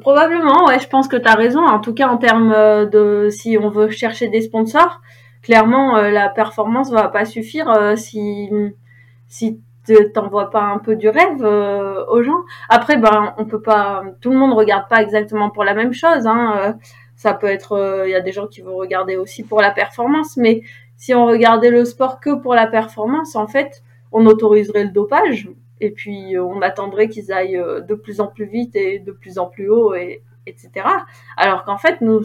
Probablement, 0.01 0.67
ouais, 0.67 0.79
je 0.79 0.87
pense 0.87 1.07
que 1.07 1.17
tu 1.17 1.27
as 1.27 1.33
raison. 1.33 1.65
En 1.65 1.79
tout 1.79 1.93
cas, 1.93 2.07
en 2.07 2.17
termes 2.17 2.51
de 2.91 3.29
si 3.31 3.57
on 3.57 3.69
veut 3.69 3.89
chercher 3.89 4.27
des 4.27 4.41
sponsors, 4.41 5.01
clairement, 5.41 5.95
la 5.95 6.29
performance 6.29 6.91
va 6.91 7.07
pas 7.07 7.25
suffire 7.25 7.97
si 7.97 8.49
si 9.27 9.59
t'envoies 10.13 10.49
pas 10.49 10.61
un 10.61 10.77
peu 10.77 10.95
du 10.95 11.09
rêve 11.09 11.43
euh, 11.43 12.05
aux 12.07 12.23
gens. 12.23 12.43
Après, 12.69 12.97
ben, 12.97 13.33
on 13.37 13.45
peut 13.45 13.61
pas, 13.61 14.03
tout 14.21 14.31
le 14.31 14.37
monde 14.37 14.53
regarde 14.53 14.87
pas 14.87 15.01
exactement 15.01 15.49
pour 15.49 15.63
la 15.63 15.73
même 15.73 15.93
chose. 15.93 16.27
Hein. 16.27 16.53
Euh, 16.57 16.73
ça 17.15 17.33
peut 17.33 17.47
être, 17.47 17.77
il 17.77 18.09
euh, 18.09 18.09
y 18.09 18.15
a 18.15 18.21
des 18.21 18.31
gens 18.31 18.47
qui 18.47 18.61
vont 18.61 18.75
regarder 18.75 19.17
aussi 19.17 19.43
pour 19.43 19.61
la 19.61 19.71
performance, 19.71 20.37
mais 20.37 20.61
si 20.97 21.13
on 21.13 21.25
regardait 21.25 21.69
le 21.69 21.85
sport 21.85 22.19
que 22.19 22.35
pour 22.35 22.55
la 22.55 22.67
performance, 22.67 23.35
en 23.35 23.47
fait, 23.47 23.83
on 24.11 24.25
autoriserait 24.25 24.83
le 24.83 24.91
dopage 24.91 25.49
et 25.79 25.91
puis 25.91 26.37
on 26.37 26.61
attendrait 26.61 27.09
qu'ils 27.09 27.31
aillent 27.31 27.63
de 27.87 27.95
plus 27.95 28.21
en 28.21 28.27
plus 28.27 28.45
vite 28.45 28.75
et 28.75 28.99
de 28.99 29.11
plus 29.11 29.39
en 29.39 29.47
plus 29.47 29.69
haut 29.69 29.95
et 29.95 30.21
etc. 30.45 30.71
Alors 31.37 31.63
qu'en 31.63 31.77
fait, 31.77 32.01
nous, 32.01 32.21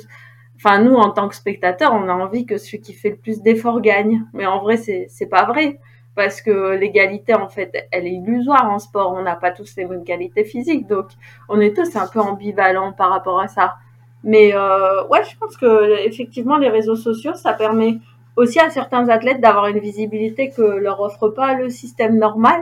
enfin 0.56 0.82
nous 0.82 0.94
en 0.94 1.10
tant 1.10 1.28
que 1.28 1.34
spectateurs, 1.34 1.94
on 1.94 2.08
a 2.08 2.12
envie 2.12 2.44
que 2.44 2.58
celui 2.58 2.80
qui 2.80 2.92
fait 2.92 3.10
le 3.10 3.16
plus 3.16 3.40
d'efforts 3.40 3.80
gagne. 3.80 4.24
Mais 4.34 4.46
en 4.46 4.60
vrai, 4.60 4.76
c'est 4.76 5.06
c'est 5.08 5.26
pas 5.26 5.46
vrai 5.46 5.78
parce 6.16 6.40
que 6.40 6.74
l'égalité 6.74 7.35
en 7.35 7.48
fait 7.48 7.88
elle 7.92 8.07
est 8.07 8.14
illusoire 8.14 8.68
en 8.68 8.81
sport. 8.81 9.14
On 9.16 9.22
n'a 9.22 9.37
pas 9.37 9.52
tous 9.52 9.76
les 9.76 9.85
bonnes 9.85 10.02
qualités 10.02 10.44
physiques. 10.44 10.88
Donc 10.88 11.09
on 11.48 11.61
est 11.61 11.76
tous 11.76 11.94
un 11.94 12.09
peu 12.09 12.20
ambivalents 12.20 12.92
par 12.92 13.11
rapport 13.11 13.38
à 13.38 13.48
ça. 13.48 13.76
Mais 14.24 14.52
euh, 14.55 15.07
ouais 15.09 15.22
je 15.31 15.37
pense 15.38 15.57
que 15.57 16.05
effectivement 16.07 16.57
les 16.57 16.70
réseaux 16.70 16.96
sociaux 16.96 17.35
ça 17.35 17.52
permet 17.52 17.98
aussi 18.35 18.59
à 18.59 18.70
certains 18.70 19.09
athlètes 19.09 19.40
d'avoir 19.40 19.66
une 19.68 19.79
visibilité 19.79 20.50
que 20.50 20.62
leur 20.62 21.00
offre 21.00 21.29
pas 21.29 21.55
le 21.55 21.68
système 21.68 22.18
normal. 22.18 22.61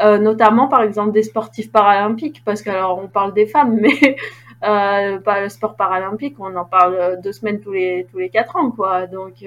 Euh, 0.00 0.18
notamment 0.18 0.68
par 0.68 0.82
exemple 0.82 1.12
des 1.12 1.24
sportifs 1.24 1.72
paralympiques 1.72 2.42
parce 2.44 2.62
que 2.62 2.70
alors 2.70 2.98
on 3.02 3.08
parle 3.08 3.34
des 3.34 3.46
femmes 3.46 3.78
mais 3.80 4.16
euh, 4.64 5.18
pas 5.18 5.40
le 5.40 5.48
sport 5.48 5.74
paralympique 5.74 6.36
on 6.38 6.54
en 6.54 6.64
parle 6.64 7.20
deux 7.20 7.32
semaines 7.32 7.60
tous 7.60 7.72
les 7.72 8.06
tous 8.10 8.18
les 8.18 8.30
quatre 8.30 8.56
ans 8.56 8.70
quoi. 8.70 9.06
Donc 9.06 9.44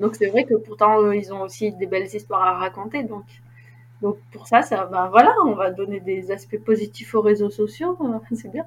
donc 0.00 0.16
c'est 0.16 0.28
vrai 0.28 0.44
que 0.44 0.54
pourtant 0.54 1.12
ils 1.12 1.32
ont 1.32 1.42
aussi 1.42 1.72
des 1.72 1.86
belles 1.86 2.08
histoires 2.12 2.42
à 2.42 2.58
raconter. 2.58 3.04
Donc, 3.04 3.24
donc 4.02 4.16
pour 4.32 4.48
ça, 4.48 4.62
ça 4.62 4.86
ben 4.90 5.08
voilà, 5.08 5.32
on 5.46 5.54
va 5.54 5.70
donner 5.70 6.00
des 6.00 6.30
aspects 6.30 6.58
positifs 6.58 7.14
aux 7.14 7.22
réseaux 7.22 7.50
sociaux, 7.50 7.96
c'est 8.34 8.50
bien. 8.50 8.64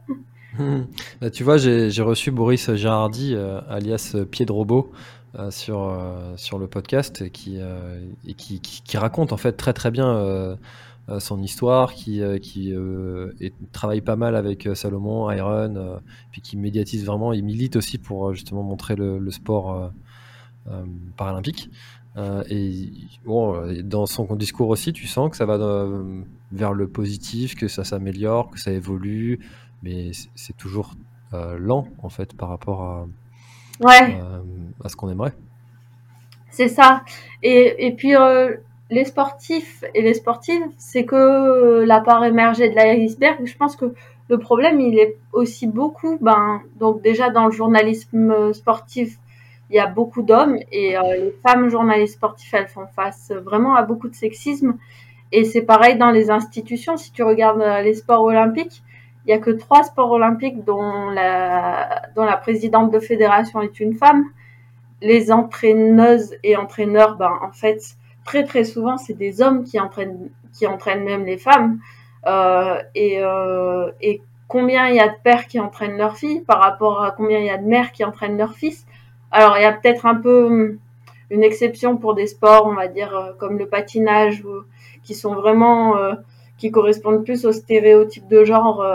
Bah, 1.22 1.30
tu 1.32 1.43
vois, 1.43 1.58
j'ai 1.58 2.02
reçu 2.02 2.32
Boris 2.32 2.74
Gérardi, 2.76 3.34
euh, 3.36 3.62
alias 3.69 4.15
Pied 4.30 4.46
de 4.46 4.52
Robot, 4.52 4.91
euh, 5.36 5.50
sur, 5.50 5.82
euh, 5.82 6.34
sur 6.38 6.60
le 6.60 6.67
podcast 6.67 7.30
qui, 7.32 7.60
et 8.28 8.34
qui, 8.36 8.60
qui, 8.60 8.98
raconte 8.98 9.34
en 9.34 9.38
fait 9.38 9.54
très 9.54 9.74
très 9.74 9.91
bien 9.91 10.58
son 11.19 11.41
histoire, 11.41 11.93
qui, 11.93 12.22
qui 12.41 12.74
travaille 13.72 14.02
pas 14.02 14.15
mal 14.15 14.36
avec 14.36 14.69
Salomon, 14.76 15.32
Iron, 15.32 16.00
puis 16.32 16.41
qui 16.41 16.58
médiatise 16.58 17.06
vraiment, 17.06 17.34
il 17.34 17.43
milite 17.43 17.76
aussi 17.76 17.98
pour 17.98 18.34
justement 18.34 18.63
montrer 18.63 18.96
le, 18.96 19.32
sport 19.32 19.91
paralympique. 21.17 21.69
Euh, 22.15 22.43
et 22.49 22.89
bon, 23.26 23.60
dans 23.84 24.06
son 24.06 24.36
discours 24.36 24.69
aussi, 24.69 24.93
tu 24.93 25.08
sens 25.08 25.32
que 25.32 25.38
ça 25.38 25.45
va 25.45 25.56
euh, 25.56 26.21
vers 26.52 26.73
le 26.73 26.88
positif, 26.88 27.56
que 27.56 27.67
ça 27.67 27.84
s'améliore, 27.84 28.52
que 28.52 28.60
ça 28.60 28.71
évolue, 28.71 29.39
mais 29.82 30.12
c'est 30.36 30.56
toujours 30.56 30.93
lent 31.58 31.88
en 32.04 32.10
fait 32.10 32.38
par 32.38 32.49
rapport 32.49 32.84
à, 32.84 33.08
ouais. 33.82 34.19
à 34.84 34.88
ce 34.88 34.95
qu'on 34.95 35.10
aimerait. 35.10 35.34
C'est 36.52 36.67
ça. 36.67 37.02
Et, 37.41 37.88
et 37.88 37.91
puis 37.91 38.13
les 38.91 39.06
sportifs 39.06 39.84
et 39.95 40.04
les 40.04 40.13
sportives, 40.13 40.62
c'est 40.78 41.06
que 41.06 41.84
la 41.84 42.02
part 42.02 42.23
émergée 42.23 42.69
de 42.69 42.76
l'iceberg. 42.76 43.39
Je 43.43 43.58
pense 43.58 43.76
que 43.76 43.93
le 44.30 44.38
problème, 44.38 44.80
il 44.80 44.99
est 44.99 45.17
aussi 45.32 45.67
beaucoup, 45.67 46.17
ben, 46.21 46.62
donc 46.80 47.02
déjà 47.02 47.30
dans 47.30 47.47
le 47.47 47.52
journalisme 47.52 48.54
sportif, 48.54 49.17
il 49.69 49.76
y 49.76 49.80
a 49.80 49.88
beaucoup 49.88 50.21
d'hommes 50.21 50.58
et 50.71 50.97
euh, 50.97 51.02
les 51.15 51.36
femmes 51.45 51.70
journalistes 51.70 52.16
sportives, 52.16 52.53
elles 52.53 52.68
font 52.68 52.88
face 52.88 53.32
vraiment 53.32 53.76
à 53.76 53.84
beaucoup 53.84 54.09
de 54.09 54.16
sexisme. 54.16 54.78
Et 55.32 55.45
c'est 55.45 55.64
pareil 55.64 55.97
dans 55.97 56.11
les 56.11 56.30
institutions. 56.30 56.95
Si 56.97 57.11
tu 57.11 57.24
regardes 57.24 57.61
euh, 57.61 57.82
les 57.82 57.95
sports 57.95 58.24
olympiques, 58.24 58.84
il 59.26 59.32
y 59.32 59.34
a 59.34 59.39
que 59.39 59.51
trois 59.51 59.84
sports 59.84 60.11
olympiques 60.11 60.64
dont 60.64 61.09
la, 61.09 62.03
dont 62.16 62.26
la 62.26 62.38
présidente 62.38 62.91
de 62.91 62.99
fédération 62.99 63.61
est 63.61 63.80
une 63.80 63.93
femme. 63.95 64.26
Les 65.01 65.32
entraîneuses 65.32 66.36
et 66.43 66.55
entraîneurs, 66.55 67.16
ben, 67.16 67.32
en 67.41 67.51
fait, 67.51 67.82
très 68.26 68.43
très 68.43 68.64
souvent, 68.64 68.97
c'est 68.97 69.18
des 69.18 69.41
hommes 69.41 69.64
qui 69.64 69.80
entraînent, 69.80 70.30
qui 70.53 70.68
entraînent 70.68 71.03
même 71.03 71.26
les 71.26 71.38
femmes. 71.38 71.80
Euh, 72.26 72.82
et, 72.95 73.22
et 74.01 74.22
combien 74.47 74.88
il 74.89 74.95
y 74.95 74.99
a 74.99 75.07
de 75.07 75.18
pères 75.24 75.47
qui 75.47 75.59
entraînent 75.59 75.97
leurs 75.97 76.18
filles 76.18 76.41
par 76.41 76.59
rapport 76.59 77.03
à 77.03 77.11
combien 77.11 77.39
il 77.39 77.45
y 77.45 77.49
a 77.49 77.57
de 77.57 77.66
mères 77.66 77.91
qui 77.91 78.03
entraînent 78.03 78.38
leurs 78.38 78.53
fils? 78.53 78.86
Alors, 79.34 79.57
il 79.57 79.63
y 79.63 79.65
a 79.65 79.73
peut-être 79.73 80.05
un 80.05 80.15
peu 80.15 80.45
hum, 80.45 80.77
une 81.29 81.43
exception 81.43 81.97
pour 81.97 82.13
des 82.13 82.27
sports, 82.27 82.67
on 82.67 82.75
va 82.75 82.88
dire 82.88 83.36
comme 83.39 83.57
le 83.57 83.67
patinage, 83.67 84.43
qui 85.03 85.15
sont 85.15 85.34
vraiment 85.34 85.95
qui 86.57 86.71
correspondent 86.71 87.25
plus 87.25 87.45
au 87.45 87.51
stéréotype 87.51 88.27
de 88.27 88.45
genre 88.45 88.86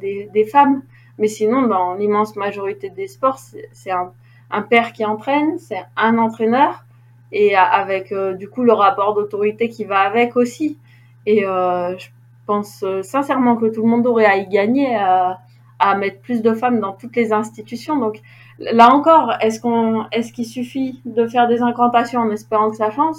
des, 0.00 0.28
des, 0.32 0.44
femmes. 0.44 0.82
Mais 1.18 1.28
sinon, 1.28 1.62
dans 1.62 1.94
l'immense 1.94 2.36
majorité 2.36 2.90
des 2.90 3.08
sports, 3.08 3.38
c'est 3.72 3.90
un, 3.90 4.12
un, 4.50 4.62
père 4.62 4.92
qui 4.92 5.04
entraîne, 5.04 5.58
c'est 5.58 5.82
un 5.96 6.18
entraîneur, 6.18 6.84
et 7.32 7.56
avec 7.56 8.12
du 8.38 8.48
coup 8.50 8.62
le 8.62 8.74
rapport 8.74 9.14
d'autorité 9.14 9.70
qui 9.70 9.84
va 9.84 10.00
avec 10.00 10.36
aussi. 10.36 10.76
Et 11.24 11.40
je 11.40 12.06
pense 12.46 12.84
sincèrement 13.02 13.56
que 13.56 13.66
tout 13.66 13.82
le 13.82 13.88
monde 13.88 14.06
aurait 14.06 14.26
à 14.26 14.36
y 14.36 14.46
gagner 14.46 14.94
à, 14.94 15.40
à 15.78 15.96
mettre 15.96 16.20
plus 16.20 16.42
de 16.42 16.52
femmes 16.54 16.80
dans 16.80 16.92
toutes 16.92 17.16
les 17.16 17.32
institutions. 17.32 17.98
Donc 17.98 18.20
là 18.58 18.92
encore, 18.92 19.34
est-ce 19.40 19.60
qu'on, 19.60 20.06
est-ce 20.12 20.32
qu'il 20.32 20.46
suffit 20.46 21.00
de 21.04 21.26
faire 21.26 21.48
des 21.48 21.62
incantations 21.62 22.20
en 22.20 22.30
espérant 22.30 22.70
que 22.70 22.76
ça 22.76 22.90
change? 22.90 23.16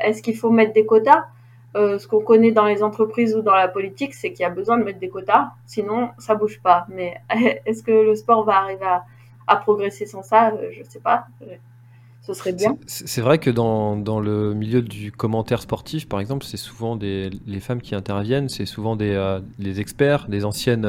Est-ce 0.00 0.22
qu'il 0.22 0.36
faut 0.36 0.50
mettre 0.50 0.72
des 0.72 0.86
quotas? 0.86 1.24
Euh, 1.74 1.98
Ce 1.98 2.06
qu'on 2.06 2.20
connaît 2.20 2.52
dans 2.52 2.66
les 2.66 2.82
entreprises 2.82 3.34
ou 3.34 3.42
dans 3.42 3.54
la 3.54 3.68
politique, 3.68 4.14
c'est 4.14 4.30
qu'il 4.32 4.42
y 4.42 4.46
a 4.46 4.50
besoin 4.50 4.78
de 4.78 4.84
mettre 4.84 4.98
des 4.98 5.08
quotas, 5.08 5.52
sinon 5.66 6.10
ça 6.18 6.34
bouge 6.34 6.60
pas. 6.62 6.86
Mais 6.88 7.14
est-ce 7.66 7.82
que 7.82 7.92
le 7.92 8.14
sport 8.14 8.44
va 8.44 8.58
arriver 8.58 8.84
à, 8.84 9.04
à 9.46 9.56
progresser 9.56 10.06
sans 10.06 10.22
ça? 10.22 10.48
Euh, 10.50 10.70
Je 10.76 10.82
sais 10.88 11.00
pas. 11.00 11.26
Ce 12.20 12.34
serait 12.34 12.52
bien. 12.52 12.76
C'est 12.86 13.20
vrai 13.20 13.38
que 13.38 13.50
dans, 13.50 13.96
dans, 13.96 14.20
le 14.20 14.54
milieu 14.54 14.80
du 14.80 15.10
commentaire 15.10 15.60
sportif, 15.60 16.08
par 16.08 16.20
exemple, 16.20 16.44
c'est 16.44 16.56
souvent 16.56 16.94
des, 16.94 17.30
les 17.46 17.58
femmes 17.58 17.80
qui 17.80 17.96
interviennent, 17.96 18.48
c'est 18.48 18.66
souvent 18.66 18.94
des 18.94 19.12
euh, 19.12 19.40
les 19.58 19.80
experts, 19.80 20.28
des 20.28 20.44
anciennes 20.44 20.86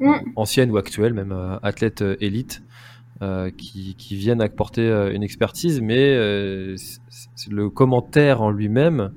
Mm. 0.00 0.12
anciennes 0.36 0.70
ou 0.70 0.76
actuelles, 0.76 1.12
même 1.12 1.32
euh, 1.32 1.58
athlètes 1.62 2.02
euh, 2.02 2.16
élites, 2.20 2.62
euh, 3.20 3.50
qui, 3.50 3.94
qui, 3.96 4.16
viennent 4.16 4.40
apporter 4.40 4.88
une 5.12 5.22
expertise, 5.22 5.80
mais 5.80 6.14
le 6.14 7.68
commentaire 7.68 8.42
en 8.42 8.50
lui-même, 8.50 9.12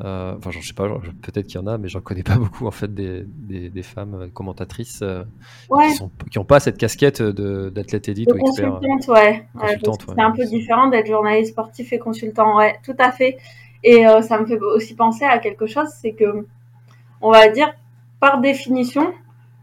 enfin, 0.00 0.50
je 0.50 0.60
sais 0.60 0.74
pas, 0.74 0.88
peut-être 1.22 1.46
qu'il 1.46 1.60
y 1.60 1.64
en 1.64 1.66
a, 1.66 1.78
mais 1.78 1.88
j'en 1.88 2.00
connais 2.00 2.22
pas 2.24 2.36
beaucoup 2.36 2.66
en 2.66 2.70
fait 2.70 2.92
des, 2.92 3.24
des, 3.26 3.70
des 3.70 3.82
femmes 3.82 4.30
commentatrices 4.32 5.02
qui 6.30 6.38
n'ont 6.38 6.44
pas 6.44 6.60
cette 6.60 6.76
casquette 6.76 7.22
d'athlète 7.22 8.08
élite 8.08 8.30
ou 8.32 8.36
expert. 8.36 8.80
ouais. 9.08 9.46
c'est 9.54 10.20
un 10.20 10.32
peu 10.32 10.44
différent 10.44 10.88
d'être 10.88 11.06
journaliste 11.06 11.52
sportif 11.52 11.92
et 11.92 11.98
consultant, 11.98 12.56
ouais, 12.58 12.76
tout 12.84 12.96
à 12.98 13.10
fait. 13.10 13.38
Et 13.84 14.04
ça 14.22 14.38
me 14.38 14.46
fait 14.46 14.60
aussi 14.60 14.94
penser 14.94 15.24
à 15.24 15.38
quelque 15.38 15.66
chose, 15.66 15.88
c'est 16.00 16.12
que, 16.12 16.46
on 17.20 17.30
va 17.30 17.48
dire, 17.48 17.72
par 18.20 18.40
définition, 18.40 19.14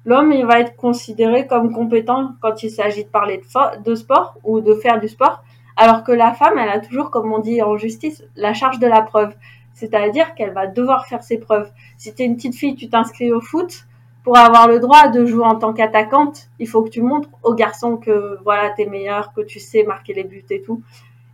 l'homme 0.06 0.32
il 0.32 0.46
va 0.46 0.60
être 0.60 0.76
considéré 0.76 1.48
comme 1.48 1.74
compétent 1.74 2.34
quand 2.42 2.64
il 2.64 2.70
s'agit 2.70 3.04
de 3.04 3.10
parler 3.10 3.42
de, 3.84 3.96
sport 3.96 4.38
ou 4.44 4.62
de 4.62 4.74
faire 4.76 5.00
du 5.00 5.08
sport, 5.08 5.44
alors 5.76 6.04
que 6.04 6.12
la 6.12 6.34
femme, 6.34 6.58
elle 6.58 6.70
a 6.70 6.80
toujours, 6.80 7.12
comme 7.12 7.34
on 7.34 7.40
dit 7.40 7.62
en 7.62 7.78
justice, 7.78 8.24
la 8.36 8.54
charge 8.54 8.80
de 8.80 8.88
la 8.88 9.02
preuve. 9.02 9.36
C'est-à-dire 9.74 10.36
qu'elle 10.36 10.54
va 10.54 10.68
devoir 10.68 11.06
faire 11.06 11.22
ses 11.22 11.38
preuves. 11.38 11.70
Si 11.98 12.14
tu 12.14 12.24
es 12.24 12.26
une 12.26 12.38
petite 12.38 12.56
fille, 12.56 12.76
tu 12.76 12.88
t'inscris 12.88 13.34
au 13.34 13.42
foot, 13.42 13.86
pour 14.24 14.38
avoir 14.38 14.68
le 14.68 14.80
droit 14.80 15.10
de 15.10 15.26
jouer 15.26 15.46
en 15.46 15.56
tant 15.56 15.72
qu'attaquante, 15.72 16.50
il 16.60 16.68
faut 16.68 16.82
que 16.82 16.90
tu 16.90 17.02
montres 17.02 17.30
aux 17.44 17.54
garçons 17.54 17.98
que 17.98 18.40
voilà, 18.44 18.72
tu 18.72 18.82
es 18.82 18.86
meilleur, 18.88 19.34
que 19.34 19.42
tu 19.42 19.60
sais 19.60 19.84
marquer 19.84 20.14
les 20.14 20.24
buts 20.24 20.46
et 20.50 20.62
tout. 20.62 20.82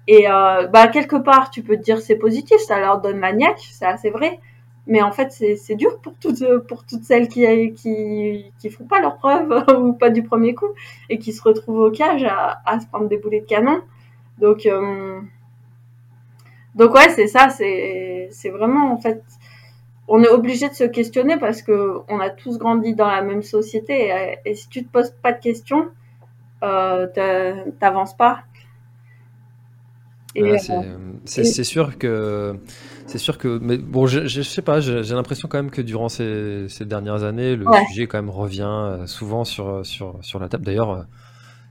Et 0.07 0.29
euh, 0.29 0.67
bah 0.67 0.87
quelque 0.87 1.15
part, 1.15 1.51
tu 1.51 1.63
peux 1.63 1.77
te 1.77 1.83
dire 1.83 2.01
c'est 2.01 2.17
positif, 2.17 2.57
ça 2.57 2.79
leur 2.79 2.99
donne 2.99 3.17
maniaque, 3.17 3.61
c'est 3.71 3.85
assez 3.85 4.09
vrai. 4.09 4.39
Mais 4.87 5.01
en 5.01 5.11
fait, 5.11 5.31
c'est 5.31 5.75
dur 5.75 5.99
pour 6.01 6.15
toutes, 6.15 6.43
pour 6.67 6.85
toutes 6.85 7.03
celles 7.03 7.27
qui, 7.27 7.73
qui, 7.73 8.51
qui 8.59 8.69
font 8.69 8.85
pas 8.85 8.99
leurs 8.99 9.17
preuves 9.17 9.63
ou 9.79 9.93
pas 9.93 10.09
du 10.09 10.23
premier 10.23 10.55
coup 10.55 10.69
et 11.09 11.19
qui 11.19 11.33
se 11.33 11.41
retrouvent 11.43 11.79
au 11.79 11.91
cage 11.91 12.23
à, 12.23 12.61
à 12.65 12.79
se 12.79 12.87
prendre 12.87 13.07
des 13.07 13.17
boulets 13.17 13.41
de 13.41 13.45
canon. 13.45 13.81
Donc, 14.41 14.65
euh, 14.65 15.21
donc 16.75 16.93
ouais, 16.93 17.09
c'est 17.09 17.27
ça, 17.27 17.49
c'est 17.49 18.49
vraiment 18.49 18.91
en 18.91 18.97
fait, 18.97 19.23
on 20.07 20.23
est 20.23 20.29
obligé 20.29 20.67
de 20.67 20.73
se 20.73 20.83
questionner 20.83 21.37
parce 21.37 21.61
que 21.61 21.99
on 22.09 22.19
a 22.19 22.29
tous 22.29 22.57
grandi 22.57 22.95
dans 22.95 23.07
la 23.07 23.21
même 23.21 23.43
société 23.43 24.11
et, 24.45 24.55
si 24.55 24.67
tu 24.67 24.83
te 24.83 24.91
poses 24.91 25.13
pas 25.21 25.31
de 25.31 25.39
questions, 25.39 25.89
euh, 26.63 27.07
t'avances 27.79 28.15
pas. 28.15 28.43
Euh, 30.37 30.57
c'est 31.25 31.63
sûr 31.63 31.97
que 31.97 32.55
c'est 33.11 33.17
sûr 33.17 33.37
que 33.37 33.59
mais 33.61 33.77
bon 33.77 34.07
je, 34.07 34.25
je 34.25 34.41
sais 34.41 34.61
pas 34.61 34.79
j'ai 34.79 35.01
l'impression 35.13 35.49
quand 35.49 35.57
même 35.57 35.69
que 35.69 35.81
durant 35.81 36.07
ces, 36.07 36.67
ces 36.69 36.85
dernières 36.85 37.23
années 37.23 37.57
le 37.57 37.65
sujet 37.89 38.07
quand 38.07 38.17
même 38.17 38.29
revient 38.29 38.61
euh, 38.63 39.05
souvent 39.05 39.43
sur 39.43 39.85
sur 39.85 40.17
sur 40.21 40.39
la 40.39 40.47
table 40.47 40.63
d'ailleurs 40.63 40.91
euh, 40.91 41.03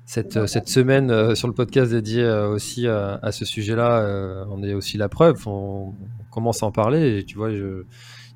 cette, 0.04 0.46
cette 0.46 0.68
semaine 0.68 1.36
sur 1.36 1.46
le 1.46 1.54
podcast 1.54 1.92
dédié 1.92 2.28
aussi 2.28 2.88
à, 2.88 3.30
ce 3.30 3.44
sujet-là, 3.44 4.44
on 4.50 4.60
est 4.64 4.74
aussi 4.74 4.98
la 4.98 5.08
preuve. 5.08 5.46
On, 5.46 5.94
commence 6.32 6.64
à 6.64 6.66
en 6.66 6.72
parler 6.72 7.18
et 7.18 7.24
tu 7.24 7.36
vois, 7.36 7.52
il 7.52 7.84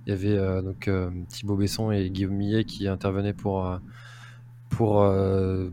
y 0.07 0.13
avait 0.13 0.37
donc 0.63 0.89
Thibaut 1.31 1.57
Besson 1.57 1.91
et 1.91 2.11
Guillaume 2.11 2.35
Millet 2.35 2.63
qui 2.63 2.87
intervenaient 2.87 3.33
pour 3.33 3.69
pour 4.69 5.05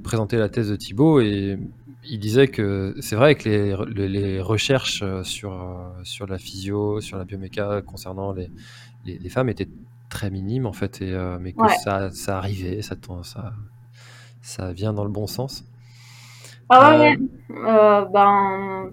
présenter 0.01 0.37
la 0.37 0.49
thèse 0.49 0.71
de 0.71 0.75
Thibaut 0.75 1.19
et 1.19 1.59
il 2.03 2.19
disait 2.19 2.47
que 2.47 2.95
c'est 2.99 3.15
vrai 3.15 3.35
que 3.35 3.47
les, 3.47 4.07
les, 4.07 4.41
recherches 4.41 5.01
euh, 5.03 5.23
sur, 5.23 5.53
euh, 5.53 6.03
sur 6.03 6.27
la 6.27 6.37
physio, 6.37 6.99
sur 7.01 7.17
la 7.17 7.25
bioméca 7.25 7.81
concernant 7.85 8.33
les, 8.33 8.49
les, 9.05 9.29
femmes 9.29 9.49
étaient 9.49 9.69
très 10.09 10.29
minimes 10.29 10.65
en 10.65 10.73
fait, 10.73 11.01
et, 11.01 11.13
euh, 11.13 11.37
mais 11.39 11.53
que 11.53 11.67
ça, 11.83 12.09
ça 12.11 12.37
arrivait, 12.37 12.81
ça, 12.81 12.95
ça, 13.23 13.53
ça 14.41 14.71
vient 14.73 14.93
dans 14.93 15.03
le 15.03 15.11
bon 15.11 15.27
sens. 15.27 15.63
Ah 16.69 16.97
ouais, 16.97 17.17
ben, 17.49 18.91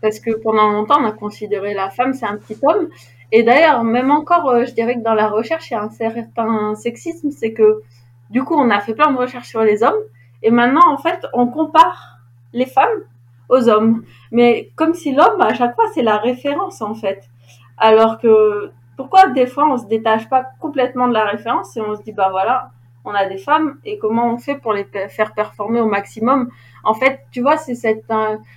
parce 0.00 0.18
que 0.18 0.32
pendant 0.32 0.70
longtemps 0.70 1.00
on 1.00 1.06
a 1.06 1.12
considéré 1.12 1.72
la 1.72 1.90
femme 1.90 2.12
c'est 2.12 2.26
un 2.26 2.36
petit 2.36 2.58
homme. 2.62 2.88
Et 3.34 3.44
d'ailleurs, 3.44 3.82
même 3.82 4.10
encore, 4.10 4.62
je 4.66 4.72
dirais 4.74 4.96
que 4.96 5.02
dans 5.02 5.14
la 5.14 5.28
recherche, 5.28 5.70
il 5.70 5.72
y 5.72 5.76
a 5.76 5.82
un 5.82 5.88
certain 5.88 6.74
sexisme, 6.74 7.30
c'est 7.30 7.54
que 7.54 7.80
du 8.28 8.44
coup, 8.44 8.54
on 8.54 8.68
a 8.68 8.78
fait 8.80 8.92
plein 8.92 9.10
de 9.10 9.16
recherches 9.16 9.48
sur 9.48 9.62
les 9.62 9.82
hommes, 9.82 10.02
et 10.42 10.50
maintenant, 10.50 10.92
en 10.92 10.98
fait, 10.98 11.24
on 11.32 11.46
compare 11.46 12.11
les 12.52 12.66
femmes 12.66 13.02
aux 13.48 13.68
hommes. 13.68 14.04
Mais 14.30 14.70
comme 14.76 14.94
si 14.94 15.12
l'homme, 15.12 15.40
à 15.40 15.54
chaque 15.54 15.74
fois, 15.74 15.84
c'est 15.94 16.02
la 16.02 16.16
référence, 16.16 16.82
en 16.82 16.94
fait. 16.94 17.28
Alors 17.78 18.18
que, 18.18 18.70
pourquoi 18.96 19.28
des 19.28 19.46
fois, 19.46 19.66
on 19.70 19.78
se 19.78 19.86
détache 19.86 20.28
pas 20.28 20.46
complètement 20.60 21.08
de 21.08 21.14
la 21.14 21.24
référence 21.24 21.76
et 21.76 21.80
on 21.80 21.96
se 21.96 22.02
dit, 22.02 22.12
bah 22.12 22.28
voilà, 22.30 22.70
on 23.04 23.12
a 23.12 23.26
des 23.26 23.38
femmes 23.38 23.78
et 23.84 23.98
comment 23.98 24.32
on 24.32 24.38
fait 24.38 24.54
pour 24.56 24.72
les 24.72 24.86
faire 25.08 25.34
performer 25.34 25.80
au 25.80 25.86
maximum? 25.86 26.48
En 26.84 26.94
fait, 26.94 27.20
tu 27.30 27.40
vois, 27.40 27.56
c'est 27.56 27.74
cette, 27.74 28.04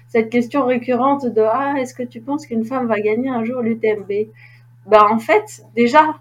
cette 0.08 0.30
question 0.30 0.66
récurrente 0.66 1.26
de, 1.26 1.42
ah, 1.42 1.76
est-ce 1.78 1.94
que 1.94 2.04
tu 2.04 2.22
penses 2.22 2.46
qu'une 2.46 2.66
femme 2.66 2.88
va 2.88 3.00
gagner 3.00 3.30
un 3.30 3.44
jour 3.44 3.62
l'UTMB 3.62 4.12
Ben, 4.86 5.04
en 5.10 5.20
fait, 5.20 5.64
déjà, 5.76 6.16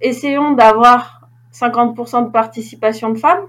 essayons 0.00 0.52
d'avoir 0.52 1.28
50% 1.52 2.26
de 2.26 2.30
participation 2.30 3.10
de 3.10 3.18
femmes 3.18 3.46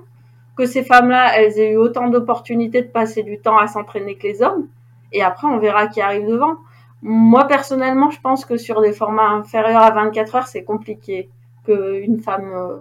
que 0.56 0.66
ces 0.66 0.84
femmes-là, 0.84 1.38
elles 1.38 1.60
aient 1.60 1.72
eu 1.72 1.78
autant 1.78 2.08
d'opportunités 2.08 2.82
de 2.82 2.88
passer 2.88 3.24
du 3.24 3.40
temps 3.40 3.58
à 3.58 3.68
s'entraîner 3.68 4.16
que 4.16 4.28
les 4.28 4.42
hommes. 4.42 4.68
Et 5.12 5.22
après, 5.22 5.48
on 5.48 5.60
verra 5.60 5.88
qui 5.88 6.02
arrive 6.02 6.28
devant. 6.28 6.56
Moi, 7.02 7.46
personnellement, 7.46 8.10
je 8.10 8.20
pense 8.22 8.46
que 8.46 8.58
sur 8.58 8.82
des 8.82 8.94
formats 8.94 9.30
inférieurs 9.30 9.82
à 9.82 9.92
24 9.92 10.36
heures, 10.36 10.48
c'est 10.48 10.64
compliqué 10.64 11.30
qu'une 11.66 12.20
femme 12.20 12.52
euh, 12.54 12.78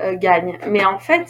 euh, 0.00 0.16
gagne. 0.16 0.58
Mais 0.68 0.84
en 0.84 0.98
fait, 0.98 1.28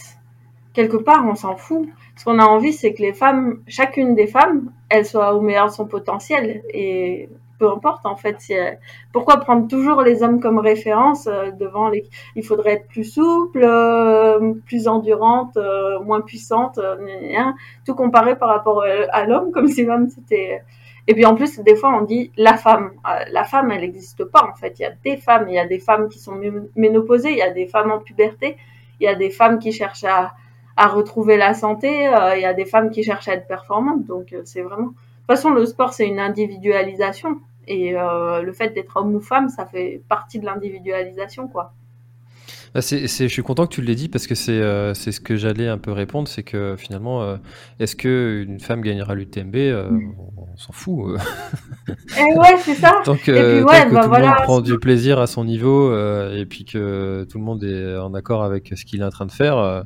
quelque 0.72 0.96
part, 0.96 1.26
on 1.26 1.34
s'en 1.34 1.56
fout. 1.56 1.88
Ce 2.16 2.24
qu'on 2.24 2.38
a 2.38 2.44
envie, 2.44 2.72
c'est 2.72 2.94
que 2.94 3.02
les 3.02 3.12
femmes, 3.12 3.60
chacune 3.66 4.14
des 4.14 4.26
femmes, 4.26 4.70
elles 4.88 5.04
soient 5.04 5.34
au 5.34 5.40
meilleur 5.40 5.66
de 5.66 5.72
son 5.72 5.86
potentiel. 5.86 6.62
Et 6.72 7.28
peu 7.58 7.70
importe 7.70 8.06
en 8.06 8.16
fait. 8.16 8.38
Euh, 8.50 8.72
pourquoi 9.12 9.38
prendre 9.38 9.68
toujours 9.68 10.02
les 10.02 10.22
hommes 10.22 10.40
comme 10.40 10.58
référence 10.58 11.26
euh, 11.26 11.50
devant 11.52 11.88
les 11.88 12.04
Il 12.36 12.44
faudrait 12.44 12.74
être 12.74 12.88
plus 12.88 13.04
souple, 13.04 13.62
euh, 13.62 14.54
plus 14.66 14.88
endurante, 14.88 15.58
moins 16.04 16.20
puissante, 16.20 16.80
tout 17.84 17.94
comparé 17.94 18.36
par 18.36 18.48
rapport 18.48 18.84
à 18.84 19.24
l'homme, 19.24 19.52
comme 19.52 19.68
si 19.68 19.84
l'homme 19.84 20.08
c'était. 20.08 20.62
Et 21.06 21.14
puis 21.14 21.26
en 21.26 21.34
plus, 21.34 21.60
des 21.60 21.76
fois, 21.76 21.94
on 21.94 22.02
dit 22.02 22.32
la 22.36 22.56
femme. 22.56 22.92
La 23.30 23.44
femme, 23.44 23.70
elle 23.70 23.82
n'existe 23.82 24.24
pas 24.24 24.48
en 24.50 24.54
fait. 24.54 24.78
Il 24.78 24.82
y 24.82 24.86
a 24.86 24.92
des 25.04 25.16
femmes, 25.16 25.46
il 25.48 25.54
y 25.54 25.58
a 25.58 25.66
des 25.66 25.78
femmes 25.78 26.08
qui 26.08 26.18
sont 26.18 26.38
ménopausées, 26.76 27.32
il 27.32 27.38
y 27.38 27.42
a 27.42 27.50
des 27.50 27.66
femmes 27.66 27.90
en 27.90 27.98
puberté, 27.98 28.56
il 29.00 29.04
y 29.04 29.08
a 29.08 29.14
des 29.14 29.30
femmes 29.30 29.58
qui 29.58 29.72
cherchent 29.72 30.04
à, 30.04 30.34
à 30.76 30.86
retrouver 30.86 31.36
la 31.36 31.54
santé, 31.54 32.04
il 32.36 32.40
y 32.40 32.46
a 32.46 32.54
des 32.54 32.64
femmes 32.64 32.90
qui 32.90 33.02
cherchent 33.02 33.28
à 33.28 33.34
être 33.34 33.46
performantes. 33.46 34.06
Donc 34.06 34.34
c'est 34.44 34.62
vraiment 34.62 34.92
toute 35.26 35.36
façon, 35.36 35.50
le 35.50 35.64
sport, 35.64 35.94
c'est 35.94 36.06
une 36.06 36.20
individualisation. 36.20 37.40
Et 37.66 37.96
euh, 37.96 38.42
le 38.42 38.52
fait 38.52 38.74
d'être 38.74 38.96
homme 38.96 39.14
ou 39.14 39.20
femme, 39.20 39.48
ça 39.48 39.64
fait 39.64 40.02
partie 40.08 40.38
de 40.38 40.44
l'individualisation, 40.44 41.48
quoi. 41.48 41.72
Bah, 42.74 42.80
je 42.80 43.06
suis 43.06 43.42
content 43.42 43.66
que 43.66 43.72
tu 43.72 43.82
l'aies 43.82 43.94
dit 43.94 44.08
parce 44.08 44.26
que 44.26 44.34
c'est 44.34 44.60
euh, 44.60 44.94
ce 44.94 45.20
que 45.20 45.36
j'allais 45.36 45.68
un 45.68 45.78
peu 45.78 45.92
répondre, 45.92 46.26
c'est 46.26 46.42
que 46.42 46.74
finalement, 46.76 47.22
euh, 47.22 47.36
est-ce 47.78 47.94
qu'une 47.94 48.58
femme 48.58 48.82
gagnera 48.82 49.14
l'UTMB 49.14 49.54
mm. 49.54 50.14
On, 50.36 50.56
s'en 50.56 50.72
fout. 50.72 51.18
Eh 51.88 52.38
ouais, 52.38 52.56
c'est 52.58 52.74
ça. 52.74 53.00
tant 53.04 53.16
que, 53.16 53.30
et 53.30 53.54
puis, 53.54 53.64
ouais, 53.64 53.90
bah, 53.90 54.04
tout 54.04 54.12
le 54.12 54.20
monde 54.20 54.36
prend 54.42 54.60
du 54.60 54.78
plaisir 54.78 55.20
à 55.20 55.26
son 55.26 55.44
niveau 55.44 55.92
et 56.32 56.44
puis 56.46 56.64
que 56.64 57.24
tout 57.30 57.38
le 57.38 57.44
monde 57.44 57.62
est 57.64 57.96
en 57.96 58.12
accord 58.12 58.42
avec 58.42 58.72
ce 58.76 58.84
qu'il 58.84 59.00
est 59.00 59.04
en 59.04 59.10
train 59.10 59.26
de 59.26 59.32
faire, 59.32 59.84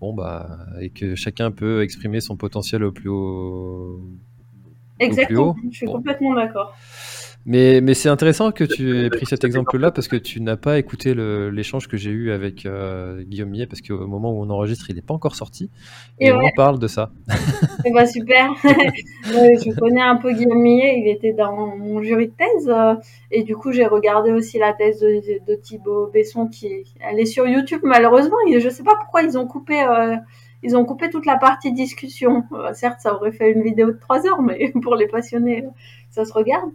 bon 0.00 0.12
bah 0.12 0.58
et 0.80 0.90
que 0.90 1.14
chacun 1.14 1.50
peut 1.50 1.82
exprimer 1.82 2.20
son 2.20 2.36
potentiel 2.36 2.84
au 2.84 2.92
plus 2.92 3.08
haut 3.08 4.00
Exactement, 4.98 5.56
je 5.70 5.76
suis 5.76 5.86
complètement 5.86 6.34
d'accord. 6.34 6.74
Mais, 7.48 7.80
mais 7.80 7.94
c'est 7.94 8.08
intéressant 8.08 8.50
que 8.50 8.64
tu 8.64 8.98
aies 8.98 9.08
pris 9.08 9.24
cet 9.24 9.44
exemple-là 9.44 9.92
parce 9.92 10.08
que 10.08 10.16
tu 10.16 10.40
n'as 10.40 10.56
pas 10.56 10.80
écouté 10.80 11.14
l'échange 11.14 11.86
que 11.86 11.96
j'ai 11.96 12.10
eu 12.10 12.32
avec 12.32 12.66
euh, 12.66 13.22
Guillaume 13.22 13.50
Millet 13.50 13.66
parce 13.66 13.80
qu'au 13.80 14.04
moment 14.08 14.32
où 14.32 14.42
on 14.42 14.50
enregistre, 14.50 14.90
il 14.90 14.96
n'est 14.96 15.02
pas 15.02 15.14
encore 15.14 15.36
sorti. 15.36 15.70
Et, 16.18 16.32
on 16.32 16.40
parle 16.56 16.80
de 16.80 16.88
ça. 16.88 17.12
Eh 17.84 17.92
ben, 17.92 18.04
super. 18.04 18.52
je 18.64 19.78
connais 19.78 20.00
un 20.00 20.16
peu 20.16 20.32
Guillaume 20.32 20.60
Millet, 20.60 20.98
il 20.98 21.08
était 21.08 21.32
dans 21.32 21.76
mon 21.76 22.02
jury 22.02 22.26
de 22.26 22.32
thèse. 22.32 22.68
Euh, 22.68 22.94
et 23.30 23.44
du 23.44 23.54
coup, 23.54 23.70
j'ai 23.70 23.86
regardé 23.86 24.32
aussi 24.32 24.58
la 24.58 24.72
thèse 24.72 24.98
de, 24.98 25.22
de, 25.46 25.54
Thibaut 25.54 26.10
Besson 26.12 26.48
qui 26.48 26.68
elle 27.00 27.20
est 27.20 27.26
sur 27.26 27.46
YouTube 27.46 27.82
malheureusement. 27.84 28.36
Je 28.50 28.64
ne 28.64 28.70
sais 28.70 28.82
pas 28.82 28.96
pourquoi 28.96 29.22
ils 29.22 29.38
ont 29.38 29.46
coupé. 29.46 29.80
Euh, 29.80 30.16
ils 30.66 30.76
ont 30.76 30.84
coupé 30.84 31.08
toute 31.10 31.26
la 31.26 31.36
partie 31.36 31.72
discussion. 31.72 32.44
certes, 32.74 33.00
ça 33.00 33.14
aurait 33.14 33.32
fait 33.32 33.52
une 33.52 33.62
vidéo 33.62 33.92
de 33.92 33.98
3 33.98 34.26
heures, 34.26 34.42
mais 34.42 34.72
pour 34.82 34.96
les 34.96 35.06
passionnés, 35.06 35.64
ça 36.10 36.24
se 36.24 36.32
regarde. 36.32 36.70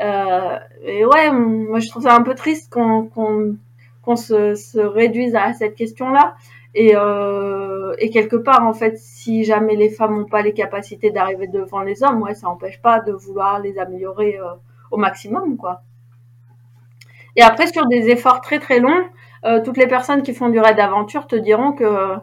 Euh, 0.00 0.58
et 0.82 1.04
ouais, 1.04 1.30
moi 1.30 1.78
je 1.78 1.88
trouve 1.88 2.02
ça 2.04 2.14
un 2.14 2.22
peu 2.22 2.34
triste 2.34 2.72
qu'on 2.72 4.16
se, 4.16 4.54
se, 4.54 4.78
réduise 4.78 5.34
à 5.34 5.52
cette 5.52 5.74
question-là. 5.74 6.36
Et, 6.76 6.92
euh, 6.96 7.94
et 7.98 8.10
quelque 8.10 8.36
part, 8.36 8.66
en 8.66 8.72
fait, 8.72 8.98
si 8.98 9.44
jamais 9.44 9.76
les 9.76 9.90
femmes 9.90 10.18
n'ont 10.18 10.24
pas 10.24 10.42
les 10.42 10.52
capacités 10.52 11.10
d'arriver 11.10 11.46
devant 11.46 11.82
les 11.82 12.02
hommes, 12.02 12.22
ouais, 12.22 12.34
ça 12.34 12.48
n'empêche 12.48 12.82
pas 12.82 13.00
de 13.00 13.12
vouloir 13.12 13.60
les 13.60 13.78
améliorer 13.78 14.38
euh, 14.38 14.54
au 14.90 14.96
maximum, 14.96 15.56
quoi. 15.56 15.82
Et 17.36 17.42
après, 17.42 17.66
sur 17.68 17.86
des 17.86 18.10
efforts 18.10 18.40
très 18.40 18.58
très 18.58 18.80
longs, 18.80 19.04
euh, 19.44 19.60
toutes 19.62 19.76
les 19.76 19.86
personnes 19.86 20.22
qui 20.22 20.34
font 20.34 20.48
du 20.48 20.58
raid 20.58 20.76
d'aventure 20.76 21.26
te 21.26 21.36
diront 21.36 21.72
que 21.72 22.16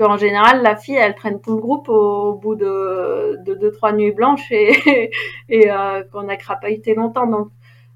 qu'en 0.00 0.16
général, 0.16 0.62
la 0.62 0.76
fille, 0.76 0.96
elle 0.96 1.14
traîne 1.14 1.40
tout 1.42 1.56
le 1.56 1.60
groupe 1.60 1.90
au, 1.90 2.32
bout 2.32 2.54
de, 2.54 3.36
de 3.44 3.54
deux, 3.54 3.70
trois 3.70 3.92
nuits 3.92 4.12
blanches 4.12 4.50
et, 4.50 5.10
et 5.50 5.70
euh, 5.70 6.02
qu'on 6.10 6.26
a 6.28 6.36
crapahuté 6.36 6.94
longtemps. 6.94 7.26
Donc, 7.26 7.48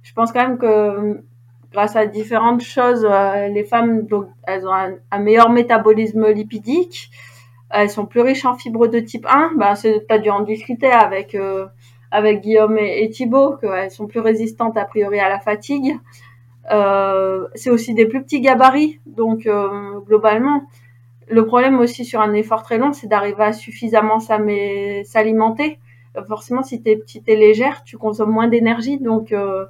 je 0.02 0.12
pense 0.12 0.30
quand 0.30 0.46
même 0.46 0.59
que 0.59 1.22
grâce 1.72 1.96
à 1.96 2.05
différentes 2.05 2.61
choses, 2.61 3.07
euh, 3.11 3.48
les 3.48 3.64
femmes, 3.64 4.02
donc, 4.02 4.26
elles 4.46 4.68
ont 4.68 4.74
un, 5.11 5.18
meilleur 5.18 5.48
métabolisme 5.48 6.28
lipidique, 6.28 7.11
elles 7.70 7.88
sont 7.88 8.05
plus 8.05 8.20
riches 8.20 8.44
en 8.44 8.55
fibres 8.55 8.86
de 8.86 9.00
type 9.00 9.26
1. 9.26 9.52
Ben, 9.57 9.74
c'est, 9.74 10.05
t'as 10.07 10.18
dû 10.18 10.28
en 10.28 10.42
discuter 10.42 10.90
avec, 10.90 11.34
euh, 11.34 11.66
avec 12.11 12.42
Guillaume 12.42 12.76
et, 12.76 13.02
et 13.02 13.09
Thibaut, 13.09 13.57
qu'elles 13.57 13.90
sont 13.90 14.07
plus 14.07 14.20
résistantes 14.20 14.76
a 14.76 14.84
priori 14.84 15.20
à 15.20 15.30
la 15.30 15.40
fatigue. 15.40 15.96
Euh, 16.70 17.46
c'est 17.55 17.70
aussi 17.70 17.94
des 17.94 18.05
plus 18.05 18.22
petits 18.22 18.42
gabarits, 18.42 19.00
donc 19.07 19.48
globalement, 20.07 20.64
le 21.28 21.46
problème 21.46 21.78
aussi 21.80 22.04
sur 22.04 22.20
un 22.20 22.34
effort 22.34 22.62
très 22.62 22.78
long, 22.78 22.92
c'est 22.92 23.06
d'arriver 23.06 23.44
à 23.44 23.52
suffisamment 23.52 24.20
s'alimenter. 24.20 25.78
Forcément, 26.26 26.62
si 26.62 26.82
tu 26.82 26.90
es 26.90 26.96
petite 26.96 27.28
et 27.28 27.36
légère, 27.36 27.82
tu 27.84 27.98
consommes 27.98 28.30
moins 28.30 28.48
d'énergie, 28.48 28.98
donc 28.98 29.32
euh, 29.32 29.66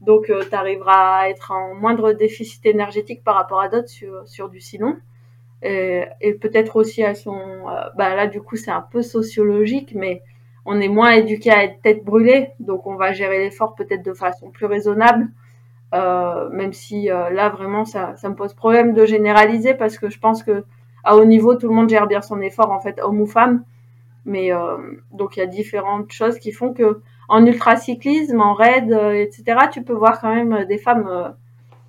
donc 0.00 0.30
euh, 0.30 0.42
tu 0.48 0.54
arriveras 0.54 1.20
à 1.20 1.28
être 1.28 1.50
en 1.50 1.74
moindre 1.74 2.12
déficit 2.12 2.64
énergétique 2.66 3.22
par 3.22 3.34
rapport 3.34 3.60
à 3.60 3.68
d'autres 3.68 3.90
sur, 4.26 4.48
du 4.48 4.60
silon. 4.60 4.96
Et, 5.62 6.04
et 6.20 6.34
peut-être 6.34 6.76
aussi 6.76 7.04
à 7.04 7.14
son... 7.14 7.36
Euh, 7.36 7.84
bah 7.96 8.16
là, 8.16 8.26
du 8.26 8.40
coup, 8.40 8.56
c'est 8.56 8.70
un 8.70 8.80
peu 8.80 9.02
sociologique, 9.02 9.92
mais 9.94 10.22
on 10.64 10.80
est 10.80 10.88
moins 10.88 11.10
éduqué 11.10 11.50
à 11.50 11.64
être 11.64 11.80
tête 11.82 12.04
brûlée, 12.04 12.50
donc 12.58 12.86
on 12.86 12.96
va 12.96 13.12
gérer 13.12 13.38
l'effort 13.38 13.74
peut-être 13.74 14.02
de 14.04 14.12
façon 14.14 14.50
plus 14.50 14.66
raisonnable. 14.66 15.28
même 15.92 16.72
si 16.72 17.06
là 17.08 17.48
vraiment 17.50 17.84
ça 17.84 18.16
me 18.24 18.34
pose 18.34 18.54
problème 18.54 18.94
de 18.94 19.04
généraliser 19.04 19.74
parce 19.74 19.98
que 19.98 20.08
je 20.08 20.18
pense 20.18 20.42
que 20.42 20.64
à 21.04 21.16
haut 21.16 21.24
niveau, 21.24 21.54
tout 21.54 21.68
le 21.68 21.74
monde 21.74 21.88
gère 21.88 22.06
bien 22.06 22.22
son 22.22 22.40
effort, 22.40 22.70
en 22.70 22.80
fait, 22.80 23.00
homme 23.00 23.20
ou 23.20 23.26
femme. 23.26 23.64
Mais 24.24 24.52
euh, 24.52 24.76
donc 25.10 25.36
il 25.36 25.40
y 25.40 25.42
a 25.42 25.46
différentes 25.46 26.12
choses 26.12 26.38
qui 26.38 26.52
font 26.52 26.72
que 26.72 27.00
en 27.28 27.44
ultracyclisme, 27.44 28.40
en 28.40 28.54
raid, 28.54 28.92
euh, 28.92 29.14
etc., 29.14 29.44
tu 29.72 29.82
peux 29.82 29.94
voir 29.94 30.20
quand 30.20 30.34
même 30.34 30.64
des 30.66 30.78
femmes 30.78 31.08
euh, 31.08 31.28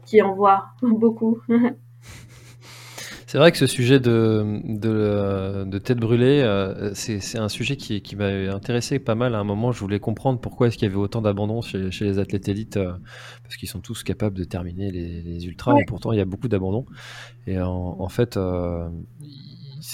qui 0.05 0.21
en 0.21 0.33
voient 0.33 0.67
beaucoup. 0.81 1.39
C'est 3.33 3.39
vrai 3.39 3.51
que 3.51 3.57
ce 3.57 3.65
sujet 3.65 3.99
de, 3.99 4.61
de, 4.63 5.77
tête 5.79 5.97
brûlée, 5.97 6.45
c'est 6.93 7.39
un 7.39 7.49
sujet 7.49 7.77
qui, 7.77 8.03
qui 8.03 8.15
m'a 8.15 8.27
intéressé 8.27 8.99
pas 8.99 9.15
mal 9.15 9.33
à 9.33 9.39
un 9.39 9.43
moment. 9.43 9.71
Je 9.71 9.79
voulais 9.79 9.99
comprendre 9.99 10.39
pourquoi 10.39 10.67
est-ce 10.67 10.77
qu'il 10.77 10.87
y 10.87 10.91
avait 10.91 11.01
autant 11.01 11.19
d'abandon 11.19 11.63
chez, 11.63 11.89
chez, 11.89 12.05
les 12.05 12.19
athlètes 12.19 12.47
élites, 12.47 12.77
parce 13.41 13.55
qu'ils 13.57 13.69
sont 13.69 13.79
tous 13.79 14.03
capables 14.03 14.37
de 14.37 14.43
terminer 14.43 14.91
les, 14.91 15.23
les 15.23 15.47
ultras, 15.47 15.75
et 15.79 15.85
pourtant 15.85 16.11
il 16.11 16.19
y 16.19 16.21
a 16.21 16.25
beaucoup 16.25 16.47
d'abandon. 16.47 16.85
Et 17.47 17.59
en, 17.59 18.07
fait, 18.07 18.37
euh, 18.37 18.87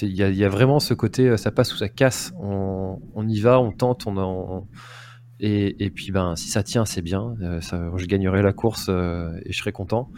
il 0.01 0.11
y, 0.11 0.43
a 0.43 0.49
vraiment 0.49 0.81
ce 0.81 0.93
côté, 0.93 1.29
euh, 1.29 1.37
ça 1.37 1.51
passe 1.51 1.73
ou 1.73 1.77
ça 1.77 1.87
casse. 1.87 2.33
On, 2.41 3.25
y 3.25 3.39
va, 3.39 3.61
on 3.61 3.71
tente, 3.71 4.05
on, 4.05 4.67
et, 5.39 5.89
puis 5.95 6.11
ben 6.11 6.35
si 6.35 6.49
ça 6.49 6.61
tient, 6.61 6.83
c'est 6.83 7.01
bien. 7.01 7.35
Euh, 7.41 7.61
je 7.95 8.05
gagnerai 8.05 8.41
la 8.41 8.51
course 8.51 8.89
et 8.89 9.53
je 9.53 9.57
serai 9.57 9.71
content. 9.71 10.09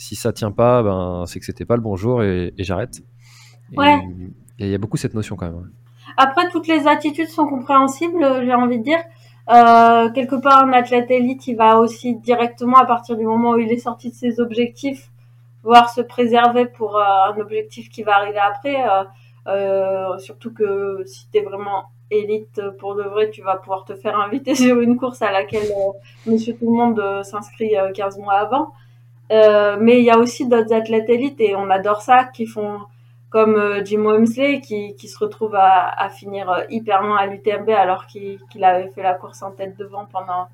Si 0.00 0.16
ça 0.16 0.32
tient 0.32 0.50
pas, 0.50 0.82
ben 0.82 1.24
c'est 1.26 1.40
que 1.40 1.44
c'était 1.44 1.66
pas 1.66 1.76
le 1.76 1.82
bon 1.82 1.94
jour 1.94 2.22
et, 2.22 2.54
j'arrête. 2.58 3.02
Ouais. 3.76 4.00
Il 4.58 4.68
y 4.68 4.74
a 4.74 4.78
beaucoup 4.78 4.96
cette 4.96 5.12
notion 5.12 5.36
quand 5.36 5.50
même. 5.50 5.70
Après, 6.16 6.48
toutes 6.48 6.68
les 6.68 6.88
attitudes 6.88 7.28
sont 7.28 7.46
compréhensibles, 7.46 8.42
j'ai 8.44 8.54
envie 8.54 8.78
de 8.78 8.84
dire. 8.84 9.02
quelque 10.14 10.36
part, 10.36 10.64
un 10.64 10.72
athlète 10.72 11.10
élite, 11.10 11.46
il 11.48 11.56
va 11.56 11.76
aussi 11.76 12.16
directement, 12.16 12.78
à 12.78 12.86
partir 12.86 13.18
du 13.18 13.26
moment 13.26 13.50
où 13.50 13.58
il 13.58 13.70
est 13.70 13.76
sorti 13.78 14.08
de 14.08 14.14
ses 14.14 14.40
objectifs, 14.40 15.10
voir 15.62 15.90
se 15.90 16.00
préserver 16.00 16.66
pour 16.66 16.96
euh, 16.96 17.02
un 17.02 17.38
objectif 17.38 17.90
qui 17.90 18.02
va 18.02 18.16
arriver 18.16 18.38
après. 18.38 18.88
Euh, 18.88 19.04
euh, 19.46 20.18
surtout 20.18 20.52
que 20.52 21.02
si 21.06 21.28
tu 21.30 21.38
es 21.38 21.42
vraiment 21.42 21.84
élite 22.10 22.60
pour 22.78 22.94
de 22.94 23.02
vrai, 23.02 23.30
tu 23.30 23.42
vas 23.42 23.56
pouvoir 23.56 23.84
te 23.84 23.94
faire 23.94 24.18
inviter 24.18 24.54
sur 24.66 24.80
une 24.80 24.96
course 24.96 25.22
à 25.22 25.30
laquelle 25.30 25.68
Monsieur 26.26 26.54
Tout 26.56 26.66
le 26.66 26.76
Monde 26.76 27.22
s'inscrit 27.24 27.74
15 27.94 28.18
mois 28.18 28.34
avant. 28.34 28.72
Mais 29.30 29.98
il 29.98 30.04
y 30.04 30.10
a 30.10 30.18
aussi 30.18 30.48
d'autres 30.48 30.72
athlètes 30.72 31.08
élites 31.08 31.40
et 31.40 31.54
on 31.56 31.70
adore 31.70 32.02
ça 32.02 32.24
qui 32.24 32.46
font 32.46 32.80
comme 33.30 33.84
Jim 33.84 34.04
Wemsley 34.04 34.60
qui, 34.60 34.96
qui 34.96 35.06
se 35.06 35.16
retrouve 35.18 35.54
à, 35.54 36.08
finir 36.10 36.64
hyper 36.68 37.02
loin 37.02 37.16
à 37.16 37.26
l'UTMB 37.26 37.70
alors 37.70 38.06
qu'il 38.06 38.64
avait 38.64 38.88
fait 38.88 39.02
la 39.02 39.14
course 39.14 39.42
en 39.42 39.52
tête 39.52 39.76
devant 39.78 40.06
pendant 40.06 40.48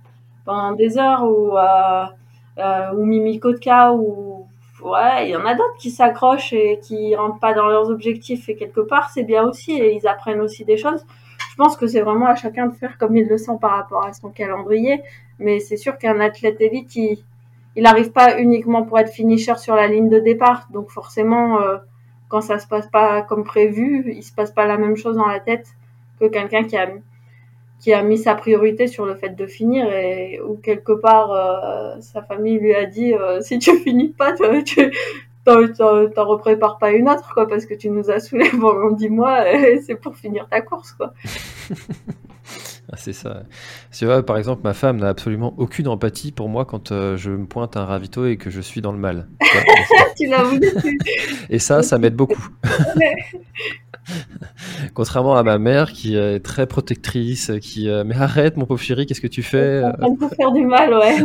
pendant 0.44 0.72
des 0.72 0.98
heures 0.98 1.24
ou 1.24 1.56
euh, 1.58 2.94
Mimi 2.94 3.38
Kotka 3.38 3.92
ou 3.92 4.46
ouais, 4.82 5.28
il 5.28 5.30
y 5.30 5.36
en 5.36 5.44
a 5.44 5.54
d'autres 5.54 5.76
qui 5.78 5.90
s'accrochent 5.90 6.52
et 6.52 6.78
qui 6.80 7.14
rentrent 7.14 7.40
pas 7.40 7.52
dans 7.52 7.66
leurs 7.66 7.90
objectifs 7.90 8.48
et 8.48 8.56
quelque 8.56 8.80
part 8.80 9.10
c'est 9.10 9.24
bien 9.24 9.42
aussi 9.42 9.72
et 9.72 9.94
ils 9.94 10.06
apprennent 10.06 10.40
aussi 10.40 10.64
des 10.64 10.76
choses. 10.78 11.04
Je 11.50 11.56
pense 11.56 11.76
que 11.76 11.86
c'est 11.86 12.02
vraiment 12.02 12.26
à 12.26 12.34
chacun 12.34 12.66
de 12.66 12.74
faire 12.74 12.96
comme 12.98 13.16
il 13.16 13.26
le 13.26 13.38
sent 13.38 13.58
par 13.60 13.72
rapport 13.72 14.04
à 14.04 14.12
son 14.12 14.30
calendrier, 14.30 15.02
mais 15.38 15.58
c'est 15.60 15.76
sûr 15.78 15.96
qu'un 15.98 16.20
athlète 16.20 16.60
élite, 16.60 16.94
il, 16.96 17.18
il 17.76 17.82
n'arrive 17.82 18.10
pas 18.10 18.40
uniquement 18.40 18.82
pour 18.82 18.98
être 18.98 19.12
finisher 19.12 19.54
sur 19.56 19.76
la 19.76 19.86
ligne 19.86 20.08
de 20.08 20.18
départ, 20.18 20.68
donc 20.72 20.90
forcément 20.90 21.60
euh, 21.60 21.76
quand 22.28 22.40
ça 22.40 22.58
se 22.58 22.66
passe 22.66 22.88
pas 22.88 23.22
comme 23.22 23.44
prévu, 23.44 24.12
il 24.14 24.22
se 24.22 24.32
passe 24.32 24.50
pas 24.50 24.66
la 24.66 24.78
même 24.78 24.96
chose 24.96 25.16
dans 25.16 25.26
la 25.26 25.40
tête 25.40 25.68
que 26.18 26.26
quelqu'un 26.26 26.64
qui 26.64 27.92
a 27.92 28.02
mis 28.02 28.18
sa 28.18 28.34
priorité 28.34 28.86
sur 28.86 29.04
le 29.04 29.14
fait 29.14 29.36
de 29.36 29.46
finir 29.46 29.92
et 29.92 30.40
où 30.40 30.56
quelque 30.56 30.92
part 30.92 31.30
euh, 31.32 32.00
sa 32.00 32.22
famille 32.22 32.58
lui 32.58 32.74
a 32.74 32.86
dit 32.86 33.12
euh, 33.12 33.42
si 33.42 33.58
tu 33.58 33.76
finis 33.84 34.08
pas 34.08 34.32
tu 34.32 34.90
t'en 35.44 36.24
reprépares 36.24 36.78
pas 36.78 36.90
une 36.90 37.08
autre 37.08 37.32
quoi 37.34 37.46
parce 37.46 37.66
que 37.66 37.74
tu 37.74 37.90
nous 37.90 38.10
as 38.10 38.20
saoulé 38.20 38.48
pendant 38.60 38.90
dix 38.90 39.10
mois 39.10 39.52
et 39.52 39.80
c'est 39.80 39.96
pour 39.96 40.16
finir 40.16 40.48
ta 40.48 40.62
course 40.62 40.96
c'est 42.96 43.12
ça. 43.12 43.42
C'est 43.90 44.06
vrai, 44.06 44.22
par 44.22 44.38
exemple, 44.38 44.62
ma 44.64 44.74
femme 44.74 44.98
n'a 44.98 45.08
absolument 45.08 45.54
aucune 45.58 45.88
empathie 45.88 46.32
pour 46.32 46.48
moi 46.48 46.64
quand 46.64 46.92
euh, 46.92 47.16
je 47.16 47.30
me 47.30 47.46
pointe 47.46 47.76
un 47.76 47.84
ravito 47.84 48.26
et 48.26 48.36
que 48.36 48.50
je 48.50 48.60
suis 48.60 48.80
dans 48.80 48.92
le 48.92 48.98
mal. 48.98 49.28
tu 50.16 50.26
l'as 50.26 50.44
et 51.50 51.58
ça, 51.58 51.82
ça 51.82 51.98
m'aide 51.98 52.14
beaucoup. 52.14 52.48
Contrairement 54.94 55.36
à 55.36 55.42
ma 55.42 55.58
mère 55.58 55.92
qui 55.92 56.16
est 56.16 56.40
très 56.40 56.66
protectrice, 56.66 57.50
qui 57.60 57.88
euh, 57.88 58.04
mais 58.04 58.14
arrête 58.16 58.56
mon 58.56 58.64
pauvre 58.64 58.80
chéri, 58.80 59.06
qu'est-ce 59.06 59.20
que 59.20 59.26
tu 59.26 59.42
fais 59.42 59.80
Ça 59.82 60.06
peut 60.18 60.28
faire 60.36 60.52
du 60.52 60.64
mal, 60.64 60.94
ouais. 60.94 61.16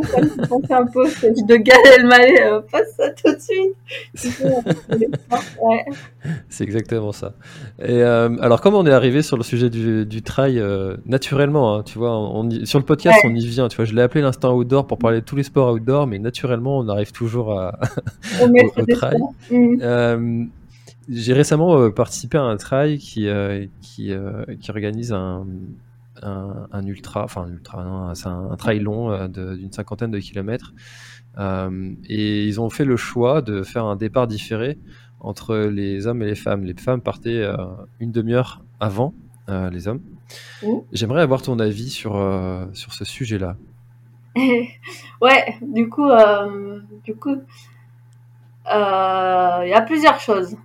Ça 0.67 0.77
un 0.77 0.85
peu 0.87 1.05
de 1.05 1.55
Gad 1.57 1.77
Elmaleh, 1.97 2.41
euh, 2.41 2.61
passe 2.71 2.95
ça 2.97 3.09
tout 3.09 3.33
de 3.33 3.39
suite. 3.39 3.75
C'est 6.49 6.63
exactement 6.63 7.11
ça. 7.11 7.33
Et 7.79 8.01
euh, 8.01 8.35
alors, 8.41 8.61
comme 8.61 8.73
on 8.75 8.85
est 8.85 8.91
arrivé 8.91 9.21
sur 9.21 9.37
le 9.37 9.43
sujet 9.43 9.69
du, 9.69 10.05
du 10.05 10.21
trail 10.21 10.61
naturellement, 11.05 11.50
hein, 11.55 11.83
tu 11.83 11.97
vois, 11.97 12.17
on, 12.17 12.49
sur 12.65 12.79
le 12.79 12.85
podcast, 12.85 13.19
on 13.23 13.33
y 13.33 13.45
vient. 13.45 13.67
Tu 13.67 13.77
vois, 13.77 13.85
je 13.85 13.93
l'ai 13.93 14.01
appelé 14.01 14.21
l'instant 14.21 14.55
outdoor 14.55 14.87
pour 14.87 14.97
parler 14.97 15.21
de 15.21 15.25
tous 15.25 15.35
les 15.35 15.43
sports 15.43 15.73
outdoor, 15.73 16.07
mais 16.07 16.19
naturellement, 16.19 16.77
on 16.77 16.87
arrive 16.89 17.11
toujours 17.11 17.59
à, 17.59 17.79
au, 18.41 18.81
au, 18.81 18.85
trail. 18.85 19.19
Mmh 19.51 20.47
j'ai 21.09 21.33
récemment 21.33 21.77
euh, 21.77 21.89
participé 21.89 22.37
à 22.37 22.43
un 22.43 22.57
trail 22.57 22.97
qui, 22.97 23.27
euh, 23.27 23.65
qui, 23.81 24.11
euh, 24.11 24.45
qui, 24.59 24.71
organise 24.71 25.11
un, 25.13 25.45
un, 26.21 26.85
ultra, 26.85 27.23
enfin 27.23 27.43
un 27.43 27.51
ultra, 27.51 28.11
c'est 28.15 28.27
un, 28.27 28.55
trail 28.55 28.79
long 28.79 29.27
d'une 29.27 29.71
cinquantaine 29.71 30.11
de 30.11 30.19
kilomètres. 30.19 30.73
et 31.37 32.45
ils 32.45 32.61
ont 32.61 32.69
fait 32.69 32.85
le 32.85 32.95
choix 32.95 33.41
de 33.41 33.63
faire 33.63 33.85
un 33.85 33.95
départ 33.95 34.27
différé 34.27 34.77
entre 35.19 35.55
les 35.55 36.07
hommes 36.07 36.21
et 36.21 36.27
les 36.27 36.35
femmes. 36.35 36.63
Les 36.63 36.73
femmes 36.75 37.01
partaient 37.01 37.45
une 37.99 38.11
demi-heure 38.11 38.63
avant 38.79 39.13
les 39.71 39.87
hommes. 39.87 40.01
J'aimerais 40.91 41.21
avoir 41.21 41.41
ton 41.41 41.59
avis 41.59 41.89
sur, 41.89 42.13
sur 42.73 42.93
ce 42.93 43.05
sujet-là. 43.05 43.55
ouais, 44.35 45.55
du 45.61 45.89
coup, 45.89 46.09
du 47.03 47.15
coup, 47.15 47.35
il 48.65 49.69
y 49.69 49.73
a 49.73 49.81
plusieurs 49.85 50.19
choses. 50.19 50.55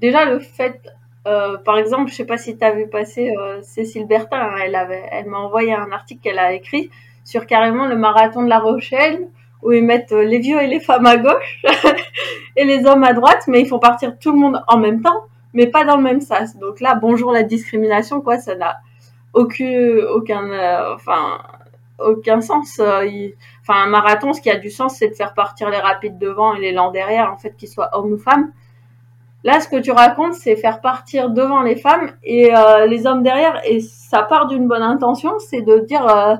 déjà, 0.00 0.24
le 0.24 0.38
fait 0.38 0.80
euh, 1.26 1.56
par 1.58 1.76
exemple, 1.76 2.10
je 2.10 2.14
sais 2.14 2.24
pas 2.24 2.38
si 2.38 2.56
tu 2.56 2.64
as 2.64 2.70
vu 2.70 2.86
passer 2.86 3.34
euh, 3.36 3.60
Cécile 3.62 4.06
Bertin, 4.06 4.38
hein, 4.38 4.56
elle 4.64 4.76
avait, 4.76 5.02
elle 5.10 5.26
m'a 5.26 5.38
envoyé 5.38 5.74
un 5.74 5.90
article 5.90 6.20
qu'elle 6.22 6.38
a 6.38 6.52
écrit 6.52 6.90
sur 7.24 7.46
carrément 7.46 7.86
le 7.86 7.96
marathon 7.96 8.44
de 8.44 8.48
La 8.48 8.60
Rochelle 8.60 9.26
où 9.62 9.72
ils 9.72 9.84
mettent 9.84 10.12
euh, 10.12 10.22
les 10.22 10.38
vieux 10.38 10.62
et 10.62 10.68
les 10.68 10.78
femmes 10.78 11.06
à 11.06 11.16
gauche 11.16 11.64
et 12.56 12.64
les 12.64 12.86
hommes 12.86 13.02
à 13.02 13.12
droite, 13.12 13.42
mais 13.48 13.60
ils 13.60 13.66
font 13.66 13.80
partir 13.80 14.16
tout 14.20 14.30
le 14.30 14.38
monde 14.38 14.62
en 14.68 14.78
même 14.78 15.02
temps, 15.02 15.24
mais 15.56 15.66
pas 15.66 15.84
dans 15.84 15.96
le 15.96 16.02
même 16.02 16.20
sas. 16.20 16.56
Donc 16.58 16.80
là, 16.80 16.94
bonjour 16.94 17.32
la 17.32 17.42
discrimination, 17.42 18.20
quoi, 18.20 18.36
ça 18.36 18.54
n'a 18.54 18.76
aucun, 19.32 19.96
aucun, 20.14 20.44
enfin, 20.94 21.38
aucun 21.98 22.42
sens. 22.42 22.78
enfin, 22.78 23.82
un 23.84 23.86
marathon, 23.86 24.34
ce 24.34 24.42
qui 24.42 24.50
a 24.50 24.58
du 24.58 24.70
sens, 24.70 24.96
c'est 24.98 25.08
de 25.08 25.14
faire 25.14 25.32
partir 25.32 25.70
les 25.70 25.78
rapides 25.78 26.18
devant 26.18 26.54
et 26.54 26.60
les 26.60 26.72
lents 26.72 26.90
derrière, 26.90 27.32
en 27.32 27.38
fait, 27.38 27.56
qu'ils 27.56 27.70
soient 27.70 27.88
hommes 27.94 28.12
ou 28.12 28.18
femmes. 28.18 28.52
Là, 29.44 29.60
ce 29.60 29.68
que 29.68 29.76
tu 29.76 29.92
racontes, 29.92 30.34
c'est 30.34 30.56
faire 30.56 30.82
partir 30.82 31.30
devant 31.30 31.62
les 31.62 31.76
femmes 31.76 32.10
et 32.22 32.54
euh, 32.54 32.84
les 32.84 33.06
hommes 33.06 33.22
derrière. 33.22 33.60
Et 33.64 33.80
ça 33.80 34.22
part 34.24 34.48
d'une 34.48 34.68
bonne 34.68 34.82
intention, 34.82 35.38
c'est 35.38 35.62
de 35.62 35.78
dire 35.78 36.06
euh, 36.06 36.36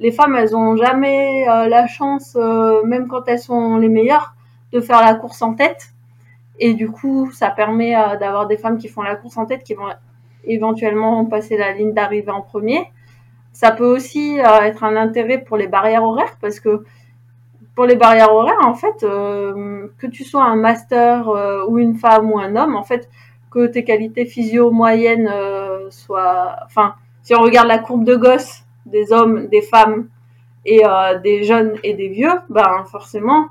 les 0.00 0.10
femmes, 0.10 0.34
elles 0.34 0.56
ont 0.56 0.74
jamais 0.74 1.48
euh, 1.48 1.68
la 1.68 1.86
chance, 1.86 2.36
même 2.84 3.06
quand 3.06 3.28
elles 3.28 3.38
sont 3.38 3.76
les 3.76 3.88
meilleures, 3.88 4.34
de 4.72 4.80
faire 4.80 5.02
la 5.02 5.14
course 5.14 5.40
en 5.42 5.54
tête. 5.54 5.92
Et 6.58 6.74
du 6.74 6.90
coup, 6.90 7.30
ça 7.32 7.50
permet 7.50 7.92
d'avoir 8.18 8.46
des 8.46 8.56
femmes 8.56 8.78
qui 8.78 8.88
font 8.88 9.02
la 9.02 9.16
course 9.16 9.36
en 9.36 9.46
tête, 9.46 9.62
qui 9.62 9.74
vont 9.74 9.88
éventuellement 10.44 11.24
passer 11.26 11.56
la 11.56 11.72
ligne 11.72 11.92
d'arrivée 11.92 12.30
en 12.30 12.40
premier. 12.40 12.90
Ça 13.52 13.72
peut 13.72 13.86
aussi 13.86 14.38
être 14.38 14.84
un 14.84 14.96
intérêt 14.96 15.38
pour 15.38 15.56
les 15.56 15.66
barrières 15.66 16.04
horaires 16.04 16.36
parce 16.40 16.60
que 16.60 16.84
pour 17.76 17.84
les 17.84 17.94
barrières 17.94 18.32
horaires, 18.32 18.64
en 18.64 18.74
fait, 18.74 19.04
euh, 19.04 19.88
que 19.98 20.06
tu 20.06 20.24
sois 20.24 20.42
un 20.42 20.56
master 20.56 21.28
euh, 21.28 21.66
ou 21.68 21.78
une 21.78 21.94
femme 21.94 22.32
ou 22.32 22.38
un 22.38 22.56
homme, 22.56 22.74
en 22.74 22.82
fait, 22.82 23.08
que 23.50 23.66
tes 23.66 23.84
qualités 23.84 24.24
physio 24.24 24.70
moyennes 24.70 25.30
euh, 25.30 25.90
soient, 25.90 26.56
enfin, 26.64 26.94
si 27.22 27.34
on 27.34 27.40
regarde 27.40 27.68
la 27.68 27.78
courbe 27.78 28.04
de 28.04 28.16
gosse 28.16 28.64
des 28.86 29.12
hommes, 29.12 29.48
des 29.48 29.60
femmes 29.60 30.08
et 30.64 30.82
des 31.22 31.44
jeunes 31.44 31.74
et 31.84 31.94
des 31.94 32.08
vieux, 32.08 32.32
ben 32.48 32.84
forcément, 32.90 33.46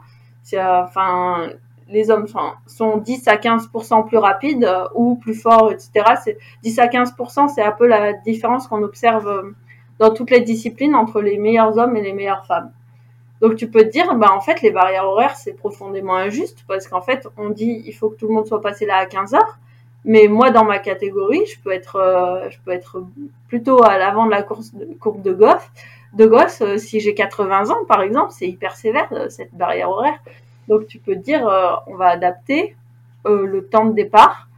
enfin, 0.54 1.48
les 1.90 2.10
hommes 2.10 2.28
sont, 2.28 2.52
sont 2.66 2.98
10 2.98 3.28
à 3.28 3.36
15% 3.36 4.08
plus 4.08 4.18
rapides 4.18 4.70
ou 4.96 5.16
plus 5.16 5.36
forts, 5.36 5.72
etc. 5.72 6.16
C'est 6.24 6.38
10 6.64 6.80
à 6.80 6.88
15%, 6.88 7.50
c'est 7.54 7.62
un 7.64 7.72
peu 7.72 7.88
la 7.88 8.14
différence 8.14 8.68
qu'on 8.68 8.82
observe 8.84 9.54
dans 10.00 10.14
toutes 10.14 10.32
les 10.32 10.42
disciplines 10.42 10.96
entre 10.96 11.22
les 11.22 11.38
meilleurs 11.38 11.78
hommes 11.78 11.96
et 11.96 12.02
les 12.02 12.14
meilleures 12.14 12.46
femmes. 12.46 12.72
Donc 13.42 13.56
tu 13.56 13.70
peux 13.70 13.84
te 13.84 13.90
dire, 13.90 14.16
bah 14.16 14.32
en 14.32 14.40
fait 14.40 14.62
les 14.62 14.72
barrières 14.72 15.06
horaires 15.06 15.36
c'est 15.36 15.54
profondément 15.54 16.16
injuste 16.16 16.64
parce 16.68 16.88
qu'en 16.88 17.02
fait 17.02 17.28
on 17.38 17.50
dit 17.50 17.84
il 17.86 17.94
faut 17.94 18.10
que 18.10 18.16
tout 18.16 18.28
le 18.28 18.34
monde 18.34 18.48
soit 18.48 18.62
passé 18.62 18.86
là 18.86 18.98
à 18.98 19.06
15 19.06 19.34
heures, 19.34 19.60
mais 20.06 20.28
moi 20.28 20.52
dans 20.52 20.64
ma 20.64 20.80
catégorie 20.80 21.46
je 21.46 21.60
peux 21.62 21.72
être 21.72 21.98
euh, 21.98 22.50
je 22.50 22.58
peux 22.64 22.72
être 22.72 23.04
plutôt 23.48 23.84
à 23.84 23.98
l'avant 23.98 24.26
de 24.26 24.32
la 24.32 24.42
course 24.42 24.74
de, 24.74 24.86
courbe 25.00 25.22
de 25.22 25.34
gosse, 25.34 25.70
de 26.14 26.26
gosse 26.26 26.62
euh, 26.62 26.78
si 26.78 27.02
j'ai 27.02 27.14
80 27.14 27.72
ans 27.72 27.86
par 27.88 28.02
exemple 28.02 28.32
c'est 28.32 28.48
hyper 28.48 28.76
sévère 28.76 29.10
euh, 29.12 29.30
cette 29.30 29.54
barrière 29.54 29.90
horaire. 29.90 30.20
Donc 30.68 30.88
tu 30.88 31.00
peux 31.00 31.16
dire 31.16 31.42
on 31.88 31.96
va 31.96 32.08
adapter 32.08 32.76
le 33.26 33.62
temps 33.62 33.86
de 33.86 33.94
départ 33.94 34.50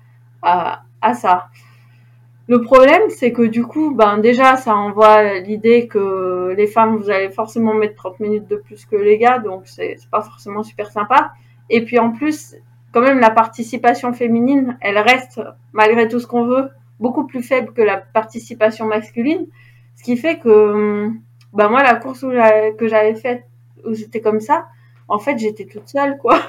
à, 0.42 1.14
ça. 1.14 1.48
Le 2.48 2.62
problème, 2.62 3.10
c'est 3.10 3.34
que 3.34 3.42
du 3.42 3.66
coup, 3.66 3.94
ben 3.94 4.20
déjà, 4.20 4.56
ça 4.56 4.74
envoie 4.76 5.40
l'idée 5.40 5.88
que 5.88 6.54
les 6.56 6.68
femmes, 6.68 6.96
vous 6.96 7.10
allez 7.10 7.30
forcément 7.30 7.74
mettre 7.74 7.96
30 7.96 8.22
minutes 8.22 8.48
de 8.48 8.56
plus 8.56 8.86
que 8.86 8.96
les 8.96 9.18
gars, 9.18 9.40
donc 9.40 9.64
c'est 9.66 9.98
pas 10.12 10.22
forcément 10.22 10.64
super 10.64 10.90
sympa. 10.90 11.34
Et 11.70 11.84
puis 11.84 12.00
en 12.00 12.12
plus, 12.12 12.56
quand 12.94 13.02
même, 13.02 13.20
la 13.20 13.32
participation 13.32 14.14
féminine, 14.14 14.78
elle 14.80 14.98
reste, 14.98 15.42
malgré 15.74 16.08
tout 16.08 16.20
ce 16.20 16.28
qu'on 16.28 16.46
veut, 16.46 16.70
beaucoup 17.00 17.28
plus 17.28 17.44
faible 17.44 17.74
que 17.74 17.82
la 17.82 17.98
participation 17.98 18.86
masculine. 18.86 19.46
Ce 19.96 20.04
qui 20.04 20.16
fait 20.16 20.40
que, 20.40 21.10
ben 21.54 21.70
moi, 21.70 21.84
la 21.84 21.96
course 21.96 22.22
que 22.22 22.88
j'avais 22.88 23.16
faite, 23.16 23.44
où 23.86 23.94
c'était 23.94 24.22
comme 24.22 24.40
ça, 24.40 24.68
en 25.10 25.20
fait, 25.20 25.38
j'étais 25.38 25.66
toute 25.66 25.88
seule, 25.88 26.18
quoi. 26.18 26.40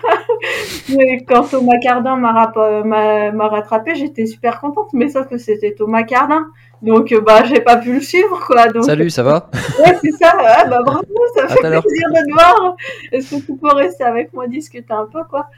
mais 0.89 1.25
quand 1.25 1.45
Thomas 1.45 1.79
Cardin 1.81 2.17
m'a 2.17 3.49
rattrapé, 3.49 3.95
j'étais 3.95 4.27
super 4.27 4.61
contente, 4.61 4.89
mais 4.93 5.09
sauf 5.09 5.29
que 5.29 5.39
c'était 5.39 5.75
Thomas 5.75 6.03
Cardin. 6.03 6.47
Donc, 6.83 7.13
euh, 7.13 7.21
bah, 7.21 7.45
j'ai 7.45 7.61
pas 7.61 7.77
pu 7.77 7.95
le 7.95 8.01
suivre, 8.01 8.45
quoi. 8.47 8.69
Donc... 8.69 8.85
Salut, 8.85 9.11
ça 9.11 9.23
va? 9.23 9.51
Ouais, 9.79 9.97
c'est 10.03 10.13
ça. 10.13 10.33
Ah, 10.39 10.65
bah, 10.67 10.83
bravo, 10.85 11.03
ça 11.37 11.49
fait 11.49 11.61
plaisir 11.61 11.81
de 11.83 12.29
te 12.29 12.33
voir. 12.33 12.77
Est-ce 13.13 13.37
que 13.37 13.47
tu 13.47 13.57
peux 13.57 13.73
rester 13.73 14.05
avec 14.05 14.33
moi 14.33 14.47
discuter 14.49 14.93
un 14.93 15.07
peu, 15.07 15.23
quoi? 15.25 15.49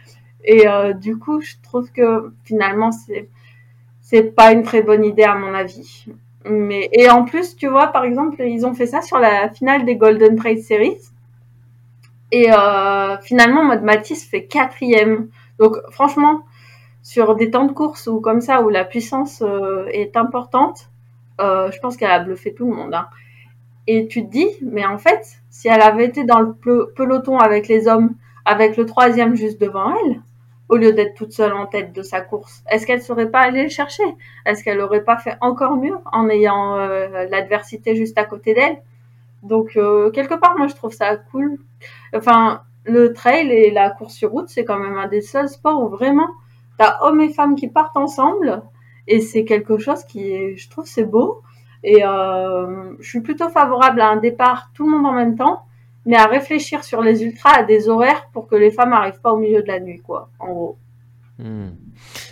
Et 0.44 0.66
euh, 0.66 0.92
du 0.92 1.18
coup, 1.18 1.40
je 1.40 1.52
trouve 1.62 1.90
que 1.92 2.32
finalement, 2.44 2.92
c'est 2.92 3.28
c'est 4.02 4.34
pas 4.34 4.52
une 4.52 4.62
très 4.62 4.82
bonne 4.82 5.04
idée 5.04 5.22
à 5.22 5.34
mon 5.36 5.54
avis. 5.54 6.06
Mais 6.44 6.88
et 6.92 7.08
en 7.08 7.24
plus, 7.24 7.54
tu 7.56 7.68
vois, 7.68 7.88
par 7.88 8.04
exemple, 8.04 8.42
ils 8.42 8.66
ont 8.66 8.74
fait 8.74 8.86
ça 8.86 9.02
sur 9.02 9.18
la 9.18 9.50
finale 9.50 9.84
des 9.84 9.96
Golden 9.96 10.36
Trail 10.36 10.62
Series. 10.62 10.98
Et 12.32 12.52
euh, 12.52 13.16
finalement, 13.18 13.64
mode 13.64 13.82
Matisse 13.82 14.28
fait 14.28 14.44
quatrième. 14.44 15.28
Donc 15.58 15.76
franchement, 15.90 16.42
sur 17.02 17.34
des 17.34 17.50
temps 17.50 17.66
de 17.66 17.72
course 17.72 18.06
ou 18.06 18.20
comme 18.20 18.40
ça, 18.40 18.62
où 18.62 18.68
la 18.68 18.84
puissance 18.84 19.42
euh, 19.42 19.86
est 19.92 20.16
importante, 20.16 20.90
euh, 21.40 21.70
je 21.70 21.78
pense 21.80 21.96
qu'elle 21.96 22.10
a 22.10 22.20
bluffé 22.20 22.54
tout 22.54 22.68
le 22.70 22.76
monde. 22.76 22.94
Hein. 22.94 23.08
Et 23.86 24.06
tu 24.06 24.24
te 24.24 24.30
dis, 24.30 24.48
mais 24.62 24.86
en 24.86 24.98
fait, 24.98 25.40
si 25.48 25.68
elle 25.68 25.82
avait 25.82 26.04
été 26.04 26.24
dans 26.24 26.40
le 26.40 26.52
peloton 26.94 27.38
avec 27.38 27.66
les 27.66 27.88
hommes, 27.88 28.14
avec 28.44 28.76
le 28.76 28.86
troisième 28.86 29.34
juste 29.34 29.60
devant 29.60 29.94
elle, 29.96 30.20
au 30.68 30.76
lieu 30.76 30.92
d'être 30.92 31.14
toute 31.14 31.32
seule 31.32 31.52
en 31.52 31.66
tête 31.66 31.92
de 31.92 32.02
sa 32.02 32.20
course, 32.20 32.62
est-ce 32.70 32.86
qu'elle 32.86 33.02
serait 33.02 33.28
pas 33.28 33.40
allée 33.40 33.64
le 33.64 33.68
chercher? 33.68 34.04
Est-ce 34.46 34.62
qu'elle 34.62 34.80
aurait 34.80 35.02
pas 35.02 35.16
fait 35.16 35.36
encore 35.40 35.76
mieux 35.76 35.96
en 36.12 36.28
ayant 36.28 36.76
l'adversité 36.76 37.96
juste 37.96 38.16
à 38.18 38.24
côté 38.24 38.54
d'elle? 38.54 38.80
Donc 39.42 39.76
euh, 39.76 40.10
quelque 40.10 40.34
part, 40.34 40.56
moi 40.58 40.66
je 40.66 40.74
trouve 40.74 40.92
ça 40.92 41.16
cool 41.16 41.58
Enfin, 42.14 42.62
le 42.84 43.12
trail 43.12 43.50
et 43.50 43.70
la 43.70 43.90
course 43.90 44.14
sur 44.14 44.30
route, 44.30 44.48
c'est 44.48 44.64
quand 44.64 44.78
même 44.78 44.98
un 44.98 45.08
des 45.08 45.20
seuls 45.20 45.48
sports 45.48 45.82
où 45.82 45.88
vraiment, 45.88 46.28
t'as 46.78 46.98
hommes 47.02 47.20
et 47.20 47.32
femmes 47.32 47.54
qui 47.54 47.68
partent 47.68 47.96
ensemble. 47.96 48.62
Et 49.06 49.20
c'est 49.20 49.44
quelque 49.44 49.78
chose 49.78 50.04
qui 50.04 50.56
je 50.56 50.70
trouve, 50.70 50.86
c'est 50.86 51.04
beau. 51.04 51.42
Et 51.82 52.04
euh, 52.04 52.94
je 53.00 53.08
suis 53.08 53.20
plutôt 53.20 53.48
favorable 53.48 54.00
à 54.00 54.10
un 54.10 54.16
départ 54.16 54.70
tout 54.74 54.84
le 54.84 54.96
monde 54.96 55.06
en 55.06 55.12
même 55.12 55.36
temps, 55.36 55.64
mais 56.04 56.16
à 56.16 56.26
réfléchir 56.26 56.84
sur 56.84 57.00
les 57.00 57.22
ultras 57.22 57.58
à 57.58 57.62
des 57.62 57.88
horaires 57.88 58.28
pour 58.32 58.46
que 58.46 58.56
les 58.56 58.70
femmes 58.70 58.90
n'arrivent 58.90 59.20
pas 59.20 59.32
au 59.32 59.38
milieu 59.38 59.62
de 59.62 59.68
la 59.68 59.80
nuit, 59.80 60.00
quoi, 60.00 60.30
en 60.38 60.52
gros. 60.52 60.78
Hmm. 61.38 61.70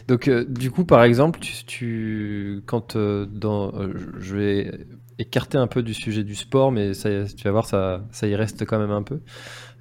Donc, 0.06 0.28
euh, 0.28 0.44
du 0.44 0.70
coup, 0.70 0.84
par 0.84 1.02
exemple, 1.02 1.40
tu, 1.40 2.62
quand 2.66 2.96
dans, 2.96 3.72
je 4.18 4.36
vais 4.36 4.70
écarter 5.19 5.59
un 5.59 5.66
peu 5.66 5.83
du 5.83 5.95
sujet 5.95 6.25
du 6.25 6.35
sport, 6.35 6.73
mais 6.73 6.95
ça, 6.95 7.25
tu 7.25 7.45
vas 7.45 7.51
voir, 7.51 7.66
ça, 7.66 8.05
ça 8.12 8.29
y 8.29 8.35
reste 8.37 8.64
quand 8.64 8.79
même 8.79 8.91
un 8.91 9.03
peu. 9.03 9.21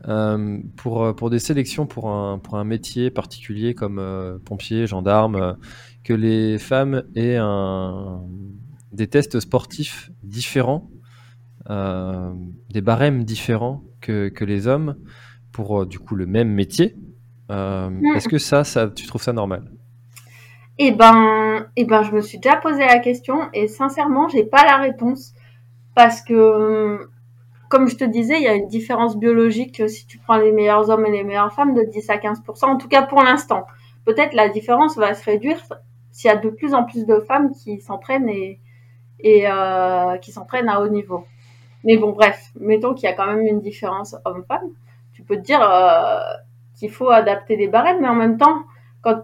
Euh, 0.07 0.59
pour, 0.75 1.03
euh, 1.03 1.13
pour 1.13 1.29
des 1.29 1.39
sélections 1.39 1.87
pour 1.87 2.09
un, 2.09 2.37
pour 2.37 2.57
un 2.57 2.63
métier 2.63 3.09
particulier 3.09 3.73
comme 3.73 3.99
euh, 3.99 4.37
pompier, 4.43 4.85
gendarme, 4.85 5.57
que 6.03 6.13
les 6.13 6.57
femmes 6.57 7.03
aient 7.15 7.37
un, 7.37 8.21
des 8.91 9.07
tests 9.07 9.39
sportifs 9.39 10.11
différents, 10.23 10.89
des 11.69 12.81
barèmes 12.81 13.25
différents 13.25 13.83
que, 13.99 14.29
que, 14.29 14.45
les 14.45 14.67
hommes 14.67 14.95
pour 15.51 15.85
du 15.85 15.99
coup 15.99 16.15
le 16.15 16.25
même 16.25 16.49
métier. 16.49 16.95
Est-ce 17.49 18.29
que 18.29 18.37
ça, 18.37 18.63
ça, 18.63 18.87
tu 18.87 19.05
trouves 19.05 19.21
ça 19.21 19.33
normal? 19.33 19.69
Eh 20.79 20.91
ben, 20.91 21.67
eh 21.75 21.85
ben, 21.85 22.03
je 22.03 22.11
me 22.11 22.21
suis 22.21 22.37
déjà 22.37 22.55
posé 22.57 22.85
la 22.85 22.99
question 22.99 23.49
et 23.53 23.67
sincèrement, 23.67 24.27
j'ai 24.27 24.43
pas 24.43 24.63
la 24.63 24.77
réponse 24.77 25.33
parce 25.95 26.21
que 26.21 27.09
comme 27.69 27.87
je 27.87 27.97
te 27.97 28.03
disais, 28.03 28.37
il 28.37 28.43
y 28.43 28.47
a 28.47 28.53
une 28.53 28.67
différence 28.67 29.17
biologique 29.17 29.89
si 29.89 30.05
tu 30.05 30.19
prends 30.19 30.37
les 30.37 30.51
meilleurs 30.51 30.89
hommes 30.89 31.05
et 31.05 31.11
les 31.11 31.23
meilleures 31.23 31.51
femmes 31.51 31.73
de 31.73 31.83
10 31.83 32.09
à 32.09 32.17
15%, 32.17 32.65
en 32.65 32.77
tout 32.77 32.87
cas 32.87 33.01
pour 33.01 33.21
l'instant. 33.23 33.65
Peut-être 34.05 34.33
la 34.33 34.49
différence 34.49 34.97
va 34.97 35.13
se 35.15 35.25
réduire 35.25 35.57
s'il 36.11 36.29
y 36.29 36.33
a 36.33 36.37
de 36.37 36.49
plus 36.49 36.73
en 36.73 36.85
plus 36.85 37.05
de 37.05 37.19
femmes 37.21 37.51
qui 37.51 37.81
s'entraînent 37.81 38.29
et, 38.29 38.59
euh, 39.25 40.17
qui 40.17 40.31
s'entraînent 40.31 40.69
à 40.69 40.81
haut 40.81 40.87
niveau. 40.87 41.25
Mais 41.83 41.97
bon, 41.97 42.11
bref, 42.11 42.51
mettons 42.59 42.93
qu'il 42.93 43.09
y 43.09 43.11
a 43.11 43.15
quand 43.15 43.27
même 43.27 43.45
une 43.45 43.61
différence 43.61 44.15
homme-femme. 44.25 44.69
Tu 45.13 45.23
peux 45.23 45.35
te 45.35 45.41
dire 45.41 45.61
euh, 45.61 46.19
qu'il 46.75 46.91
faut 46.91 47.09
adapter 47.09 47.55
les 47.55 47.67
barèmes, 47.67 48.01
mais 48.01 48.07
en 48.07 48.15
même 48.15 48.37
temps, 48.37 48.63
quand, 49.01 49.23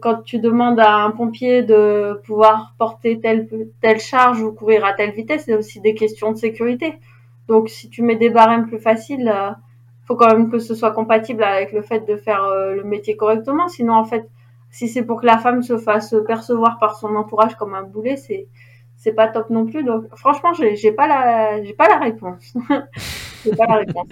quand 0.00 0.22
tu 0.22 0.38
demandes 0.38 0.80
à 0.80 0.94
un 1.04 1.10
pompier 1.10 1.62
de 1.62 2.20
pouvoir 2.24 2.74
porter 2.78 3.20
telle, 3.20 3.48
telle 3.80 4.00
charge 4.00 4.40
ou 4.42 4.52
courir 4.52 4.84
à 4.84 4.92
telle 4.92 5.12
vitesse, 5.12 5.44
c'est 5.46 5.54
aussi 5.54 5.80
des 5.80 5.94
questions 5.94 6.32
de 6.32 6.36
sécurité. 6.36 6.98
Donc, 7.48 7.68
si 7.68 7.88
tu 7.88 8.02
mets 8.02 8.16
des 8.16 8.30
barèmes 8.30 8.66
plus 8.66 8.78
faciles, 8.78 9.28
euh, 9.28 9.50
faut 10.04 10.16
quand 10.16 10.28
même 10.28 10.50
que 10.50 10.58
ce 10.58 10.74
soit 10.74 10.92
compatible 10.92 11.42
avec 11.42 11.72
le 11.72 11.82
fait 11.82 12.06
de 12.06 12.16
faire 12.16 12.44
euh, 12.44 12.74
le 12.74 12.84
métier 12.84 13.16
correctement. 13.16 13.68
Sinon, 13.68 13.94
en 13.94 14.04
fait, 14.04 14.28
si 14.70 14.88
c'est 14.88 15.02
pour 15.02 15.20
que 15.20 15.26
la 15.26 15.38
femme 15.38 15.62
se 15.62 15.78
fasse 15.78 16.14
percevoir 16.26 16.78
par 16.78 16.96
son 16.96 17.14
entourage 17.14 17.54
comme 17.56 17.74
un 17.74 17.82
boulet, 17.82 18.16
c'est 18.16 18.46
c'est 18.96 19.12
pas 19.12 19.28
top 19.28 19.50
non 19.50 19.66
plus. 19.66 19.84
Donc 19.84 20.04
franchement, 20.16 20.52
j'ai 20.54 20.92
pas 20.92 21.06
la 21.06 21.60
pas 21.76 21.88
la 21.88 21.98
réponse. 21.98 22.54
j'ai 23.44 23.54
pas 23.54 23.66
la 23.66 23.74
réponse. 23.76 24.08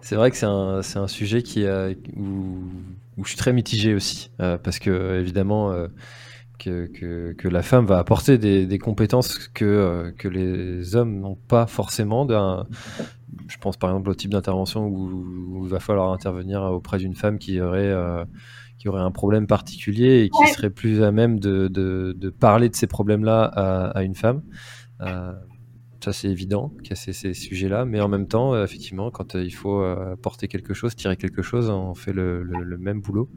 C'est 0.00 0.14
vrai 0.14 0.30
que 0.30 0.36
c'est 0.36 0.46
un, 0.46 0.78
un 0.78 1.08
sujet 1.08 1.42
qui, 1.42 1.64
euh, 1.64 1.94
où 3.16 3.24
je 3.24 3.30
suis 3.30 3.38
très 3.38 3.52
mitigé 3.52 3.94
aussi, 3.94 4.30
euh, 4.40 4.58
parce 4.58 4.78
que 4.78 5.18
évidemment 5.20 5.70
euh, 5.72 5.88
que, 6.58 6.86
que, 6.86 7.32
que 7.32 7.48
la 7.48 7.62
femme 7.62 7.86
va 7.86 7.98
apporter 7.98 8.38
des, 8.38 8.66
des 8.66 8.78
compétences 8.78 9.48
que, 9.48 9.64
euh, 9.64 10.10
que 10.16 10.28
les 10.28 10.96
hommes 10.96 11.20
n'ont 11.20 11.36
pas 11.48 11.66
forcément. 11.66 12.26
Je 13.48 13.56
pense 13.58 13.76
par 13.76 13.90
exemple 13.90 14.10
au 14.10 14.14
type 14.14 14.30
d'intervention 14.30 14.86
où, 14.86 15.10
où 15.58 15.64
il 15.64 15.70
va 15.70 15.80
falloir 15.80 16.12
intervenir 16.12 16.62
auprès 16.62 16.98
d'une 16.98 17.14
femme 17.14 17.38
qui 17.38 17.60
aurait 17.60 17.94
qui 18.78 18.88
aurait 18.88 19.00
un 19.00 19.10
problème 19.10 19.46
particulier 19.46 20.22
et 20.24 20.28
qui 20.28 20.38
Ouais. 20.42 20.52
serait 20.52 20.68
plus 20.70 21.02
à 21.02 21.10
même 21.10 21.40
de, 21.40 21.68
de, 21.68 22.14
de 22.16 22.28
parler 22.30 22.68
de 22.68 22.74
ces 22.76 22.86
problèmes-là 22.86 23.44
à, 23.44 23.86
à 23.98 24.02
une 24.02 24.14
femme. 24.14 24.42
Ça, 26.04 26.12
c'est 26.12 26.28
évident 26.28 26.70
qu'il 26.82 26.90
y 26.90 26.92
a 26.92 26.96
ces, 26.96 27.12
ces 27.12 27.32
sujets-là, 27.34 27.84
mais 27.84 28.00
en 28.00 28.08
même 28.08 28.28
temps, 28.28 28.54
euh, 28.54 28.64
effectivement, 28.64 29.10
quand 29.10 29.34
euh, 29.34 29.42
il 29.42 29.50
faut 29.50 29.80
euh, 29.80 30.14
porter 30.20 30.46
quelque 30.46 30.74
chose, 30.74 30.94
tirer 30.94 31.16
quelque 31.16 31.42
chose, 31.42 31.68
on 31.70 31.94
fait 31.94 32.12
le, 32.12 32.42
le- 32.42 32.62
le 32.62 32.78
même 32.78 33.00
boulot. 33.00 33.28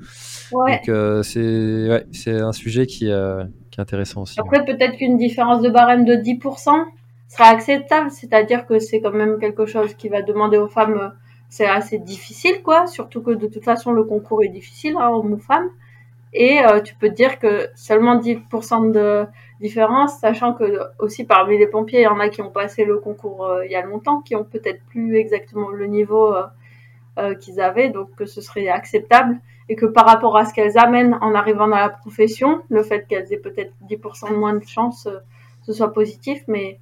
Ouais. 0.52 0.82
Donc, 0.86 1.24
c'est 1.26 1.90
ouais, 1.90 2.06
c'est 2.12 2.40
un 2.40 2.52
sujet 2.52 2.86
qui, 2.86 3.06
qui 3.06 3.10
est 3.10 3.80
intéressant 3.80 4.24
aussi. 4.24 4.40
Après, 4.40 4.64
peut-être 4.66 4.98
qu'une 4.98 5.18
différence 5.18 5.62
de 5.62 5.70
barème 5.70 6.06
de 6.06 6.16
10% 6.16 6.86
sera 7.28 7.46
acceptable, 7.46 8.12
c'est-à-dire 8.12 8.66
que 8.66 8.80
c'est 8.80 9.02
quand 9.02 9.12
même 9.14 9.40
quelque 9.40 9.66
chose 9.66 9.94
qui 9.96 10.10
va 10.10 10.22
demander 10.22 10.58
aux 10.58 10.68
femmes, 10.68 11.14
c'est 11.50 11.66
assez 11.68 11.98
difficile, 11.98 12.62
quoi, 12.64 12.88
surtout 12.88 13.22
que 13.22 13.32
de 13.32 13.48
toute 13.48 13.64
façon, 13.64 13.92
le 13.94 14.04
concours 14.04 14.44
est 14.44 14.50
difficile, 14.50 14.96
hein, 15.00 15.10
hommes 15.10 15.34
ou 15.34 15.38
femmes. 15.40 15.70
Et 16.34 16.60
tu 16.86 16.94
peux 16.96 17.10
dire 17.10 17.40
que 17.40 17.68
seulement 17.76 18.16
10% 18.20 18.92
de 18.92 19.26
différence, 19.60 20.20
sachant 20.20 20.54
que 20.54 20.80
aussi 21.00 21.26
parmi 21.26 21.58
les 21.58 21.68
pompiers, 21.68 22.02
il 22.02 22.04
y 22.04 22.08
en 22.08 22.20
a 22.20 22.30
qui 22.30 22.42
ont 22.42 22.50
passé 22.50 22.86
le 22.86 22.98
concours 22.98 23.46
euh, 23.46 23.66
il 23.66 23.72
y 23.72 23.76
a 23.76 23.82
longtemps, 23.82 24.22
qui 24.22 24.36
ont 24.36 24.44
peut-être 24.44 24.82
plus 24.90 25.18
exactement 25.18 25.70
le 25.70 25.86
niveau 25.86 26.34
euh, 26.34 26.44
euh, 27.18 27.36
qu'ils 27.36 27.60
avaient, 27.60 27.90
donc 27.90 28.16
que 28.16 28.26
ce 28.26 28.42
serait 28.42 28.70
acceptable 28.70 29.40
et 29.68 29.76
que 29.76 29.86
par 29.86 30.06
rapport 30.06 30.36
à 30.38 30.46
ce 30.46 30.54
qu'elles 30.54 30.78
amènent 30.78 31.18
en 31.22 31.36
arrivant 31.36 31.68
dans 31.68 31.76
la 31.76 31.90
profession, 31.90 32.62
le 32.70 32.84
fait 32.84 33.06
qu'elles 33.08 33.32
aient 33.32 33.38
peut-être 33.38 33.74
10% 33.88 34.32
de 34.32 34.36
moins 34.36 34.54
de 34.54 34.64
chance, 34.66 35.08
ce 35.62 35.74
soit 35.74 35.94
positif, 35.94 36.42
mais 36.48 36.80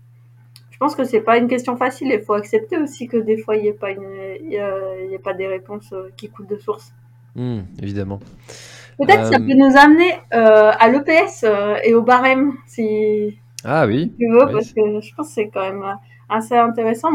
je 0.70 0.78
pense 0.78 0.96
que 0.96 1.04
c'est 1.04 1.20
pas 1.22 1.38
une 1.38 1.50
question 1.50 1.76
facile. 1.76 2.10
Il 2.14 2.22
faut 2.22 2.34
accepter 2.34 2.78
aussi 2.78 3.08
que 3.08 3.18
des 3.18 3.38
fois 3.38 3.58
il 3.58 3.64
n'y 3.64 3.68
ait 3.68 5.20
pas 5.22 5.34
des 5.34 5.48
réponses 5.48 5.94
qui 6.16 6.30
coulent 6.30 6.48
de 6.48 6.56
source. 6.56 6.94
Hmm, 7.36 7.62
évidemment. 7.82 8.20
Peut-être 8.98 9.26
ça 9.26 9.36
Euh, 9.36 9.40
peut 9.40 9.54
nous 9.56 9.78
amener 9.78 10.12
euh, 10.34 10.72
à 10.80 10.88
l'EPS 10.90 11.44
euh, 11.44 11.78
et 11.84 11.94
au 11.94 12.02
barème, 12.02 12.54
si 12.66 13.38
Ah 13.64 13.86
oui, 13.88 14.14
tu 14.20 14.28
veux, 14.28 14.46
Oui, 14.46 14.52
parce 14.52 14.72
que 14.74 15.02
je 15.02 15.16
pense 15.16 15.28
que 15.30 15.34
c'est 15.34 15.50
quand 15.50 15.62
même 15.62 15.84
assez 16.30 16.56
intéressant. 16.56 17.12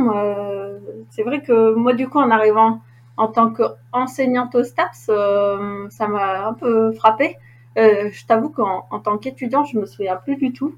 C'est 1.11 1.23
vrai 1.23 1.43
que 1.43 1.75
moi, 1.75 1.93
du 1.95 2.09
coup, 2.09 2.19
en 2.19 2.31
arrivant 2.31 2.81
en 3.17 3.29
tant 3.29 3.53
qu'enseignante 3.53 4.55
au 4.55 4.65
STAPS, 4.65 5.07
euh, 5.11 5.89
ça 5.91 6.09
m'a 6.09 6.47
un 6.49 6.55
peu 6.55 6.93
frappé. 6.93 7.37
Euh, 7.79 8.11
je 8.13 8.27
t'avoue 8.27 8.51
qu'en 8.51 8.87
en 8.91 9.01
tant 9.01 9.19
qu'étudiant, 9.19 9.65
je 9.65 9.79
me 9.79 9.87
souviens 9.87 10.17
plus 10.17 10.37
du 10.37 10.53
tout. 10.53 10.77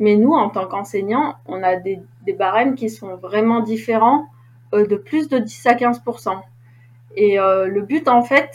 Mais 0.00 0.16
nous, 0.16 0.32
en 0.32 0.50
tant 0.50 0.66
qu'enseignants, 0.66 1.36
on 1.46 1.62
a 1.62 1.76
des, 1.76 2.00
des 2.24 2.32
barèmes 2.34 2.74
qui 2.74 2.90
sont 2.90 3.16
vraiment 3.16 3.60
différents, 3.60 4.26
euh, 4.74 4.86
de 4.86 4.96
plus 4.96 5.28
de 5.28 5.38
10 5.38 5.66
à 5.66 5.74
15% 5.74 6.42
Et 7.16 7.36
le 7.38 7.80
but, 7.80 8.08
en 8.08 8.22
fait, 8.22 8.50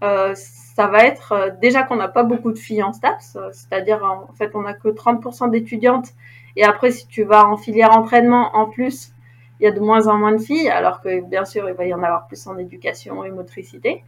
ça 0.00 0.86
va 0.88 1.04
être 1.04 1.32
euh, 1.32 1.50
déjà 1.60 1.82
qu'on 1.82 1.96
n'a 1.96 2.08
pas 2.08 2.22
beaucoup 2.22 2.52
de 2.52 2.58
filles 2.58 2.82
en 2.82 2.92
STAPS, 2.92 3.36
euh, 3.36 3.48
c'est-à-dire 3.52 4.04
en 4.04 4.32
fait 4.34 4.50
on 4.54 4.62
n'a 4.62 4.74
que 4.74 4.88
30% 4.88 5.50
d'étudiantes. 5.50 6.08
Et 6.56 6.64
après 6.64 6.90
si 6.90 7.06
tu 7.06 7.24
vas 7.24 7.46
en 7.46 7.56
filière 7.56 7.96
entraînement 7.96 8.54
en 8.54 8.66
plus 8.66 9.12
il 9.58 9.64
y 9.64 9.66
a 9.66 9.72
de 9.72 9.80
moins 9.80 10.06
en 10.08 10.18
moins 10.18 10.32
de 10.32 10.38
filles 10.38 10.68
alors 10.68 11.00
que 11.00 11.22
bien 11.26 11.44
sûr 11.44 11.68
il 11.68 11.74
va 11.74 11.86
y 11.86 11.94
en 11.94 12.02
avoir 12.02 12.26
plus 12.26 12.46
en 12.46 12.58
éducation 12.58 13.24
et 13.24 13.30
motricité. 13.30 14.04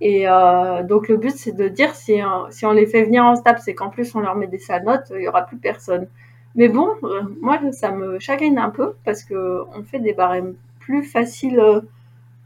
Et 0.00 0.28
euh, 0.28 0.82
donc 0.82 1.08
le 1.08 1.16
but 1.16 1.34
c'est 1.36 1.56
de 1.56 1.68
dire 1.68 1.94
si, 1.94 2.20
euh, 2.20 2.26
si 2.50 2.66
on 2.66 2.72
les 2.72 2.86
fait 2.86 3.04
venir 3.04 3.24
en 3.24 3.36
STAPS 3.36 3.68
et 3.68 3.74
qu'en 3.74 3.88
plus 3.88 4.14
on 4.14 4.20
leur 4.20 4.34
met 4.36 4.48
des 4.48 4.58
sales 4.58 4.84
notes 4.84 5.12
il 5.14 5.22
y 5.22 5.28
aura 5.28 5.42
plus 5.42 5.58
personne. 5.58 6.08
Mais 6.54 6.68
bon 6.68 6.90
euh, 7.04 7.22
moi 7.40 7.58
ça 7.72 7.90
me 7.90 8.18
chagrine 8.18 8.58
un 8.58 8.70
peu 8.70 8.94
parce 9.04 9.22
que 9.24 9.62
on 9.74 9.82
fait 9.82 10.00
des 10.00 10.12
barèmes 10.12 10.54
plus 10.80 11.04
faciles 11.04 11.58
euh, 11.58 11.80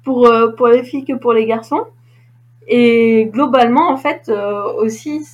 pour, 0.04 0.26
euh, 0.26 0.52
pour 0.52 0.68
les 0.68 0.84
filles 0.84 1.04
que 1.04 1.14
pour 1.14 1.32
les 1.32 1.46
garçons 1.46 1.84
et 2.66 3.26
globalement, 3.26 3.90
en 3.90 3.96
fait, 3.96 4.28
euh, 4.28 4.72
aussi, 4.74 5.24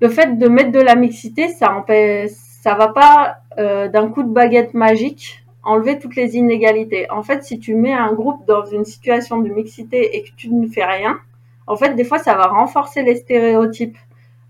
le 0.00 0.08
fait 0.08 0.36
de 0.36 0.48
mettre 0.48 0.72
de 0.72 0.80
la 0.80 0.96
mixité, 0.96 1.48
ça 1.48 1.72
empêche, 1.72 2.32
ça 2.32 2.74
va 2.74 2.88
pas 2.88 3.36
euh, 3.58 3.88
d'un 3.88 4.08
coup 4.08 4.22
de 4.22 4.32
baguette 4.32 4.74
magique 4.74 5.40
enlever 5.62 5.98
toutes 5.98 6.16
les 6.16 6.36
inégalités. 6.36 7.10
En 7.10 7.22
fait, 7.22 7.42
si 7.42 7.58
tu 7.58 7.74
mets 7.74 7.94
un 7.94 8.12
groupe 8.12 8.44
dans 8.46 8.66
une 8.66 8.84
situation 8.84 9.40
de 9.40 9.48
mixité 9.48 10.16
et 10.16 10.22
que 10.22 10.30
tu 10.36 10.52
ne 10.52 10.66
fais 10.66 10.84
rien, 10.84 11.18
en 11.66 11.76
fait, 11.76 11.94
des 11.94 12.04
fois, 12.04 12.18
ça 12.18 12.34
va 12.34 12.48
renforcer 12.48 13.02
les 13.02 13.16
stéréotypes. 13.16 13.96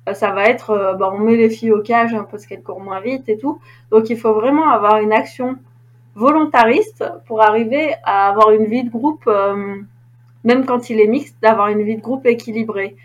Euh, 0.09 0.14
ça 0.14 0.32
va 0.32 0.46
être, 0.46 0.96
bah, 0.98 1.12
on 1.14 1.18
met 1.18 1.36
les 1.36 1.50
filles 1.50 1.70
au 1.70 1.82
cage 1.82 2.14
hein, 2.14 2.26
parce 2.28 2.46
qu'elles 2.46 2.62
courent 2.62 2.80
moins 2.80 3.00
vite 3.00 3.28
et 3.28 3.36
tout. 3.36 3.61
Donc, 3.90 4.11
il 4.11 4.18
faut 4.18 4.32
vraiment 4.32 4.70
avoir 4.70 4.96
une 4.98 5.12
action 5.12 5.57
volontariste 6.16 7.05
pour 7.26 7.42
arriver 7.42 7.94
à 8.05 8.28
avoir 8.28 8.50
une 8.52 8.64
vie 8.64 8.84
de 8.84 8.90
groupe. 8.90 9.28
Même 10.45 10.66
quand 10.66 10.90
il 10.90 11.01
est 11.01 11.07
mixte, 11.07 11.36
d'avoir 11.42 11.68
une 11.68 11.82
vie 11.82 11.97
de 11.97 12.03
groupe 12.03 12.26
équilibrée. 12.26 12.97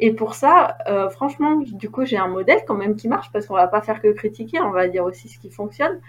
Et 0.00 0.12
pour 0.12 0.34
ça, 0.34 0.78
euh, 0.88 1.08
franchement, 1.10 1.56
du 1.56 1.90
coup, 1.90 2.04
j'ai 2.04 2.16
un 2.16 2.28
modèle 2.28 2.60
quand 2.66 2.74
même 2.74 2.96
qui 2.96 3.08
marche 3.08 3.30
parce 3.32 3.46
qu'on 3.46 3.54
va 3.54 3.66
pas 3.66 3.82
faire 3.82 4.00
que 4.00 4.08
critiquer, 4.08 4.60
on 4.60 4.70
va 4.70 4.88
dire 4.88 5.04
aussi 5.04 5.28
ce 5.28 5.38
qui 5.38 5.50
fonctionne. 5.50 6.00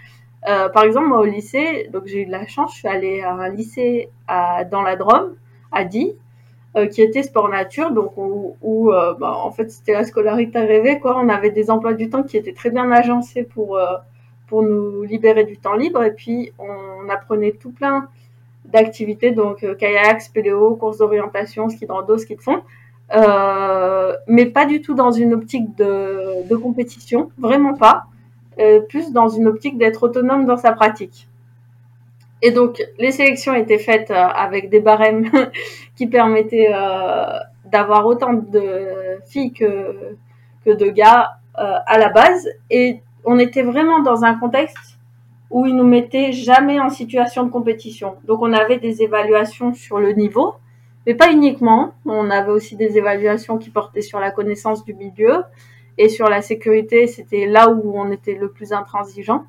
Euh, 0.48 0.68
par 0.68 0.84
exemple, 0.84 1.08
moi 1.08 1.18
au 1.18 1.24
lycée, 1.24 1.88
donc 1.92 2.06
j'ai 2.06 2.22
eu 2.22 2.26
de 2.26 2.30
la 2.30 2.46
chance, 2.46 2.72
je 2.72 2.78
suis 2.78 2.88
allée 2.88 3.20
à 3.20 3.32
un 3.32 3.48
lycée 3.50 4.08
dans 4.70 4.82
la 4.82 4.96
Drôme, 4.96 5.34
à 5.72 5.84
Die, 5.84 6.14
euh, 6.76 6.86
qui 6.86 7.02
était 7.02 7.24
sport 7.24 7.48
nature, 7.48 7.90
donc 7.90 8.12
où, 8.16 8.90
bah, 8.90 9.34
en 9.44 9.50
fait 9.50 9.70
c'était 9.70 9.92
la 9.92 10.04
scolarité 10.04 10.60
rêvée, 10.60 11.00
quoi. 11.00 11.18
On 11.18 11.28
avait 11.28 11.50
des 11.50 11.70
emplois 11.70 11.94
du 11.94 12.08
temps 12.08 12.22
qui 12.22 12.36
étaient 12.36 12.54
très 12.54 12.70
bien 12.70 12.90
agencés 12.90 13.42
pour 13.42 13.78
pour 14.46 14.62
nous 14.62 15.02
libérer 15.02 15.44
du 15.44 15.58
temps 15.58 15.74
libre, 15.74 16.02
et 16.02 16.12
puis 16.12 16.52
on 16.58 17.08
apprenait 17.08 17.52
tout 17.52 17.70
plein 17.70 18.08
d'activités, 18.70 19.30
donc 19.30 19.62
euh, 19.62 19.74
kayak, 19.74 20.20
spéléo, 20.20 20.76
course 20.76 20.98
d'orientation, 20.98 21.68
ski 21.68 21.86
de 21.86 21.92
rando, 21.92 22.18
ski 22.18 22.36
de 22.36 22.40
fond, 22.40 22.62
euh, 23.14 24.14
mais 24.26 24.46
pas 24.46 24.66
du 24.66 24.80
tout 24.80 24.94
dans 24.94 25.10
une 25.10 25.34
optique 25.34 25.76
de, 25.76 26.56
compétition, 26.56 27.30
vraiment 27.38 27.74
pas, 27.74 28.04
euh, 28.58 28.80
plus 28.80 29.12
dans 29.12 29.28
une 29.28 29.46
optique 29.46 29.78
d'être 29.78 30.02
autonome 30.02 30.46
dans 30.46 30.56
sa 30.56 30.72
pratique. 30.72 31.28
Et 32.42 32.52
donc 32.52 32.82
les 32.98 33.10
sélections 33.10 33.54
étaient 33.54 33.78
faites 33.78 34.10
avec 34.10 34.70
des 34.70 34.80
barèmes 34.80 35.30
qui 35.96 36.06
permettaient 36.06 36.72
d'avoir 37.66 38.06
autant 38.06 38.32
de 38.32 39.20
filles 39.26 39.52
que, 39.52 40.16
que 40.64 40.70
de 40.70 40.86
gars 40.86 41.32
à 41.54 41.98
la 41.98 42.08
base, 42.08 42.48
et 42.70 43.00
on 43.26 43.38
était 43.38 43.62
vraiment 43.62 44.00
dans 44.00 44.24
un 44.24 44.34
contexte 44.36 44.99
où 45.50 45.66
ils 45.66 45.74
nous 45.74 45.86
mettaient 45.86 46.32
jamais 46.32 46.80
en 46.80 46.88
situation 46.88 47.44
de 47.44 47.50
compétition. 47.50 48.14
Donc 48.24 48.40
on 48.40 48.52
avait 48.52 48.78
des 48.78 49.02
évaluations 49.02 49.74
sur 49.74 49.98
le 49.98 50.12
niveau, 50.12 50.54
mais 51.06 51.14
pas 51.14 51.32
uniquement. 51.32 51.92
On 52.06 52.30
avait 52.30 52.52
aussi 52.52 52.76
des 52.76 52.96
évaluations 52.96 53.58
qui 53.58 53.70
portaient 53.70 54.02
sur 54.02 54.20
la 54.20 54.30
connaissance 54.30 54.84
du 54.84 54.94
milieu 54.94 55.42
et 55.98 56.08
sur 56.08 56.28
la 56.28 56.40
sécurité. 56.40 57.08
C'était 57.08 57.46
là 57.46 57.68
où 57.68 57.98
on 57.98 58.12
était 58.12 58.34
le 58.34 58.50
plus 58.50 58.72
intransigeant. 58.72 59.44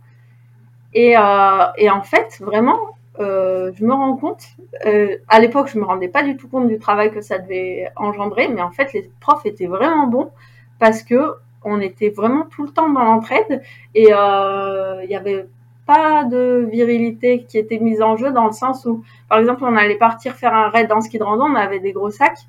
Et, 0.94 1.16
euh, 1.16 1.22
en 1.22 2.02
fait, 2.02 2.40
vraiment, 2.42 2.80
euh, 3.20 3.72
je 3.76 3.86
me 3.86 3.94
rends 3.94 4.18
compte. 4.18 4.44
Euh, 4.88 5.18
à 5.28 5.40
l'époque, 5.40 5.70
je 5.72 5.78
me 5.78 5.86
rendais 5.86 6.08
pas 6.08 6.24
du 6.24 6.36
tout 6.36 6.48
compte 6.48 6.68
du 6.68 6.80
travail 6.80 7.12
que 7.12 7.22
ça 7.22 7.38
devait 7.38 7.92
engendrer, 7.96 8.48
mais 8.48 8.62
en 8.62 8.72
fait, 8.72 8.92
les 8.94 9.10
profs 9.20 9.46
étaient 9.46 9.68
vraiment 9.68 10.08
bons 10.08 10.32
parce 10.80 11.04
que 11.04 11.36
on 11.64 11.80
était 11.80 12.10
vraiment 12.10 12.46
tout 12.50 12.64
le 12.64 12.72
temps 12.72 12.90
dans 12.90 13.04
l'entraide 13.04 13.62
et 13.94 14.10
il 14.10 15.10
y 15.10 15.16
avait 15.16 15.46
pas 15.86 16.24
de 16.26 16.68
virilité 16.72 17.44
qui 17.44 17.58
était 17.58 17.80
mise 17.80 18.02
en 18.02 18.16
jeu 18.16 18.32
dans 18.32 18.46
le 18.46 18.52
sens 18.52 18.86
où, 18.86 19.04
par 19.30 19.40
exemple, 19.40 19.64
on 19.64 19.76
allait 19.76 19.98
partir 19.98 20.36
faire 20.36 20.54
un 20.54 20.70
raid 20.70 20.92
en 20.92 21.02
ski 21.02 21.20
de 21.20 21.24
on 21.24 21.56
avait 21.56 21.80
des 21.80 21.92
gros 21.92 22.12
sacs. 22.12 22.40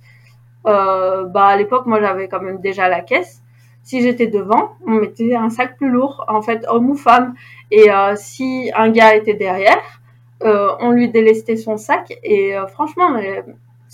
Euh, 0.67 1.25
bah 1.25 1.47
à 1.47 1.57
l'époque, 1.57 1.87
moi, 1.87 2.01
j'avais 2.01 2.29
quand 2.29 2.41
même 2.41 2.61
déjà 2.61 2.89
la 2.89 3.01
caisse. 3.01 3.43
Si 3.83 4.01
j'étais 4.01 4.29
devant, 4.29 4.77
on 4.87 4.93
mettait 4.93 5.35
un 5.35 5.51
sac 5.51 5.77
plus 5.77 5.91
lourd, 5.91 6.25
en 6.29 6.41
fait, 6.41 6.65
homme 6.69 6.91
ou 6.91 6.95
femme. 6.95 7.35
Et 7.71 7.91
euh, 7.91 8.15
si 8.17 8.71
un 8.77 8.91
gars 8.91 9.17
était 9.17 9.35
derrière, 9.35 10.01
euh, 10.45 10.69
on 10.81 10.91
lui 10.91 11.09
délestait 11.09 11.57
son 11.57 11.77
sac. 11.77 12.17
Et 12.23 12.55
franchement, 12.69 13.09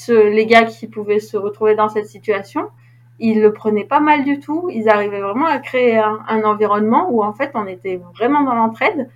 les 0.09 0.47
gars 0.47 0.64
qui 0.64 0.89
pouvaient 0.89 1.20
se 1.20 1.36
retrouver 1.36 1.74
dans 1.74 1.89
cette 1.89 2.07
situation, 2.07 2.68
ils 3.18 3.41
le 3.41 3.53
prenaient 3.53 3.84
pas 3.84 4.01
mal 4.01 4.24
du 4.24 4.41
tout. 4.41 4.68
Ils 4.70 4.89
arrivaient 4.91 5.20
vraiment 5.20 5.47
à 5.47 5.59
créer 5.59 5.97
un, 5.97 6.20
un 6.28 6.43
environnement 6.43 7.09
où 7.11 7.24
en 7.24 7.32
fait 7.32 7.51
on 7.55 7.66
était 7.66 8.01
vraiment 8.14 8.43
dans 8.43 8.55
l'entraide 8.55 9.09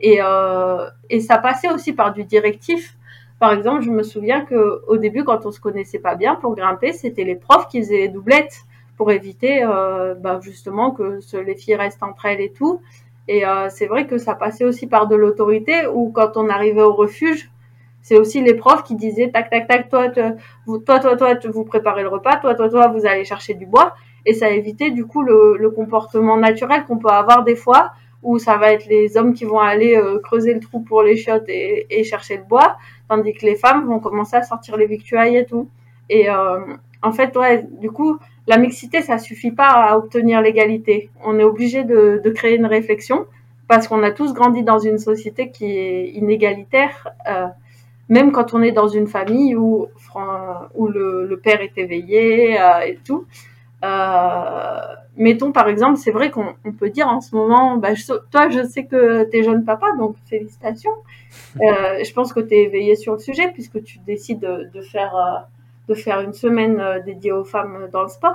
et, 0.00 0.18
euh, 0.22 0.88
et 1.08 1.20
ça 1.20 1.38
passait 1.38 1.70
aussi 1.70 1.92
par 1.92 2.12
du 2.12 2.24
directif 2.24 2.96
Par 3.38 3.52
exemple, 3.52 3.82
je 3.82 3.90
me 3.90 4.02
souviens 4.02 4.44
que 4.44 4.82
au 4.88 4.96
début, 4.96 5.24
quand 5.24 5.46
on 5.46 5.50
se 5.50 5.60
connaissait 5.60 5.98
pas 5.98 6.14
bien, 6.14 6.34
pour 6.36 6.54
grimper, 6.54 6.92
c'était 6.92 7.24
les 7.24 7.36
profs 7.36 7.68
qui 7.68 7.80
faisaient 7.80 7.98
les 7.98 8.08
doublettes 8.08 8.62
pour 8.96 9.10
éviter 9.12 9.62
euh, 9.62 10.14
bah, 10.14 10.40
justement 10.42 10.90
que 10.90 11.20
les 11.38 11.54
filles 11.54 11.76
restent 11.76 12.02
entre 12.02 12.26
elles 12.26 12.40
et 12.40 12.52
tout. 12.52 12.80
Et 13.28 13.46
euh, 13.46 13.68
c'est 13.70 13.86
vrai 13.86 14.06
que 14.06 14.18
ça 14.18 14.34
passait 14.34 14.64
aussi 14.64 14.86
par 14.86 15.06
de 15.06 15.16
l'autorité, 15.16 15.86
ou 15.86 16.10
quand 16.10 16.36
on 16.36 16.48
arrivait 16.48 16.82
au 16.82 16.92
refuge, 16.92 17.50
c'est 18.02 18.18
aussi 18.18 18.42
les 18.42 18.54
profs 18.54 18.82
qui 18.82 18.96
disaient 18.96 19.30
tac 19.30 19.50
tac 19.50 19.68
tac, 19.68 19.88
toi, 19.88 20.08
toi, 20.08 20.32
toi, 20.66 20.98
toi, 20.98 21.16
toi, 21.16 21.50
vous 21.50 21.64
préparez 21.64 22.02
le 22.02 22.08
repas, 22.08 22.36
toi, 22.36 22.54
toi, 22.54 22.68
toi, 22.68 22.88
vous 22.88 23.06
allez 23.06 23.24
chercher 23.24 23.54
du 23.54 23.66
bois. 23.66 23.94
Et 24.26 24.34
ça 24.34 24.50
évitait 24.50 24.90
du 24.90 25.06
coup 25.06 25.22
le, 25.22 25.56
le 25.58 25.70
comportement 25.70 26.36
naturel 26.36 26.84
qu'on 26.84 26.98
peut 26.98 27.08
avoir 27.08 27.44
des 27.44 27.56
fois, 27.56 27.92
où 28.22 28.38
ça 28.38 28.56
va 28.56 28.72
être 28.72 28.86
les 28.86 29.16
hommes 29.16 29.32
qui 29.32 29.44
vont 29.44 29.60
aller 29.60 29.96
euh, 29.96 30.18
creuser 30.20 30.54
le 30.54 30.60
trou 30.60 30.80
pour 30.80 31.02
les 31.02 31.16
chiottes 31.16 31.48
et, 31.48 31.86
et, 31.90 32.04
chercher 32.04 32.36
le 32.36 32.44
bois, 32.44 32.76
tandis 33.08 33.32
que 33.32 33.46
les 33.46 33.56
femmes 33.56 33.86
vont 33.86 33.98
commencer 33.98 34.36
à 34.36 34.42
sortir 34.42 34.76
les 34.76 34.86
victuailles 34.86 35.36
et 35.36 35.46
tout. 35.46 35.68
Et 36.08 36.28
euh, 36.28 36.60
en 37.02 37.12
fait, 37.12 37.36
ouais, 37.36 37.66
du 37.80 37.90
coup, 37.90 38.18
la 38.46 38.58
mixité, 38.58 39.00
ça 39.00 39.18
suffit 39.18 39.52
pas 39.52 39.68
à 39.68 39.96
obtenir 39.96 40.42
l'égalité. 40.42 41.10
On 41.24 41.38
est 41.38 41.44
obligé 41.44 41.84
de, 41.84 42.20
de, 42.22 42.30
créer 42.30 42.56
une 42.56 42.66
réflexion 42.66 43.26
parce 43.68 43.88
qu'on 43.88 44.02
a 44.02 44.10
tous 44.10 44.34
grandi 44.34 44.62
dans 44.64 44.80
une 44.80 44.98
société 44.98 45.50
qui 45.50 45.66
est 45.66 46.10
inégalitaire, 46.10 47.08
euh, 47.28 47.46
même 48.08 48.32
quand 48.32 48.52
on 48.52 48.62
est 48.62 48.72
dans 48.72 48.88
une 48.88 49.06
famille 49.06 49.54
où, 49.54 49.86
où 50.74 50.88
le, 50.88 51.26
le 51.26 51.36
père 51.38 51.60
est 51.60 51.78
éveillé 51.78 52.60
euh, 52.60 52.80
et 52.80 52.98
tout. 53.04 53.24
Euh, 53.82 54.80
mettons 55.20 55.52
par 55.52 55.68
exemple, 55.68 55.98
c'est 55.98 56.10
vrai 56.10 56.30
qu'on 56.30 56.54
peut 56.78 56.90
dire 56.90 57.06
en 57.06 57.20
ce 57.20 57.36
moment, 57.36 57.76
bah, 57.76 57.90
toi 58.30 58.48
je 58.48 58.66
sais 58.66 58.86
que 58.86 59.30
tu 59.30 59.36
es 59.38 59.42
jeune 59.42 59.64
papa, 59.64 59.86
donc 59.98 60.16
félicitations. 60.28 60.90
Euh, 61.60 62.02
je 62.04 62.12
pense 62.12 62.32
que 62.32 62.40
tu 62.40 62.54
es 62.54 62.64
éveillé 62.64 62.96
sur 62.96 63.12
le 63.12 63.20
sujet 63.20 63.52
puisque 63.52 63.80
tu 63.84 64.00
décides 64.00 64.40
de, 64.40 64.68
de 64.74 64.80
faire, 64.82 65.14
euh, 65.14 65.38
de 65.88 65.94
faire 65.94 66.20
une 66.22 66.32
semaine 66.32 66.80
euh, 66.80 66.98
dédiée 67.00 67.30
aux 67.30 67.44
femmes 67.44 67.88
dans 67.92 68.02
le 68.02 68.08
sport. 68.08 68.34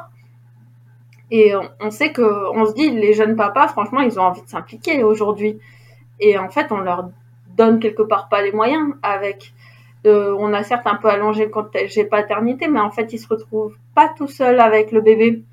Et 1.29 1.53
on, 1.55 1.69
on 1.81 1.91
sait 1.91 2.13
que, 2.13 2.21
on 2.55 2.65
se 2.65 2.73
dit, 2.73 2.89
les 2.91 3.13
jeunes 3.13 3.35
papas, 3.35 3.67
franchement, 3.67 3.99
ils 3.99 4.17
ont 4.17 4.23
envie 4.23 4.41
de 4.41 4.47
s'impliquer 4.47 5.03
aujourd'hui. 5.03 5.59
Et 6.21 6.37
en 6.37 6.49
fait, 6.49 6.71
on 6.71 6.77
leur 6.77 7.09
donne 7.57 7.79
quelque 7.79 8.03
part 8.03 8.29
pas 8.29 8.41
les 8.41 8.51
moyens 8.51 8.93
avec. 9.03 9.53
Euh, 10.05 10.35
on 10.37 10.53
a 10.53 10.63
certes 10.63 10.87
un 10.87 10.95
peu 10.95 11.09
allongé 11.09 11.45
le 11.45 11.51
congé 11.51 12.05
paternité, 12.05 12.67
mais 12.67 12.79
en 12.79 12.91
fait, 12.91 13.11
ils 13.11 13.17
se 13.17 13.27
retrouvent 13.27 13.75
pas 13.93 14.09
tout 14.15 14.27
seuls 14.27 14.59
avec 14.59 14.91
le 14.91 15.01
bébé. 15.01 15.43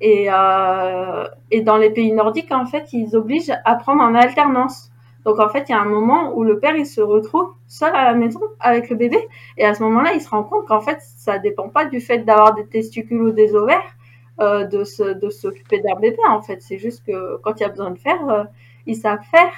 Et, 0.00 0.28
euh, 0.30 1.24
et 1.50 1.62
dans 1.62 1.76
les 1.76 1.90
pays 1.90 2.12
nordiques, 2.12 2.52
en 2.52 2.66
fait, 2.66 2.92
ils 2.92 3.16
obligent 3.16 3.56
à 3.64 3.74
prendre 3.74 4.02
en 4.02 4.14
alternance. 4.14 4.90
Donc, 5.24 5.40
en 5.40 5.48
fait, 5.48 5.68
il 5.68 5.72
y 5.72 5.74
a 5.74 5.80
un 5.80 5.88
moment 5.88 6.32
où 6.36 6.44
le 6.44 6.58
père, 6.58 6.76
il 6.76 6.86
se 6.86 7.00
retrouve 7.00 7.52
seul 7.66 7.94
à 7.94 8.04
la 8.04 8.14
maison 8.14 8.40
avec 8.60 8.88
le 8.88 8.96
bébé. 8.96 9.18
Et 9.56 9.64
à 9.64 9.74
ce 9.74 9.82
moment-là, 9.82 10.12
il 10.14 10.20
se 10.20 10.28
rend 10.28 10.44
compte 10.44 10.66
qu'en 10.66 10.80
fait, 10.80 10.98
ça 11.00 11.38
dépend 11.38 11.68
pas 11.68 11.84
du 11.84 12.00
fait 12.00 12.18
d'avoir 12.20 12.54
des 12.54 12.66
testicules 12.66 13.20
ou 13.20 13.32
des 13.32 13.54
ovaires, 13.54 13.96
euh, 14.40 14.64
de, 14.64 14.84
se, 14.84 15.02
de 15.02 15.28
s'occuper 15.28 15.80
d'un 15.80 15.96
bébé. 15.96 16.18
En 16.28 16.40
fait, 16.40 16.62
c'est 16.62 16.78
juste 16.78 17.04
que 17.04 17.36
quand 17.42 17.58
il 17.58 17.62
y 17.62 17.66
a 17.66 17.68
besoin 17.68 17.90
de 17.90 17.98
faire, 17.98 18.28
euh, 18.28 18.44
ils 18.86 18.96
savent 18.96 19.24
faire. 19.30 19.52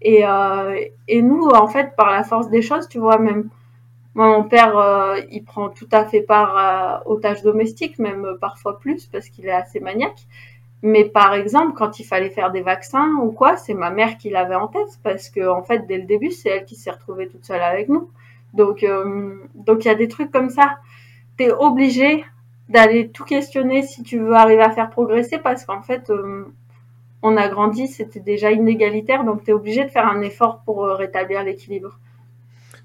Et, 0.00 0.24
euh, 0.26 0.80
et 1.08 1.22
nous, 1.22 1.48
en 1.48 1.66
fait, 1.66 1.94
par 1.96 2.10
la 2.10 2.22
force 2.22 2.48
des 2.48 2.62
choses, 2.62 2.88
tu 2.88 2.98
vois, 2.98 3.18
même 3.18 3.50
moi, 4.14 4.28
mon 4.28 4.44
père, 4.44 4.76
euh, 4.76 5.20
il 5.30 5.42
prend 5.44 5.70
tout 5.70 5.88
à 5.90 6.04
fait 6.04 6.20
part 6.20 7.02
euh, 7.06 7.10
aux 7.10 7.16
tâches 7.16 7.42
domestiques, 7.42 7.98
même 7.98 8.36
parfois 8.40 8.78
plus, 8.78 9.06
parce 9.06 9.28
qu'il 9.28 9.46
est 9.46 9.52
assez 9.52 9.80
maniaque. 9.80 10.26
Mais 10.82 11.04
par 11.04 11.32
exemple, 11.34 11.74
quand 11.76 12.00
il 12.00 12.04
fallait 12.04 12.30
faire 12.30 12.50
des 12.50 12.60
vaccins 12.60 13.14
ou 13.22 13.30
quoi, 13.30 13.56
c'est 13.56 13.74
ma 13.74 13.90
mère 13.90 14.18
qui 14.18 14.30
l'avait 14.30 14.56
en 14.56 14.66
tête, 14.66 14.98
parce 15.04 15.30
que 15.30 15.48
en 15.48 15.62
fait, 15.62 15.86
dès 15.86 15.96
le 15.96 16.04
début, 16.04 16.32
c'est 16.32 16.48
elle 16.50 16.64
qui 16.64 16.74
s'est 16.74 16.90
retrouvée 16.90 17.28
toute 17.28 17.44
seule 17.44 17.62
avec 17.62 17.88
nous. 17.88 18.10
Donc, 18.52 18.82
euh, 18.82 19.36
donc 19.54 19.84
il 19.84 19.88
y 19.88 19.90
a 19.90 19.94
des 19.94 20.08
trucs 20.08 20.32
comme 20.32 20.50
ça. 20.50 20.78
T'es 21.36 21.52
obligé 21.52 22.24
d'aller 22.68 23.08
tout 23.10 23.24
questionner 23.24 23.82
si 23.82 24.02
tu 24.02 24.18
veux 24.18 24.34
arriver 24.34 24.62
à 24.62 24.70
faire 24.70 24.90
progresser, 24.90 25.38
parce 25.38 25.64
qu'en 25.64 25.82
fait, 25.82 26.10
euh, 26.10 26.44
on 27.22 27.36
a 27.36 27.48
grandi, 27.48 27.86
c'était 27.88 28.20
déjà 28.20 28.50
inégalitaire, 28.50 29.24
donc 29.24 29.44
t'es 29.44 29.52
obligé 29.52 29.84
de 29.84 29.90
faire 29.90 30.08
un 30.08 30.20
effort 30.22 30.62
pour 30.64 30.84
rétablir 30.84 31.44
l'équilibre. 31.44 31.98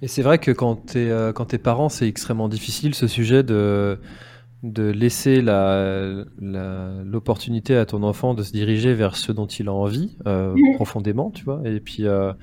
Et 0.01 0.07
c'est 0.07 0.21
vrai 0.21 0.37
que 0.37 0.51
quand 0.51 0.75
t'es 0.75 1.09
euh, 1.09 1.33
quand 1.33 1.45
t'es 1.45 1.57
parent, 1.57 1.89
c'est 1.89 2.07
extrêmement 2.07 2.49
difficile 2.49 2.93
ce 2.93 3.07
sujet 3.07 3.43
de 3.43 3.99
de 4.63 4.83
laisser 4.89 5.41
la 5.41 6.25
l'opportunité 6.39 7.75
à 7.77 7.85
ton 7.85 8.03
enfant 8.03 8.33
de 8.33 8.43
se 8.43 8.51
diriger 8.51 8.93
vers 8.93 9.15
ce 9.15 9.31
dont 9.31 9.47
il 9.47 9.67
a 9.69 9.73
envie 9.73 10.17
euh, 10.27 10.57
profondément, 10.71 11.31
tu 11.31 11.43
vois. 11.45 11.61
Et 11.65 11.79
puis 11.79 12.05
euh, 12.07 12.33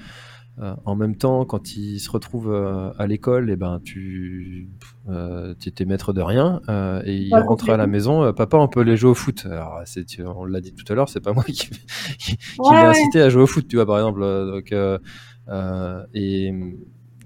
euh, 0.60 0.74
en 0.86 0.96
même 0.96 1.16
temps, 1.16 1.44
quand 1.46 1.76
il 1.76 2.00
se 2.00 2.10
retrouve 2.10 2.52
euh, 2.52 2.92
à 2.98 3.06
l'école, 3.06 3.50
et 3.50 3.56
ben 3.56 3.80
tu 3.84 4.70
euh, 5.08 5.54
étais 5.66 5.84
maître 5.86 6.12
de 6.12 6.22
rien 6.22 6.60
euh, 6.68 7.02
et 7.06 7.16
il 7.16 7.38
Ouais, 7.38 7.42
rentre 7.42 7.70
à 7.70 7.76
la 7.78 7.86
maison. 7.88 8.24
euh, 8.24 8.32
Papa, 8.32 8.58
on 8.58 8.68
peut 8.68 8.80
aller 8.80 8.96
jouer 8.96 9.10
au 9.10 9.14
foot. 9.14 9.46
Alors 9.46 9.82
c'est 9.86 10.04
tu- 10.06 10.24
on 10.26 10.44
l'a 10.44 10.60
dit 10.60 10.74
tout 10.74 10.90
à 10.92 10.96
l'heure, 10.96 11.08
c'est 11.08 11.20
pas 11.22 11.32
moi 11.32 11.44
qui 11.44 11.68
qui, 12.18 12.38
qui 12.62 12.74
Ouais, 12.74 12.76
l'ai 12.76 12.84
ouais. 12.84 12.84
incité 12.84 13.20
à 13.22 13.28
jouer 13.30 13.42
au 13.44 13.46
foot, 13.48 13.66
tu 13.68 13.76
vois 13.76 13.86
par 13.86 13.98
exemple. 13.98 14.20
Donc 14.20 14.72
euh, 14.72 14.98
euh, 15.48 16.04
et 16.14 16.52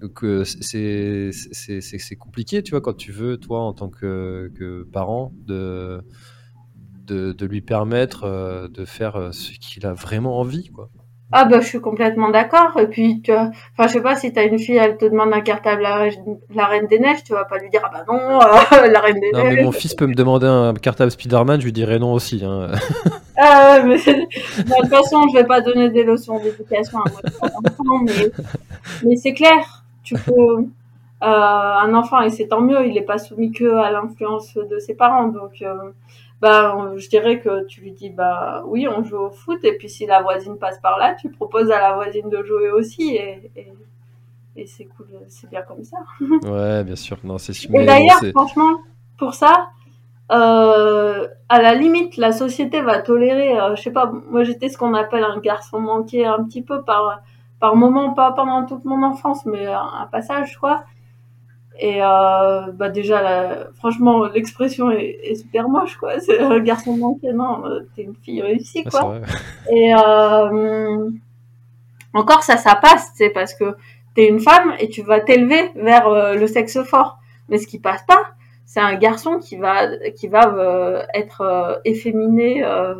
donc 0.01 0.23
euh, 0.25 0.45
c'est 0.45 2.17
compliqué, 2.19 2.63
tu 2.63 2.71
vois, 2.73 2.81
quand 2.81 2.97
tu 2.97 3.13
veux 3.13 3.37
toi 3.39 3.61
en 3.61 3.73
tant 3.73 3.89
que 3.89 4.51
que 4.59 4.85
parent 4.93 5.33
de 5.47 6.03
de, 7.07 7.33
de 7.33 7.47
lui 7.47 7.63
permettre 7.63 8.25
euh, 8.25 8.69
de 8.69 8.85
faire 8.85 9.17
euh, 9.17 9.33
ce 9.33 9.53
qu'il 9.59 9.87
a 9.87 9.95
vraiment 9.95 10.39
envie, 10.41 10.69
quoi. 10.71 10.91
Ah 11.31 11.45
bah 11.45 11.61
je 11.61 11.67
suis 11.67 11.81
complètement 11.81 12.31
d'accord. 12.31 12.79
Et 12.81 12.87
puis 12.87 13.21
tu 13.23 13.33
vois, 13.33 13.51
enfin 13.77 13.87
je 13.87 13.93
sais 13.95 14.01
pas 14.03 14.17
si 14.17 14.33
t'as 14.33 14.47
une 14.47 14.59
fille, 14.59 14.77
elle 14.77 14.97
te 14.97 15.05
demande 15.05 15.33
un 15.35 15.43
cartable 15.43 15.83
la, 15.83 15.97
Reine- 15.97 16.39
la 16.55 16.65
Reine 16.67 16.87
des 16.87 16.99
Neiges, 16.99 17.23
tu 17.25 17.33
vas 17.35 17.45
pas 17.45 17.59
lui 17.59 17.69
dire 17.69 17.83
ah 17.85 17.91
bah 17.93 18.05
non 18.09 18.41
euh, 18.41 18.87
la 18.93 19.01
Reine 19.01 19.21
des 19.21 19.31
Non, 19.33 19.45
mais 19.45 19.55
Neiges. 19.57 19.65
mon 19.65 19.73
fils 19.73 19.95
peut 19.95 20.07
me 20.07 20.15
demander 20.15 20.47
un 20.47 20.73
cartable 20.75 21.11
Spider-Man, 21.11 21.61
je 21.61 21.67
lui 21.67 21.73
dirais 21.73 21.99
non 21.99 22.13
aussi. 22.15 22.43
Hein. 22.45 22.71
Ah, 23.41 23.79
mais 23.87 23.99
de 23.99 24.81
toute 24.81 24.89
façon 24.91 25.23
je 25.33 25.39
vais 25.39 25.45
pas 25.47 25.61
donner 25.61 25.91
des 25.91 26.03
leçons 26.03 26.43
d'éducation 26.43 26.99
à 26.99 27.05
mon 27.09 27.49
enfant, 27.69 28.05
mais 28.05 28.33
mais 29.05 29.15
c'est 29.17 29.33
clair, 29.33 29.85
tu 30.09 30.15
peux 30.15 30.61
euh, 30.61 30.67
un 31.23 31.95
enfant 31.95 32.21
et 32.21 32.31
c'est 32.31 32.49
tant 32.49 32.61
mieux, 32.61 32.87
il 32.87 32.97
est 32.97 33.03
pas 33.03 33.19
soumis 33.19 33.53
que 33.53 33.75
à 33.77 33.91
l'influence 33.91 34.55
de 34.55 34.79
ses 34.79 34.95
parents, 34.95 35.29
donc 35.29 35.63
euh, 35.63 35.75
bah 36.41 36.93
je 36.97 37.09
dirais 37.09 37.41
que 37.41 37.67
tu 37.67 37.81
lui 37.81 37.93
dis 37.93 38.11
bah 38.11 38.63
oui 38.67 38.87
on 38.89 39.03
joue 39.03 39.17
au 39.19 39.31
foot 39.31 39.59
et 39.65 39.77
puis 39.77 39.89
si 39.89 40.07
la 40.07 40.23
voisine 40.23 40.57
passe 40.59 40.79
par 40.81 40.99
là, 40.99 41.15
tu 41.15 41.29
proposes 41.29 41.71
à 41.71 41.81
la 41.81 41.95
voisine 41.95 42.31
de 42.31 42.43
jouer 42.45 42.71
aussi 42.71 43.17
et, 43.17 43.51
et 43.57 43.73
et 44.59 44.67
c'est 44.67 44.87
cool, 44.87 45.07
c'est 45.29 45.49
bien 45.49 45.63
comme 45.63 45.85
ça. 45.85 45.99
Ouais, 46.51 46.83
bien 46.83 46.97
sûr. 46.97 47.17
Non, 47.23 47.39
c'est 47.39 47.53
Et 47.53 47.85
d'ailleurs, 47.85 48.21
franchement, 48.35 48.81
pour 49.17 49.35
ça, 49.35 49.69
euh, 50.33 51.29
à 51.49 51.63
la 51.63 51.75
limite, 51.75 52.17
la 52.17 52.33
société 52.33 52.83
va 52.83 53.01
tolérer, 53.01 53.59
euh, 53.59 53.77
je 53.77 53.83
sais 53.83 53.93
pas, 53.93 54.13
moi 54.29 54.43
j'étais 54.43 54.69
ce 54.69 54.77
qu'on 54.77 54.95
appelle 54.95 55.23
un 55.23 55.39
garçon 55.39 55.81
manqué 55.81 56.27
un 56.27 56.43
petit 56.45 56.63
peu 56.63 56.83
par, 56.83 57.23
par 57.61 57.77
moment, 57.77 58.13
pas 58.13 58.33
pendant 58.33 58.65
toute 58.67 58.85
mon 58.85 59.03
enfance, 59.03 59.45
mais 59.47 59.67
un, 59.67 60.09
passage, 60.11 60.57
quoi. 60.59 60.85
Et 61.81 62.03
euh, 62.03 62.73
bah 62.73 62.89
déjà, 62.89 63.69
franchement, 63.75 64.25
l'expression 64.25 64.91
est, 64.91 65.19
est 65.23 65.35
super 65.37 65.69
moche, 65.69 65.97
quoi. 65.97 66.19
C'est 66.21 66.41
un 66.41 66.59
garçon 66.61 66.97
manqué, 66.97 67.33
non, 67.33 67.65
euh, 67.67 67.81
t'es 67.95 68.03
une 68.03 68.17
fille 68.17 68.43
réussie, 68.43 68.85
quoi. 68.85 69.17
Et 69.71 69.95
euh, 69.95 71.11
encore 72.15 72.43
ça, 72.43 72.57
ça 72.57 72.75
passe, 72.75 73.11
c'est 73.15 73.31
parce 73.31 73.55
que 73.55 73.77
t'es 74.15 74.29
une 74.29 74.41
femme 74.41 74.75
et 74.81 74.89
tu 74.89 75.03
vas 75.03 75.21
t'élever 75.21 75.71
vers 75.77 76.09
euh, 76.09 76.35
le 76.35 76.47
sexe 76.47 76.83
fort. 76.83 77.19
Mais 77.49 77.59
ce 77.59 77.67
qui 77.67 77.79
passe 77.79 78.03
pas, 78.05 78.33
c'est 78.65 78.81
un 78.81 78.95
garçon 78.95 79.39
qui 79.39 79.57
va 79.57 79.97
qui 80.11 80.29
va 80.29 80.53
euh, 80.53 81.03
être 81.15 81.81
efféminé 81.85 82.65
euh, 82.65 82.95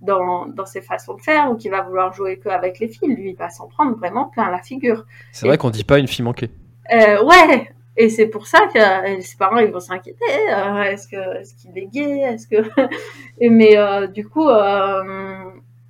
dans 0.00 0.46
dans 0.46 0.66
ses 0.66 0.80
façons 0.80 1.14
de 1.14 1.20
faire 1.20 1.50
ou 1.50 1.56
qui 1.56 1.68
va 1.68 1.82
vouloir 1.82 2.12
jouer 2.12 2.38
que 2.38 2.48
avec 2.48 2.78
les 2.78 2.88
filles. 2.88 3.14
Lui, 3.14 3.30
il 3.30 3.36
va 3.36 3.50
s'en 3.50 3.68
prendre 3.68 3.96
vraiment 3.96 4.26
plein 4.26 4.50
la 4.50 4.62
figure. 4.62 5.04
C'est 5.32 5.46
vrai 5.46 5.58
qu'on 5.58 5.70
dit 5.70 5.84
pas 5.84 5.98
une 5.98 6.08
fille 6.08 6.24
manquée. 6.24 6.50
Euh, 6.92 7.22
ouais. 7.24 7.68
Et 8.00 8.08
c'est 8.10 8.28
pour 8.28 8.46
ça 8.46 8.60
que 8.72 8.78
euh, 8.78 9.20
ses 9.20 9.36
parents 9.36 9.58
ils 9.58 9.72
vont 9.72 9.80
s'inquiéter. 9.80 10.24
euh, 10.52 10.82
est-ce 10.82 11.08
que 11.08 11.40
est-ce 11.40 11.54
qu'il 11.56 11.76
est 11.76 11.86
gay 11.86 12.20
Est-ce 12.20 12.46
que 12.46 12.56
mais 13.40 13.76
euh, 13.76 14.06
du 14.06 14.26
coup 14.28 14.48
euh, 14.48 15.02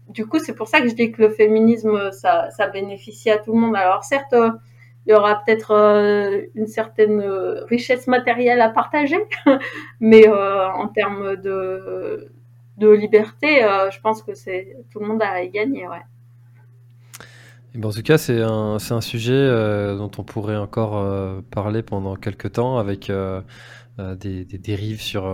du 0.09 0.27
coup 0.27 0.39
c'est 0.39 0.55
pour 0.55 0.69
ça 0.69 0.81
que 0.81 0.89
je 0.89 0.95
dis 0.95 1.13
que 1.13 1.21
le 1.21 1.29
féminisme 1.29 2.11
ça 2.13 2.49
ça 2.51 2.67
bénéficie 2.69 3.31
à 3.31 3.37
tout 3.39 3.53
le 3.53 3.61
monde. 3.61 3.77
Alors 3.77 4.05
certes 4.05 4.33
euh, 4.33 4.51
il 5.07 5.13
y 5.13 5.15
aura 5.15 5.43
peut-être 5.45 5.71
euh, 5.73 6.43
une 6.55 6.67
certaine 6.67 7.21
richesse 7.69 8.07
matérielle 8.09 8.61
à 8.61 8.69
partager, 8.69 9.17
mais 10.01 10.29
euh, 10.29 10.67
en 10.71 10.89
termes 10.89 11.37
de 11.37 12.31
de 12.79 12.89
liberté, 12.89 13.65
euh, 13.65 13.91
je 13.91 14.01
pense 14.01 14.23
que 14.23 14.35
c'est 14.35 14.77
tout 14.91 15.01
le 15.01 15.07
monde 15.09 15.23
a 15.23 15.31
à 15.31 15.43
y 15.43 15.51
gagner. 15.51 15.87
Ouais. 15.89 16.03
Et 17.75 17.79
ben, 17.79 17.89
en 17.89 17.93
tout 17.93 18.03
cas, 18.03 18.19
c'est 18.19 18.41
un, 18.43 18.79
c'est 18.79 18.95
un 18.95 19.01
sujet 19.01 19.33
euh, 19.35 19.97
dont 19.97 20.11
on 20.19 20.25
pourrait 20.25 20.57
encore 20.57 20.97
euh, 20.97 21.41
parler 21.51 21.83
pendant 21.83 22.17
quelques 22.17 22.53
temps 22.53 22.79
avec 22.79 23.11
euh, 23.11 23.43
des, 23.99 24.45
des 24.45 24.59
dérives 24.59 25.01
sur, 25.01 25.25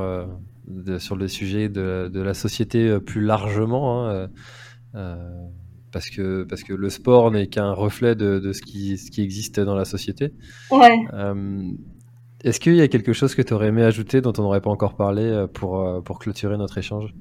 de- 0.67 0.99
sur 0.99 1.17
le 1.17 1.29
sujet 1.29 1.69
de, 1.69 2.11
de 2.13 2.21
la 2.21 2.35
société 2.35 2.99
plus 3.01 3.21
largement. 3.23 4.09
hein, 4.09 4.29
parce 5.93 6.11
que 6.11 6.43
parce 6.45 6.65
que 6.65 6.73
le 6.73 6.91
sport 6.91 7.31
n'est 7.31 7.47
qu'un 7.47 7.73
reflet 7.73 8.17
de, 8.17 8.41
de, 8.41 8.53
ce 8.53 8.63
qui 8.63 8.99
ce 8.99 9.11
qui 9.13 9.23
existe 9.23 9.61
dans 9.61 9.77
la 9.77 9.85
société. 9.85 10.33
Ouais. 10.71 10.99
Est-ce 12.45 12.61
qu'il 12.61 12.75
y 12.77 12.81
a 12.81 12.89
quelque 12.89 13.13
chose 13.13 13.35
que 13.35 13.43
tu 13.43 13.55
aurais 13.55 13.69
aimé 13.69 13.83
ajouter 13.83 14.21
dont 14.21 14.33
on 14.39 14.43
n'aurait 14.43 14.61
pas 14.61 14.71
encore 14.71 14.97
parlé 14.97 15.47
pour 15.55 16.03
pour 16.05 16.19
clôturer 16.19 16.57
notre 16.59 16.79
échange? 16.79 17.15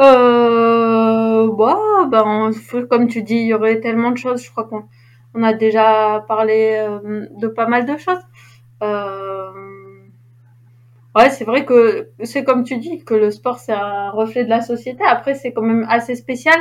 Euh, 0.00 1.52
bah, 1.56 2.06
ben, 2.08 2.50
comme 2.88 3.06
tu 3.08 3.22
dis, 3.22 3.36
il 3.36 3.46
y 3.46 3.54
aurait 3.54 3.80
tellement 3.80 4.10
de 4.10 4.18
choses. 4.18 4.42
Je 4.42 4.50
crois 4.50 4.64
qu'on 4.64 4.84
on 5.34 5.42
a 5.42 5.52
déjà 5.52 6.24
parlé 6.26 6.76
euh, 6.78 7.26
de 7.36 7.48
pas 7.48 7.66
mal 7.66 7.86
de 7.86 7.96
choses. 7.96 8.22
Euh, 8.82 9.50
ouais, 11.14 11.30
c'est 11.30 11.44
vrai 11.44 11.64
que 11.64 12.10
c'est 12.24 12.44
comme 12.44 12.64
tu 12.64 12.78
dis 12.78 13.04
que 13.04 13.14
le 13.14 13.30
sport 13.30 13.58
c'est 13.58 13.72
un 13.72 14.10
reflet 14.10 14.44
de 14.44 14.50
la 14.50 14.60
société. 14.62 15.04
Après, 15.04 15.34
c'est 15.34 15.52
quand 15.52 15.62
même 15.62 15.86
assez 15.88 16.14
spécial 16.16 16.58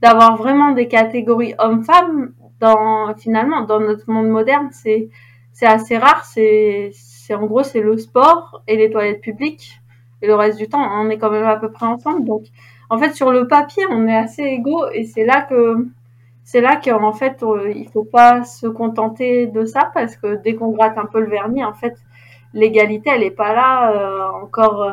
d'avoir 0.00 0.36
vraiment 0.36 0.72
des 0.72 0.88
catégories 0.88 1.54
hommes-femmes 1.58 2.32
dans 2.60 3.14
finalement 3.16 3.62
dans 3.62 3.80
notre 3.80 4.10
monde 4.10 4.28
moderne. 4.28 4.68
C'est 4.72 5.10
c'est 5.52 5.66
assez 5.66 5.98
rare. 5.98 6.24
C'est 6.24 6.90
c'est 6.94 7.34
en 7.34 7.46
gros 7.46 7.62
c'est 7.62 7.80
le 7.80 7.96
sport 7.98 8.62
et 8.66 8.76
les 8.76 8.90
toilettes 8.90 9.20
publiques 9.20 9.77
et 10.22 10.26
le 10.26 10.34
reste 10.34 10.58
du 10.58 10.68
temps 10.68 10.82
on 11.00 11.08
est 11.10 11.18
quand 11.18 11.30
même 11.30 11.44
à 11.44 11.56
peu 11.56 11.70
près 11.70 11.86
ensemble. 11.86 12.24
Donc 12.24 12.44
en 12.90 12.98
fait 12.98 13.14
sur 13.14 13.32
le 13.32 13.46
papier 13.48 13.84
on 13.90 14.06
est 14.06 14.16
assez 14.16 14.42
égaux 14.42 14.88
et 14.92 15.04
c'est 15.04 15.24
là 15.24 15.42
que 15.42 15.88
c'est 16.50 16.62
là 16.62 16.76
qu'en 16.82 17.12
fait, 17.12 17.42
euh, 17.42 17.70
il 17.76 17.86
faut 17.90 18.04
pas 18.04 18.42
se 18.42 18.66
contenter 18.66 19.48
de 19.48 19.66
ça 19.66 19.90
parce 19.92 20.16
que 20.16 20.36
dès 20.42 20.54
qu'on 20.54 20.70
gratte 20.70 20.96
un 20.96 21.04
peu 21.04 21.20
le 21.20 21.28
vernis, 21.28 21.62
en 21.62 21.74
fait, 21.74 21.94
l'égalité, 22.54 23.10
elle 23.14 23.22
est 23.22 23.30
pas 23.30 23.52
là 23.52 23.92
euh, 23.92 24.42
encore. 24.42 24.82
Euh, 24.82 24.92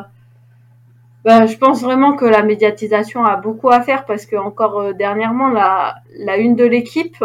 ben, 1.24 1.46
je 1.46 1.56
pense 1.56 1.82
vraiment 1.82 2.14
que 2.14 2.26
la 2.26 2.42
médiatisation 2.42 3.24
a 3.24 3.36
beaucoup 3.36 3.70
à 3.70 3.80
faire 3.80 4.04
parce 4.04 4.26
que 4.26 4.36
encore 4.36 4.92
dernièrement, 4.92 5.48
la, 5.48 5.94
la 6.18 6.36
une 6.36 6.56
de 6.56 6.64
l'équipe 6.66 7.24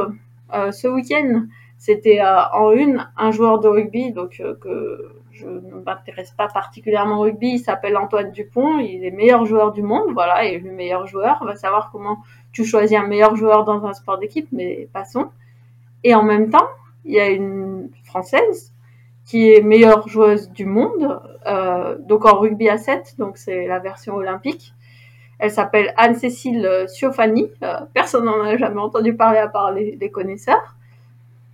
ce 0.53 0.87
week-end, 0.87 1.43
c'était 1.77 2.21
en 2.53 2.71
une 2.71 3.05
un 3.17 3.31
joueur 3.31 3.59
de 3.59 3.67
rugby, 3.67 4.13
donc 4.13 4.41
que 4.61 5.11
je 5.41 5.47
ne 5.47 5.83
m'intéresse 5.83 6.31
pas 6.31 6.47
particulièrement 6.47 7.19
au 7.19 7.21
rugby. 7.21 7.53
Il 7.53 7.59
s'appelle 7.59 7.97
Antoine 7.97 8.31
Dupont, 8.31 8.79
il 8.79 9.03
est 9.03 9.11
meilleur 9.11 9.45
joueur 9.45 9.71
du 9.71 9.81
monde, 9.81 10.13
voilà, 10.13 10.45
et 10.45 10.59
le 10.59 10.71
meilleur 10.71 11.07
joueur. 11.07 11.39
On 11.41 11.45
va 11.45 11.55
savoir 11.55 11.89
comment 11.91 12.19
tu 12.51 12.63
choisis 12.63 12.97
un 12.97 13.07
meilleur 13.07 13.35
joueur 13.35 13.65
dans 13.65 13.85
un 13.85 13.93
sport 13.93 14.17
d'équipe, 14.17 14.47
mais 14.51 14.87
passons. 14.93 15.29
Et 16.03 16.15
en 16.15 16.23
même 16.23 16.49
temps, 16.49 16.67
il 17.05 17.13
y 17.13 17.19
a 17.19 17.29
une 17.29 17.89
Française 18.03 18.73
qui 19.25 19.51
est 19.51 19.61
meilleure 19.61 20.07
joueuse 20.07 20.49
du 20.49 20.65
monde, 20.65 21.21
euh, 21.47 21.97
donc 21.99 22.25
en 22.25 22.39
rugby 22.39 22.69
à 22.69 22.77
7, 22.77 23.15
donc 23.17 23.37
c'est 23.37 23.67
la 23.67 23.79
version 23.79 24.15
olympique. 24.15 24.73
Elle 25.39 25.51
s'appelle 25.51 25.93
Anne-Cécile 25.97 26.85
Siofani. 26.87 27.49
Euh, 27.63 27.79
personne 27.93 28.25
n'en 28.25 28.41
a 28.43 28.57
jamais 28.57 28.79
entendu 28.79 29.15
parler 29.15 29.39
à 29.39 29.47
part 29.47 29.71
les, 29.71 30.11
connaisseurs. 30.11 30.75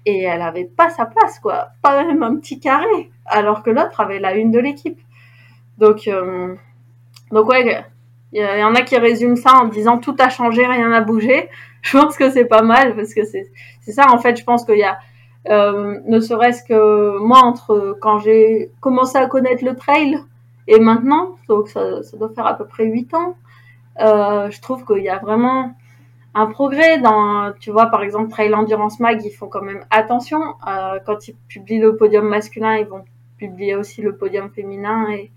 Et 0.10 0.24
elle 0.24 0.42
avait 0.42 0.64
pas 0.64 0.90
sa 0.90 1.06
place, 1.06 1.38
quoi. 1.40 1.68
Pas 1.82 2.02
même 2.02 2.24
un 2.24 2.38
petit 2.38 2.62
carré. 2.62 3.12
Alors 3.26 3.62
que 3.62 3.70
l'autre 3.70 4.00
avait 4.00 4.20
la 4.20 4.36
une 4.36 4.52
de 4.52 4.60
l'équipe. 4.60 5.00
Donc, 5.78 6.08
euh, 6.08 6.56
donc 7.32 7.50
ouais, 7.50 7.84
il 8.32 8.42
y, 8.42 8.64
en 8.64 8.74
a 8.74 8.82
qui 8.84 8.98
résument 8.98 9.36
ça 9.36 9.54
en 9.56 9.66
disant 9.66 9.98
tout 9.98 10.16
a 10.20 10.30
changé, 10.30 10.66
rien 10.66 10.88
n'a 10.88 11.02
bougé. 11.02 11.50
Je 11.82 11.98
pense 11.98 12.16
que 12.16 12.30
c'est 12.30 12.46
pas 12.46 12.62
mal 12.62 12.96
parce 12.96 13.14
que 13.14 13.26
c'est 13.26 13.52
ça 13.92 14.08
en 14.10 14.18
fait. 14.18 14.38
Je 14.38 14.46
pense 14.46 14.64
qu'il 14.66 14.78
y 14.78 14.84
a 14.84 14.98
euh, 15.50 16.00
ne 16.06 16.20
serait-ce 16.22 16.64
que 16.64 17.18
moi 17.20 17.40
entre 17.40 17.98
quand 18.02 18.20
j'ai 18.20 18.72
commencé 18.80 19.18
à 19.18 19.28
connaître 19.28 19.64
le 19.66 19.76
trail 19.76 20.18
et 20.68 20.80
maintenant, 20.80 21.38
donc 21.50 21.70
ça, 21.70 22.02
doit 22.14 22.32
faire 22.34 22.46
à 22.46 22.58
peu 22.58 22.66
près 22.66 22.86
huit 22.86 23.14
ans. 23.14 23.36
Euh, 24.00 24.50
je 24.52 24.62
trouve 24.62 24.86
qu'il 24.86 25.04
y 25.04 25.10
a 25.10 25.18
vraiment 25.20 25.74
un 26.34 26.48
progrès 26.48 27.00
dans, 27.00 27.54
tu 27.60 27.72
vois, 27.72 27.88
par 27.88 28.04
exemple, 28.04 28.30
Trail 28.30 28.54
Endurance 28.54 29.00
Mag, 29.00 29.24
ils 29.24 29.32
font 29.32 29.48
quand 29.48 29.62
même 29.62 29.84
attention. 29.90 30.40
Euh, 30.68 31.00
quand 31.06 31.28
ils 31.28 31.36
publient 31.48 31.80
le 31.80 31.96
podium 31.96 32.28
masculin, 32.28 32.78
ils 32.78 32.86
vont 32.86 33.04
publier 33.38 33.76
aussi 33.76 34.02
le 34.02 34.16
podium 34.16 34.50
féminin 34.52 35.08
et, 35.12 35.32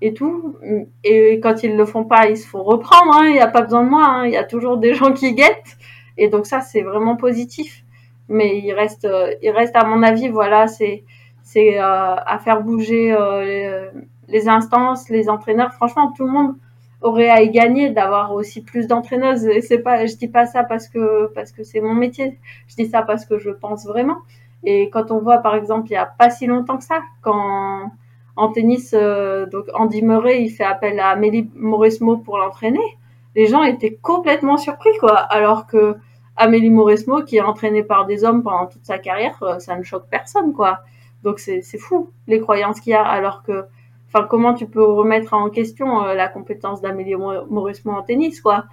et 0.00 0.14
tout. 0.14 0.56
Et 1.04 1.40
quand 1.40 1.62
ils 1.62 1.76
le 1.76 1.84
font 1.84 2.04
pas, 2.04 2.28
ils 2.28 2.36
se 2.36 2.46
font 2.46 2.62
reprendre. 2.62 3.16
Hein. 3.16 3.26
Il 3.26 3.32
n'y 3.32 3.40
a 3.40 3.48
pas 3.48 3.62
besoin 3.62 3.84
de 3.84 3.88
moi. 3.88 4.06
Hein. 4.06 4.26
Il 4.26 4.32
y 4.32 4.36
a 4.36 4.44
toujours 4.44 4.76
des 4.76 4.94
gens 4.98 5.12
qui 5.12 5.34
guettent. 5.34 5.76
Et 6.18 6.28
donc 6.28 6.46
ça, 6.46 6.60
c'est 6.60 6.82
vraiment 6.82 7.16
positif. 7.16 7.84
Mais 8.28 8.58
il 8.58 8.72
reste, 8.72 9.04
euh, 9.04 9.34
il 9.42 9.50
reste 9.50 9.76
à 9.76 9.84
mon 9.84 10.02
avis, 10.02 10.28
voilà, 10.28 10.66
c'est, 10.66 11.04
c'est 11.42 11.78
euh, 11.78 12.16
à 12.16 12.38
faire 12.38 12.62
bouger 12.62 13.12
euh, 13.12 13.90
les, 14.28 14.48
instances, 14.48 15.08
les 15.08 15.28
entraîneurs. 15.28 15.72
Franchement, 15.74 16.12
tout 16.12 16.26
le 16.26 16.32
monde 16.32 16.54
aurait 17.02 17.28
à 17.28 17.42
y 17.42 17.50
gagner 17.50 17.90
d'avoir 17.90 18.32
aussi 18.32 18.62
plus 18.62 18.86
d'entraîneuses. 18.86 19.46
Et 19.46 19.60
c'est 19.60 19.78
pas, 19.78 20.06
je 20.06 20.16
dis 20.16 20.28
pas 20.28 20.46
ça 20.46 20.64
parce 20.64 20.88
que 20.88 21.26
parce 21.34 21.52
que 21.52 21.62
c'est 21.62 21.80
mon 21.80 21.94
métier. 21.94 22.38
Je 22.68 22.76
dis 22.76 22.86
ça 22.86 23.02
parce 23.02 23.24
que 23.26 23.38
je 23.38 23.50
pense 23.50 23.86
vraiment. 23.86 24.18
Et 24.64 24.90
quand 24.90 25.10
on 25.10 25.20
voit, 25.20 25.38
par 25.38 25.54
exemple, 25.54 25.88
il 25.90 25.92
y 25.92 25.96
a 25.96 26.06
pas 26.06 26.30
si 26.30 26.46
longtemps 26.46 26.78
que 26.78 26.84
ça, 26.84 27.00
quand 27.22 27.90
en 28.36 28.52
tennis, 28.52 28.94
euh, 28.94 29.46
donc 29.46 29.66
Andy 29.74 30.02
Murray, 30.02 30.42
il 30.42 30.50
fait 30.50 30.64
appel 30.64 31.00
à 31.00 31.08
Amélie 31.10 31.50
Mauresmo 31.54 32.18
pour 32.18 32.38
l'entraîner. 32.38 32.98
Les 33.34 33.46
gens 33.46 33.62
étaient 33.62 33.94
complètement 33.94 34.56
surpris, 34.56 34.96
quoi. 34.98 35.14
Alors 35.16 35.66
que 35.66 35.96
Amélie 36.36 36.70
Mauresmo, 36.70 37.22
qui 37.22 37.36
est 37.36 37.40
entraînée 37.40 37.82
par 37.82 38.06
des 38.06 38.24
hommes 38.24 38.42
pendant 38.42 38.66
toute 38.66 38.84
sa 38.84 38.98
carrière, 38.98 39.42
euh, 39.42 39.58
ça 39.58 39.76
ne 39.76 39.82
choque 39.82 40.06
personne, 40.10 40.52
quoi. 40.52 40.80
Donc 41.22 41.38
c'est 41.38 41.62
fou 41.78 42.10
les 42.26 42.40
croyances 42.40 42.80
qu'il 42.80 42.92
y 42.92 42.94
a. 42.94 43.02
Alors 43.02 43.42
que, 43.42 43.64
enfin, 44.08 44.26
comment 44.28 44.54
tu 44.54 44.66
peux 44.66 44.84
remettre 44.84 45.34
en 45.34 45.50
question 45.50 46.04
euh, 46.04 46.14
la 46.14 46.28
compétence 46.28 46.80
d'Amélie 46.80 47.16
Mauresmo 47.16 47.92
en 47.92 48.02
tennis, 48.02 48.40
quoi. 48.40 48.64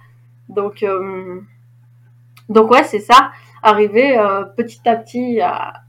Donc, 0.48 0.84
donc 2.48 2.70
ouais, 2.70 2.84
c'est 2.84 3.00
ça. 3.00 3.30
Arriver 3.62 4.18
petit 4.56 4.86
à 4.86 4.96
petit 4.96 5.40
à, 5.40 5.82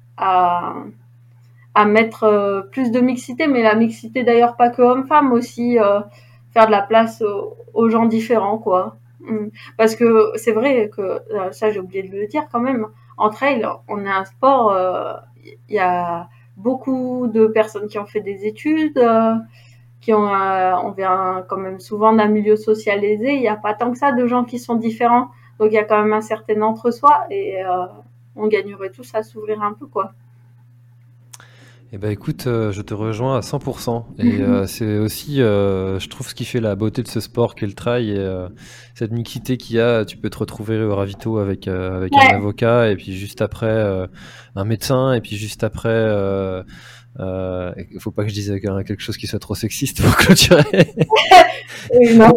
à 1.75 1.85
mettre 1.85 2.23
euh, 2.23 2.61
plus 2.61 2.89
de 2.89 3.01
mixité, 3.01 3.47
mais 3.47 3.61
la 3.61 3.75
mixité 3.75 4.23
d'ailleurs 4.23 4.55
pas 4.55 4.69
que 4.69 4.81
homme-femme 4.81 5.33
aussi, 5.33 5.77
euh, 5.77 5.99
faire 6.53 6.67
de 6.67 6.71
la 6.71 6.81
place 6.81 7.21
aux, 7.73 7.89
gens 7.89 8.05
différents, 8.05 8.57
quoi. 8.57 8.95
Mm. 9.19 9.47
Parce 9.77 9.95
que 9.95 10.31
c'est 10.35 10.53
vrai 10.53 10.89
que, 10.95 11.01
euh, 11.01 11.51
ça 11.51 11.71
j'ai 11.71 11.81
oublié 11.81 12.03
de 12.03 12.15
le 12.15 12.27
dire 12.27 12.47
quand 12.51 12.61
même, 12.61 12.87
en 13.17 13.29
trail, 13.29 13.67
on 13.89 14.05
est 14.05 14.09
un 14.09 14.25
sport, 14.25 14.75
il 15.43 15.75
y 15.75 15.79
a 15.79 16.27
beaucoup 16.57 17.27
de 17.27 17.47
personnes 17.47 17.87
qui 17.87 17.99
ont 17.99 18.05
fait 18.05 18.21
des 18.21 18.45
études, 18.45 18.99
qui 20.01 20.13
ont, 20.13 20.27
on 20.27 20.91
vient 20.91 21.43
quand 21.49 21.57
même 21.57 21.79
souvent 21.79 22.13
d'un 22.13 22.27
milieu 22.27 22.55
socialisé, 22.55 23.35
il 23.35 23.41
n'y 23.41 23.47
a 23.47 23.55
pas 23.55 23.73
tant 23.73 23.91
que 23.91 23.97
ça 23.97 24.11
de 24.11 24.25
gens 24.27 24.43
qui 24.43 24.59
sont 24.59 24.75
différents, 24.75 25.29
donc 25.59 25.69
il 25.71 25.73
y 25.73 25.77
a 25.77 25.83
quand 25.83 26.01
même 26.01 26.13
un 26.13 26.21
certain 26.21 26.61
entre-soi 26.61 27.25
et 27.29 27.57
on 28.35 28.47
gagnerait 28.47 28.91
tous 28.91 29.13
à 29.15 29.23
s'ouvrir 29.23 29.61
un 29.61 29.73
peu, 29.73 29.87
quoi. 29.87 30.13
Eh 31.93 31.97
ben 31.97 32.09
écoute, 32.11 32.47
euh, 32.47 32.71
je 32.71 32.81
te 32.81 32.93
rejoins 32.93 33.37
à 33.37 33.41
100%. 33.41 34.05
Et 34.17 34.41
euh, 34.41 34.65
c'est 34.65 34.97
aussi, 34.97 35.41
euh, 35.41 35.99
je 35.99 36.09
trouve, 36.09 36.27
ce 36.27 36.33
qui 36.33 36.43
fait 36.43 36.59
la 36.59 36.75
beauté 36.75 37.03
de 37.03 37.07
ce 37.07 37.19
sport 37.19 37.53
qu'est 37.53 37.67
le 37.67 37.73
trail 37.73 38.09
et 38.09 38.47
cette 38.95 39.11
mixité 39.11 39.57
qu'il 39.57 39.75
y 39.75 39.79
a. 39.79 40.03
Tu 40.03 40.17
peux 40.17 40.29
te 40.29 40.37
retrouver 40.37 40.81
au 40.81 40.95
ravito 40.95 41.37
avec, 41.37 41.67
avec 41.67 42.11
un 42.13 42.35
avocat 42.35 42.89
et 42.89 42.95
puis 42.95 43.13
juste 43.13 43.41
après 43.41 44.07
un 44.55 44.65
médecin 44.65 45.13
et 45.13 45.21
puis 45.21 45.37
juste 45.37 45.63
après... 45.63 46.63
Il 47.19 47.99
faut 47.99 48.11
pas 48.11 48.23
que 48.23 48.29
je 48.29 48.33
dise 48.33 48.59
quelque 48.61 48.99
chose 48.99 49.17
qui 49.17 49.27
soit 49.27 49.39
trop 49.39 49.55
sexiste 49.55 50.01
pour 50.03 50.15
clôturer. 50.17 50.63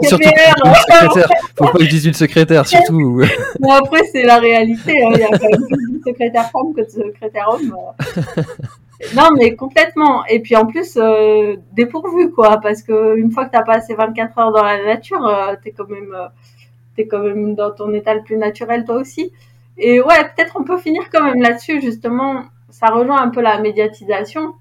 surtout 0.03 0.28
une 0.28 0.74
secrétaire. 0.74 1.28
Faut 1.57 1.64
pas 1.64 1.78
que 1.78 1.84
je 1.84 1.90
dise 1.90 2.05
une 2.05 2.14
secrétaire, 2.14 2.66
surtout. 2.68 3.24
bon, 3.61 3.70
après, 3.72 4.03
c'est 4.12 4.24
la 4.24 4.38
réalité. 4.38 5.03
Hein. 5.03 5.11
Il 5.14 5.20
y 5.20 5.22
a 5.22 5.28
quand 5.36 5.49
même 5.51 5.66
plus 5.68 5.99
de 5.99 6.03
secrétaire 6.05 6.51
femme 6.51 6.74
que 6.76 6.82
de 6.82 6.90
secrétaire 6.90 7.49
homme. 7.49 7.74
Non, 9.14 9.28
mais 9.36 9.55
complètement. 9.55 10.24
Et 10.26 10.40
puis 10.40 10.57
en 10.57 10.66
plus, 10.66 10.96
euh, 10.96 11.57
dépourvu, 11.72 12.32
quoi, 12.32 12.59
parce 12.61 12.82
que 12.82 13.16
une 13.16 13.30
fois 13.30 13.44
que 13.44 13.53
t'as 13.53 13.62
passé 13.62 13.94
24 13.94 14.38
heures 14.38 14.53
dans 14.53 14.64
la 14.64 14.82
nature, 14.84 15.24
euh, 15.26 15.55
quand 15.76 15.88
même, 15.88 16.14
euh, 16.14 17.05
quand 17.09 17.20
même 17.20 17.55
dans 17.55 17.70
ton 17.70 17.92
état 17.94 18.14
le 18.14 18.22
plus 18.22 18.36
naturel, 18.36 18.84
toi 18.84 18.96
aussi. 18.96 19.32
Et 19.76 20.01
ouais, 20.01 20.24
peut-être 20.34 20.57
on 20.59 20.64
peut 20.64 20.78
finir 20.78 21.09
quand 21.12 21.22
même 21.22 21.40
là-dessus, 21.40 21.80
justement. 21.80 22.44
Ça 22.70 22.88
rejoint 22.88 23.22
un 23.22 23.30
peu 23.30 23.40
la 23.40 23.61
médiatisation. 23.61 24.55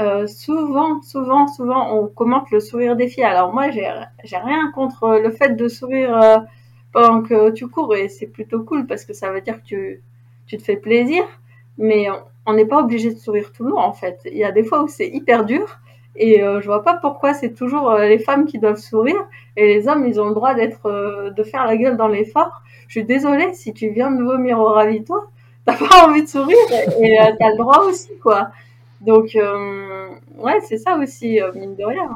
Euh, 0.00 0.26
souvent, 0.26 1.02
souvent, 1.02 1.46
souvent, 1.46 1.96
on 1.96 2.08
commente 2.08 2.50
le 2.50 2.60
sourire 2.60 2.96
des 2.96 3.08
filles. 3.08 3.24
Alors 3.24 3.52
moi, 3.52 3.70
j'ai, 3.70 3.86
rien 4.36 4.70
contre 4.72 5.20
le 5.22 5.30
fait 5.30 5.50
de 5.56 5.68
sourire 5.68 6.16
euh, 6.16 6.38
pendant 6.92 7.22
que 7.22 7.50
tu 7.50 7.68
cours 7.68 7.94
et 7.94 8.08
c'est 8.08 8.26
plutôt 8.26 8.64
cool 8.64 8.86
parce 8.86 9.04
que 9.04 9.12
ça 9.12 9.30
veut 9.30 9.40
dire 9.40 9.62
que 9.62 9.66
tu, 9.66 10.02
tu 10.46 10.56
te 10.56 10.62
fais 10.62 10.76
plaisir. 10.76 11.22
Mais 11.78 12.08
n'est 12.52 12.66
pas 12.66 12.80
obligé 12.80 13.12
de 13.12 13.18
sourire 13.18 13.52
tout 13.52 13.64
le 13.64 13.70
long 13.70 13.78
en 13.78 13.92
fait. 13.92 14.20
Il 14.26 14.36
y 14.36 14.44
a 14.44 14.52
des 14.52 14.64
fois 14.64 14.82
où 14.82 14.88
c'est 14.88 15.08
hyper 15.08 15.44
dur 15.44 15.80
et 16.16 16.42
euh, 16.42 16.60
je 16.60 16.66
vois 16.66 16.82
pas 16.82 16.94
pourquoi 16.94 17.34
c'est 17.34 17.54
toujours 17.54 17.90
euh, 17.90 18.06
les 18.06 18.18
femmes 18.18 18.46
qui 18.46 18.58
doivent 18.58 18.78
sourire 18.78 19.26
et 19.56 19.66
les 19.66 19.88
hommes 19.88 20.06
ils 20.06 20.20
ont 20.20 20.28
le 20.28 20.34
droit 20.34 20.54
d'être 20.54 20.86
euh, 20.86 21.30
de 21.30 21.42
faire 21.42 21.66
la 21.66 21.76
gueule 21.76 21.96
dans 21.96 22.08
l'effort. 22.08 22.62
Je 22.86 23.00
suis 23.00 23.04
désolée 23.04 23.54
si 23.54 23.72
tu 23.72 23.88
viens 23.88 24.10
de 24.10 24.22
vomir 24.22 24.58
au 24.60 24.66
ravito, 24.66 25.24
t'as 25.64 25.76
pas 25.88 26.06
envie 26.06 26.22
de 26.22 26.28
sourire 26.28 26.56
et 27.00 27.16
t'as 27.38 27.50
le 27.50 27.56
droit 27.56 27.84
aussi 27.84 28.10
quoi. 28.22 28.50
Donc 29.00 29.36
ouais 30.38 30.60
c'est 30.62 30.78
ça 30.78 30.96
aussi 30.96 31.40
mine 31.54 31.74
de 31.76 31.84
rien. 31.84 32.08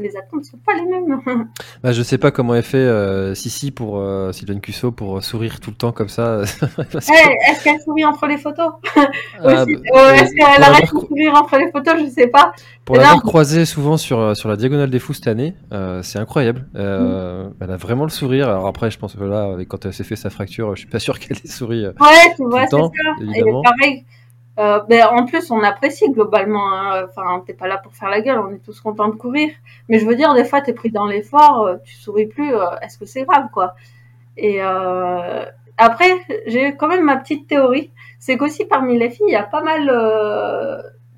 Les 0.00 0.16
attentes 0.16 0.44
sont 0.44 0.58
pas 0.58 0.74
les 0.74 0.84
mêmes. 0.86 1.20
bah, 1.82 1.92
je 1.92 2.02
sais 2.02 2.18
pas 2.18 2.30
comment 2.30 2.54
est 2.54 2.62
fait 2.62 2.78
euh, 2.78 3.34
Sissi 3.34 3.70
pour 3.70 3.98
euh, 3.98 4.32
Sylvain 4.32 4.58
Cusso 4.58 4.90
pour 4.92 5.22
sourire 5.22 5.60
tout 5.60 5.70
le 5.70 5.76
temps 5.76 5.92
comme 5.92 6.08
ça. 6.08 6.42
Eh, 6.92 7.50
est-ce 7.50 7.64
qu'elle 7.64 7.80
sourit 7.80 8.04
entre 8.04 8.26
les 8.26 8.36
photos? 8.36 8.72
Ah, 9.42 9.64
bah, 9.64 10.14
Est-ce 10.14 10.34
qu'elle 10.34 10.62
arrête 10.62 10.84
de 10.84 11.00
sourire 11.00 11.34
entre 11.34 11.56
les 11.58 11.70
photos? 11.70 11.94
Je 12.00 12.10
sais 12.10 12.26
pas. 12.26 12.52
Pour 12.84 12.96
l'avoir 12.96 13.22
croisée 13.22 13.64
souvent 13.64 13.96
sur, 13.96 14.36
sur 14.36 14.48
la 14.48 14.56
diagonale 14.56 14.90
des 14.90 14.98
fous 14.98 15.14
cette 15.14 15.26
année, 15.26 15.54
euh, 15.72 16.02
c'est 16.02 16.18
incroyable. 16.18 16.66
Mm. 16.74 17.52
Elle 17.60 17.70
a 17.70 17.76
vraiment 17.76 18.04
le 18.04 18.10
sourire. 18.10 18.48
Alors 18.48 18.66
après, 18.66 18.90
je 18.90 18.98
pense 18.98 19.14
que 19.14 19.24
là, 19.24 19.56
quand 19.68 19.86
elle 19.86 19.92
s'est 19.92 20.04
fait 20.04 20.16
sa 20.16 20.30
fracture, 20.30 20.74
je 20.74 20.80
suis 20.80 20.88
pas 20.88 20.98
sûr 20.98 21.18
qu'elle 21.18 21.36
ait 21.36 21.48
souri. 21.48 21.86
ouais, 21.86 22.34
tu 22.36 22.44
vois, 22.44 22.66
c'est 22.66 22.76
ça. 22.76 22.90
Évidemment. 23.20 23.62
Et 23.62 23.64
pareil 23.64 24.04
euh, 24.60 24.80
ben, 24.88 25.06
en 25.06 25.24
plus, 25.24 25.50
on 25.50 25.62
apprécie 25.62 26.10
globalement. 26.10 26.72
Hein. 26.72 27.06
Enfin, 27.08 27.42
t'es 27.46 27.54
pas 27.54 27.66
là 27.66 27.78
pour 27.78 27.94
faire 27.94 28.10
la 28.10 28.20
gueule, 28.20 28.38
on 28.38 28.52
est 28.52 28.62
tous 28.62 28.78
contents 28.80 29.08
de 29.08 29.14
courir. 29.14 29.50
Mais 29.88 29.98
je 29.98 30.06
veux 30.06 30.14
dire, 30.14 30.34
des 30.34 30.44
fois, 30.44 30.60
t'es 30.60 30.74
pris 30.74 30.90
dans 30.90 31.06
l'effort, 31.06 31.62
euh, 31.66 31.76
tu 31.82 31.94
souris 31.94 32.26
plus. 32.26 32.54
Euh, 32.54 32.66
est-ce 32.82 32.98
que 32.98 33.06
c'est 33.06 33.24
grave, 33.24 33.48
quoi? 33.52 33.74
Et 34.36 34.60
après, 35.76 36.10
j'ai 36.46 36.76
quand 36.76 36.88
même 36.88 37.04
ma 37.04 37.16
petite 37.16 37.46
théorie. 37.46 37.90
C'est 38.18 38.36
qu'aussi 38.36 38.64
parmi 38.64 38.98
les 38.98 39.10
filles, 39.10 39.26
il 39.28 39.32
y 39.32 39.36
a 39.36 39.42
pas 39.42 39.62
mal 39.62 39.86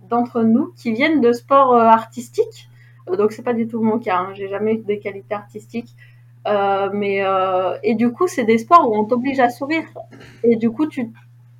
d'entre 0.09 0.43
nous 0.43 0.73
qui 0.77 0.93
viennent 0.93 1.21
de 1.21 1.33
sports 1.33 1.75
artistiques. 1.75 2.69
donc 3.17 3.33
c'est 3.33 3.43
pas 3.43 3.55
du 3.55 3.69
tout 3.69 3.81
mon 3.81 3.99
cas. 3.99 4.19
Hein. 4.19 4.31
J'ai 4.35 4.49
jamais 4.49 4.75
eu 4.75 4.79
des 4.79 4.99
qualités 4.99 5.35
artistiques. 5.35 5.95
mais 6.47 7.25
et 7.85 7.95
du 7.95 8.11
coup, 8.13 8.27
c'est 8.27 8.45
des 8.45 8.59
sports 8.59 8.91
où 8.91 8.97
on 8.97 9.05
t'oblige 9.05 9.39
à 9.39 9.51
sourire. 9.51 9.85
Et 10.43 10.57
du 10.57 10.71
coup, 10.71 10.87
tu 10.87 11.13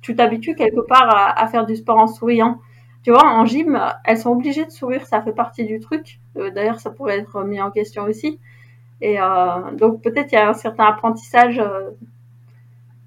tu 0.03 0.15
t'habitues 0.15 0.53
quelque 0.53 0.81
part 0.81 1.33
à, 1.37 1.47
faire 1.47 1.65
du 1.65 1.75
sport 1.75 1.97
en 1.97 2.07
souriant. 2.07 2.59
Tu 3.03 3.11
vois, 3.11 3.25
en 3.25 3.45
gym, 3.45 3.81
elles 4.05 4.17
sont 4.17 4.31
obligées 4.31 4.65
de 4.65 4.71
sourire, 4.71 5.05
ça 5.07 5.21
fait 5.21 5.33
partie 5.33 5.65
du 5.65 5.79
truc. 5.79 6.19
Euh, 6.37 6.51
d'ailleurs, 6.51 6.79
ça 6.79 6.91
pourrait 6.91 7.19
être 7.19 7.43
mis 7.43 7.61
en 7.61 7.71
question 7.71 8.03
aussi. 8.03 8.39
Et 9.01 9.19
euh, 9.19 9.71
donc 9.73 10.01
peut-être 10.01 10.31
il 10.31 10.35
y 10.35 10.37
a 10.37 10.49
un 10.49 10.53
certain 10.53 10.85
apprentissage. 10.85 11.59
Euh. 11.59 11.91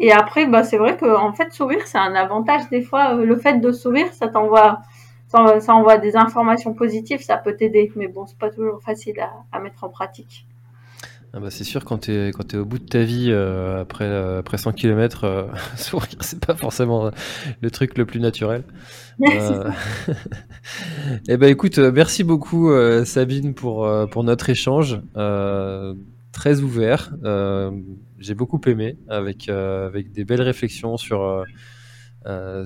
et 0.01 0.13
après, 0.13 0.47
bah, 0.47 0.65
c'est 0.65 0.79
vrai 0.79 0.97
qu'en 0.97 1.29
en 1.29 1.33
fait, 1.33 1.53
sourire, 1.53 1.87
c'est 1.87 1.99
un 1.99 2.15
avantage. 2.15 2.69
Des 2.71 2.83
fois, 2.83 3.15
le 3.15 3.37
fait 3.37 3.61
de 3.61 3.73
sourire, 3.73 4.13
ça 4.13 4.29
t'envoie, 4.29 4.81
ça, 5.29 5.75
envoie 5.75 5.99
des 5.99 6.17
informations 6.17 6.75
positives, 6.75 7.23
ça 7.23 7.37
peut 7.37 7.57
t'aider. 7.57 7.93
Mais 7.97 8.09
bon, 8.09 8.27
c'est 8.27 8.39
pas 8.39 8.51
toujours 8.51 8.83
facile 8.83 9.21
à 9.53 9.61
mettre 9.61 9.85
en 9.85 9.91
pratique. 9.91 10.47
Ah 11.37 11.39
bah 11.39 11.51
c'est 11.51 11.65
sûr, 11.65 11.85
quand 11.85 11.99
tu 11.99 12.13
es, 12.13 12.31
es, 12.31 12.57
au 12.57 12.65
bout 12.65 12.79
de 12.79 12.87
ta 12.87 13.03
vie, 13.03 13.27
euh, 13.29 13.83
après, 13.83 14.07
euh, 14.07 14.39
après 14.39 14.57
100 14.57 14.73
km, 14.73 15.25
euh, 15.25 15.43
sourire, 15.77 16.17
c'est 16.21 16.43
pas 16.43 16.55
forcément 16.55 17.11
le 17.61 17.71
truc 17.71 17.99
le 17.99 18.07
plus 18.07 18.21
naturel. 18.21 18.65
Euh... 19.19 19.71
eh 21.29 21.39
ben 21.39 21.49
écoute, 21.49 21.79
merci 21.79 22.23
beaucoup 22.23 22.71
Sabine 23.07 23.55
pour, 23.55 23.89
pour 24.11 24.25
notre 24.25 24.51
échange. 24.51 25.01
très 26.33 26.61
ouvert. 26.61 27.15
J'ai 28.19 28.35
beaucoup 28.35 28.61
aimé, 28.67 28.99
avec, 29.09 29.49
avec 29.49 30.13
des 30.13 30.27
belles 30.27 30.43
réflexions 30.43 30.99
sur, 30.99 31.45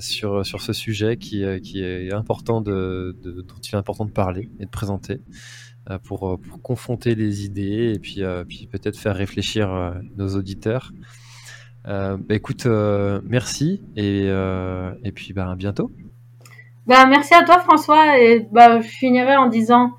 sur, 0.00 0.44
sur 0.44 0.60
ce 0.60 0.72
sujet 0.72 1.18
qui, 1.18 1.44
qui 1.62 1.84
est 1.84 2.12
important 2.12 2.60
de, 2.60 3.16
de, 3.22 3.42
dont 3.42 3.60
il 3.62 3.74
est 3.76 3.78
important 3.78 4.04
de 4.04 4.10
parler 4.10 4.50
et 4.58 4.64
de 4.64 4.70
présenter. 4.70 5.20
Euh, 5.88 5.98
pour, 5.98 6.28
euh, 6.28 6.36
pour, 6.36 6.60
confronter 6.60 7.14
les 7.14 7.46
idées 7.46 7.94
et 7.94 7.98
puis, 7.98 8.22
euh, 8.22 8.44
puis 8.46 8.68
peut-être 8.70 8.98
faire 8.98 9.16
réfléchir 9.16 9.94
nos 10.16 10.36
auditeurs. 10.36 10.92
Bah, 11.86 12.18
écoute, 12.28 12.66
merci 13.24 13.82
et, 13.96 14.26
et 14.26 15.12
puis 15.12 15.32
bah, 15.32 15.50
à 15.50 15.54
bientôt. 15.56 15.90
Bah, 16.86 17.06
merci 17.06 17.32
à 17.34 17.44
toi 17.44 17.60
François 17.60 18.20
et 18.20 18.46
bah, 18.52 18.80
je 18.80 18.88
finirai 18.88 19.36
en 19.36 19.48
disant 19.48 19.92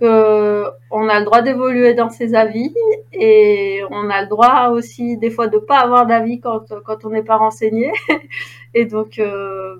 que 0.00 0.64
on 0.90 1.08
a 1.08 1.18
le 1.18 1.26
droit 1.26 1.42
d'évoluer 1.42 1.92
dans 1.92 2.08
ses 2.08 2.34
avis 2.34 2.74
et 3.12 3.82
on 3.90 4.08
a 4.08 4.22
le 4.22 4.28
droit 4.28 4.68
aussi 4.70 5.18
des 5.18 5.30
fois 5.30 5.48
de 5.48 5.58
pas 5.58 5.78
avoir 5.78 6.06
d'avis 6.06 6.40
quand, 6.40 6.64
quand 6.84 7.04
on 7.04 7.10
n'est 7.10 7.22
pas 7.22 7.36
renseigné 7.36 7.92
et 8.74 8.84
donc 8.86 9.20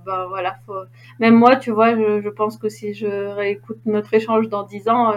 bah 0.07 0.27
voilà 0.29 0.57
même 1.19 1.35
moi 1.35 1.57
tu 1.57 1.71
vois 1.71 1.95
je, 1.95 2.23
je, 2.23 2.29
pense 2.31 2.57
que 2.57 2.71
si 2.71 2.95
je 2.95 3.07
réécoute 3.07 3.79
notre 3.85 4.13
échange 4.15 4.49
dans 4.49 4.63
dix 4.63 4.89
ans 4.89 5.13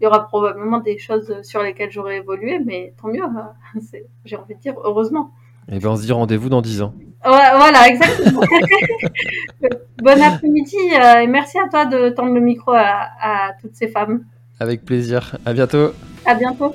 il 0.00 0.04
y 0.04 0.06
aura 0.06 0.26
probablement 0.26 0.78
des 0.78 0.98
choses 0.98 1.42
sur 1.42 1.62
lesquelles 1.62 1.90
j'aurai 1.90 2.16
évolué, 2.18 2.58
mais 2.64 2.94
tant 3.00 3.08
mieux. 3.08 3.22
Hein. 3.24 3.52
J'ai 4.24 4.36
envie 4.36 4.54
de 4.54 4.60
dire 4.60 4.74
heureusement. 4.84 5.30
Et 5.70 5.78
bien 5.78 5.90
on 5.90 5.96
se 5.96 6.02
dit 6.02 6.12
rendez-vous 6.12 6.48
dans 6.48 6.62
10 6.62 6.82
ans. 6.82 6.94
voilà, 7.24 7.88
exactement. 7.88 8.40
bon 10.02 10.22
après-midi 10.22 10.76
euh, 10.94 11.20
et 11.22 11.26
merci 11.26 11.58
à 11.58 11.68
toi 11.68 11.86
de 11.86 12.10
tendre 12.10 12.32
le 12.32 12.40
micro 12.40 12.70
à, 12.72 13.08
à 13.20 13.52
toutes 13.60 13.74
ces 13.74 13.88
femmes. 13.88 14.24
Avec 14.60 14.84
plaisir. 14.84 15.36
À 15.44 15.52
bientôt. 15.52 15.90
À 16.24 16.34
bientôt. 16.34 16.74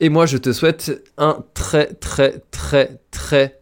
Et 0.00 0.08
moi, 0.08 0.24
je 0.24 0.38
te 0.38 0.54
souhaite 0.54 1.06
un 1.18 1.44
très, 1.52 1.92
très, 1.92 2.40
très, 2.50 2.98
très, 3.10 3.61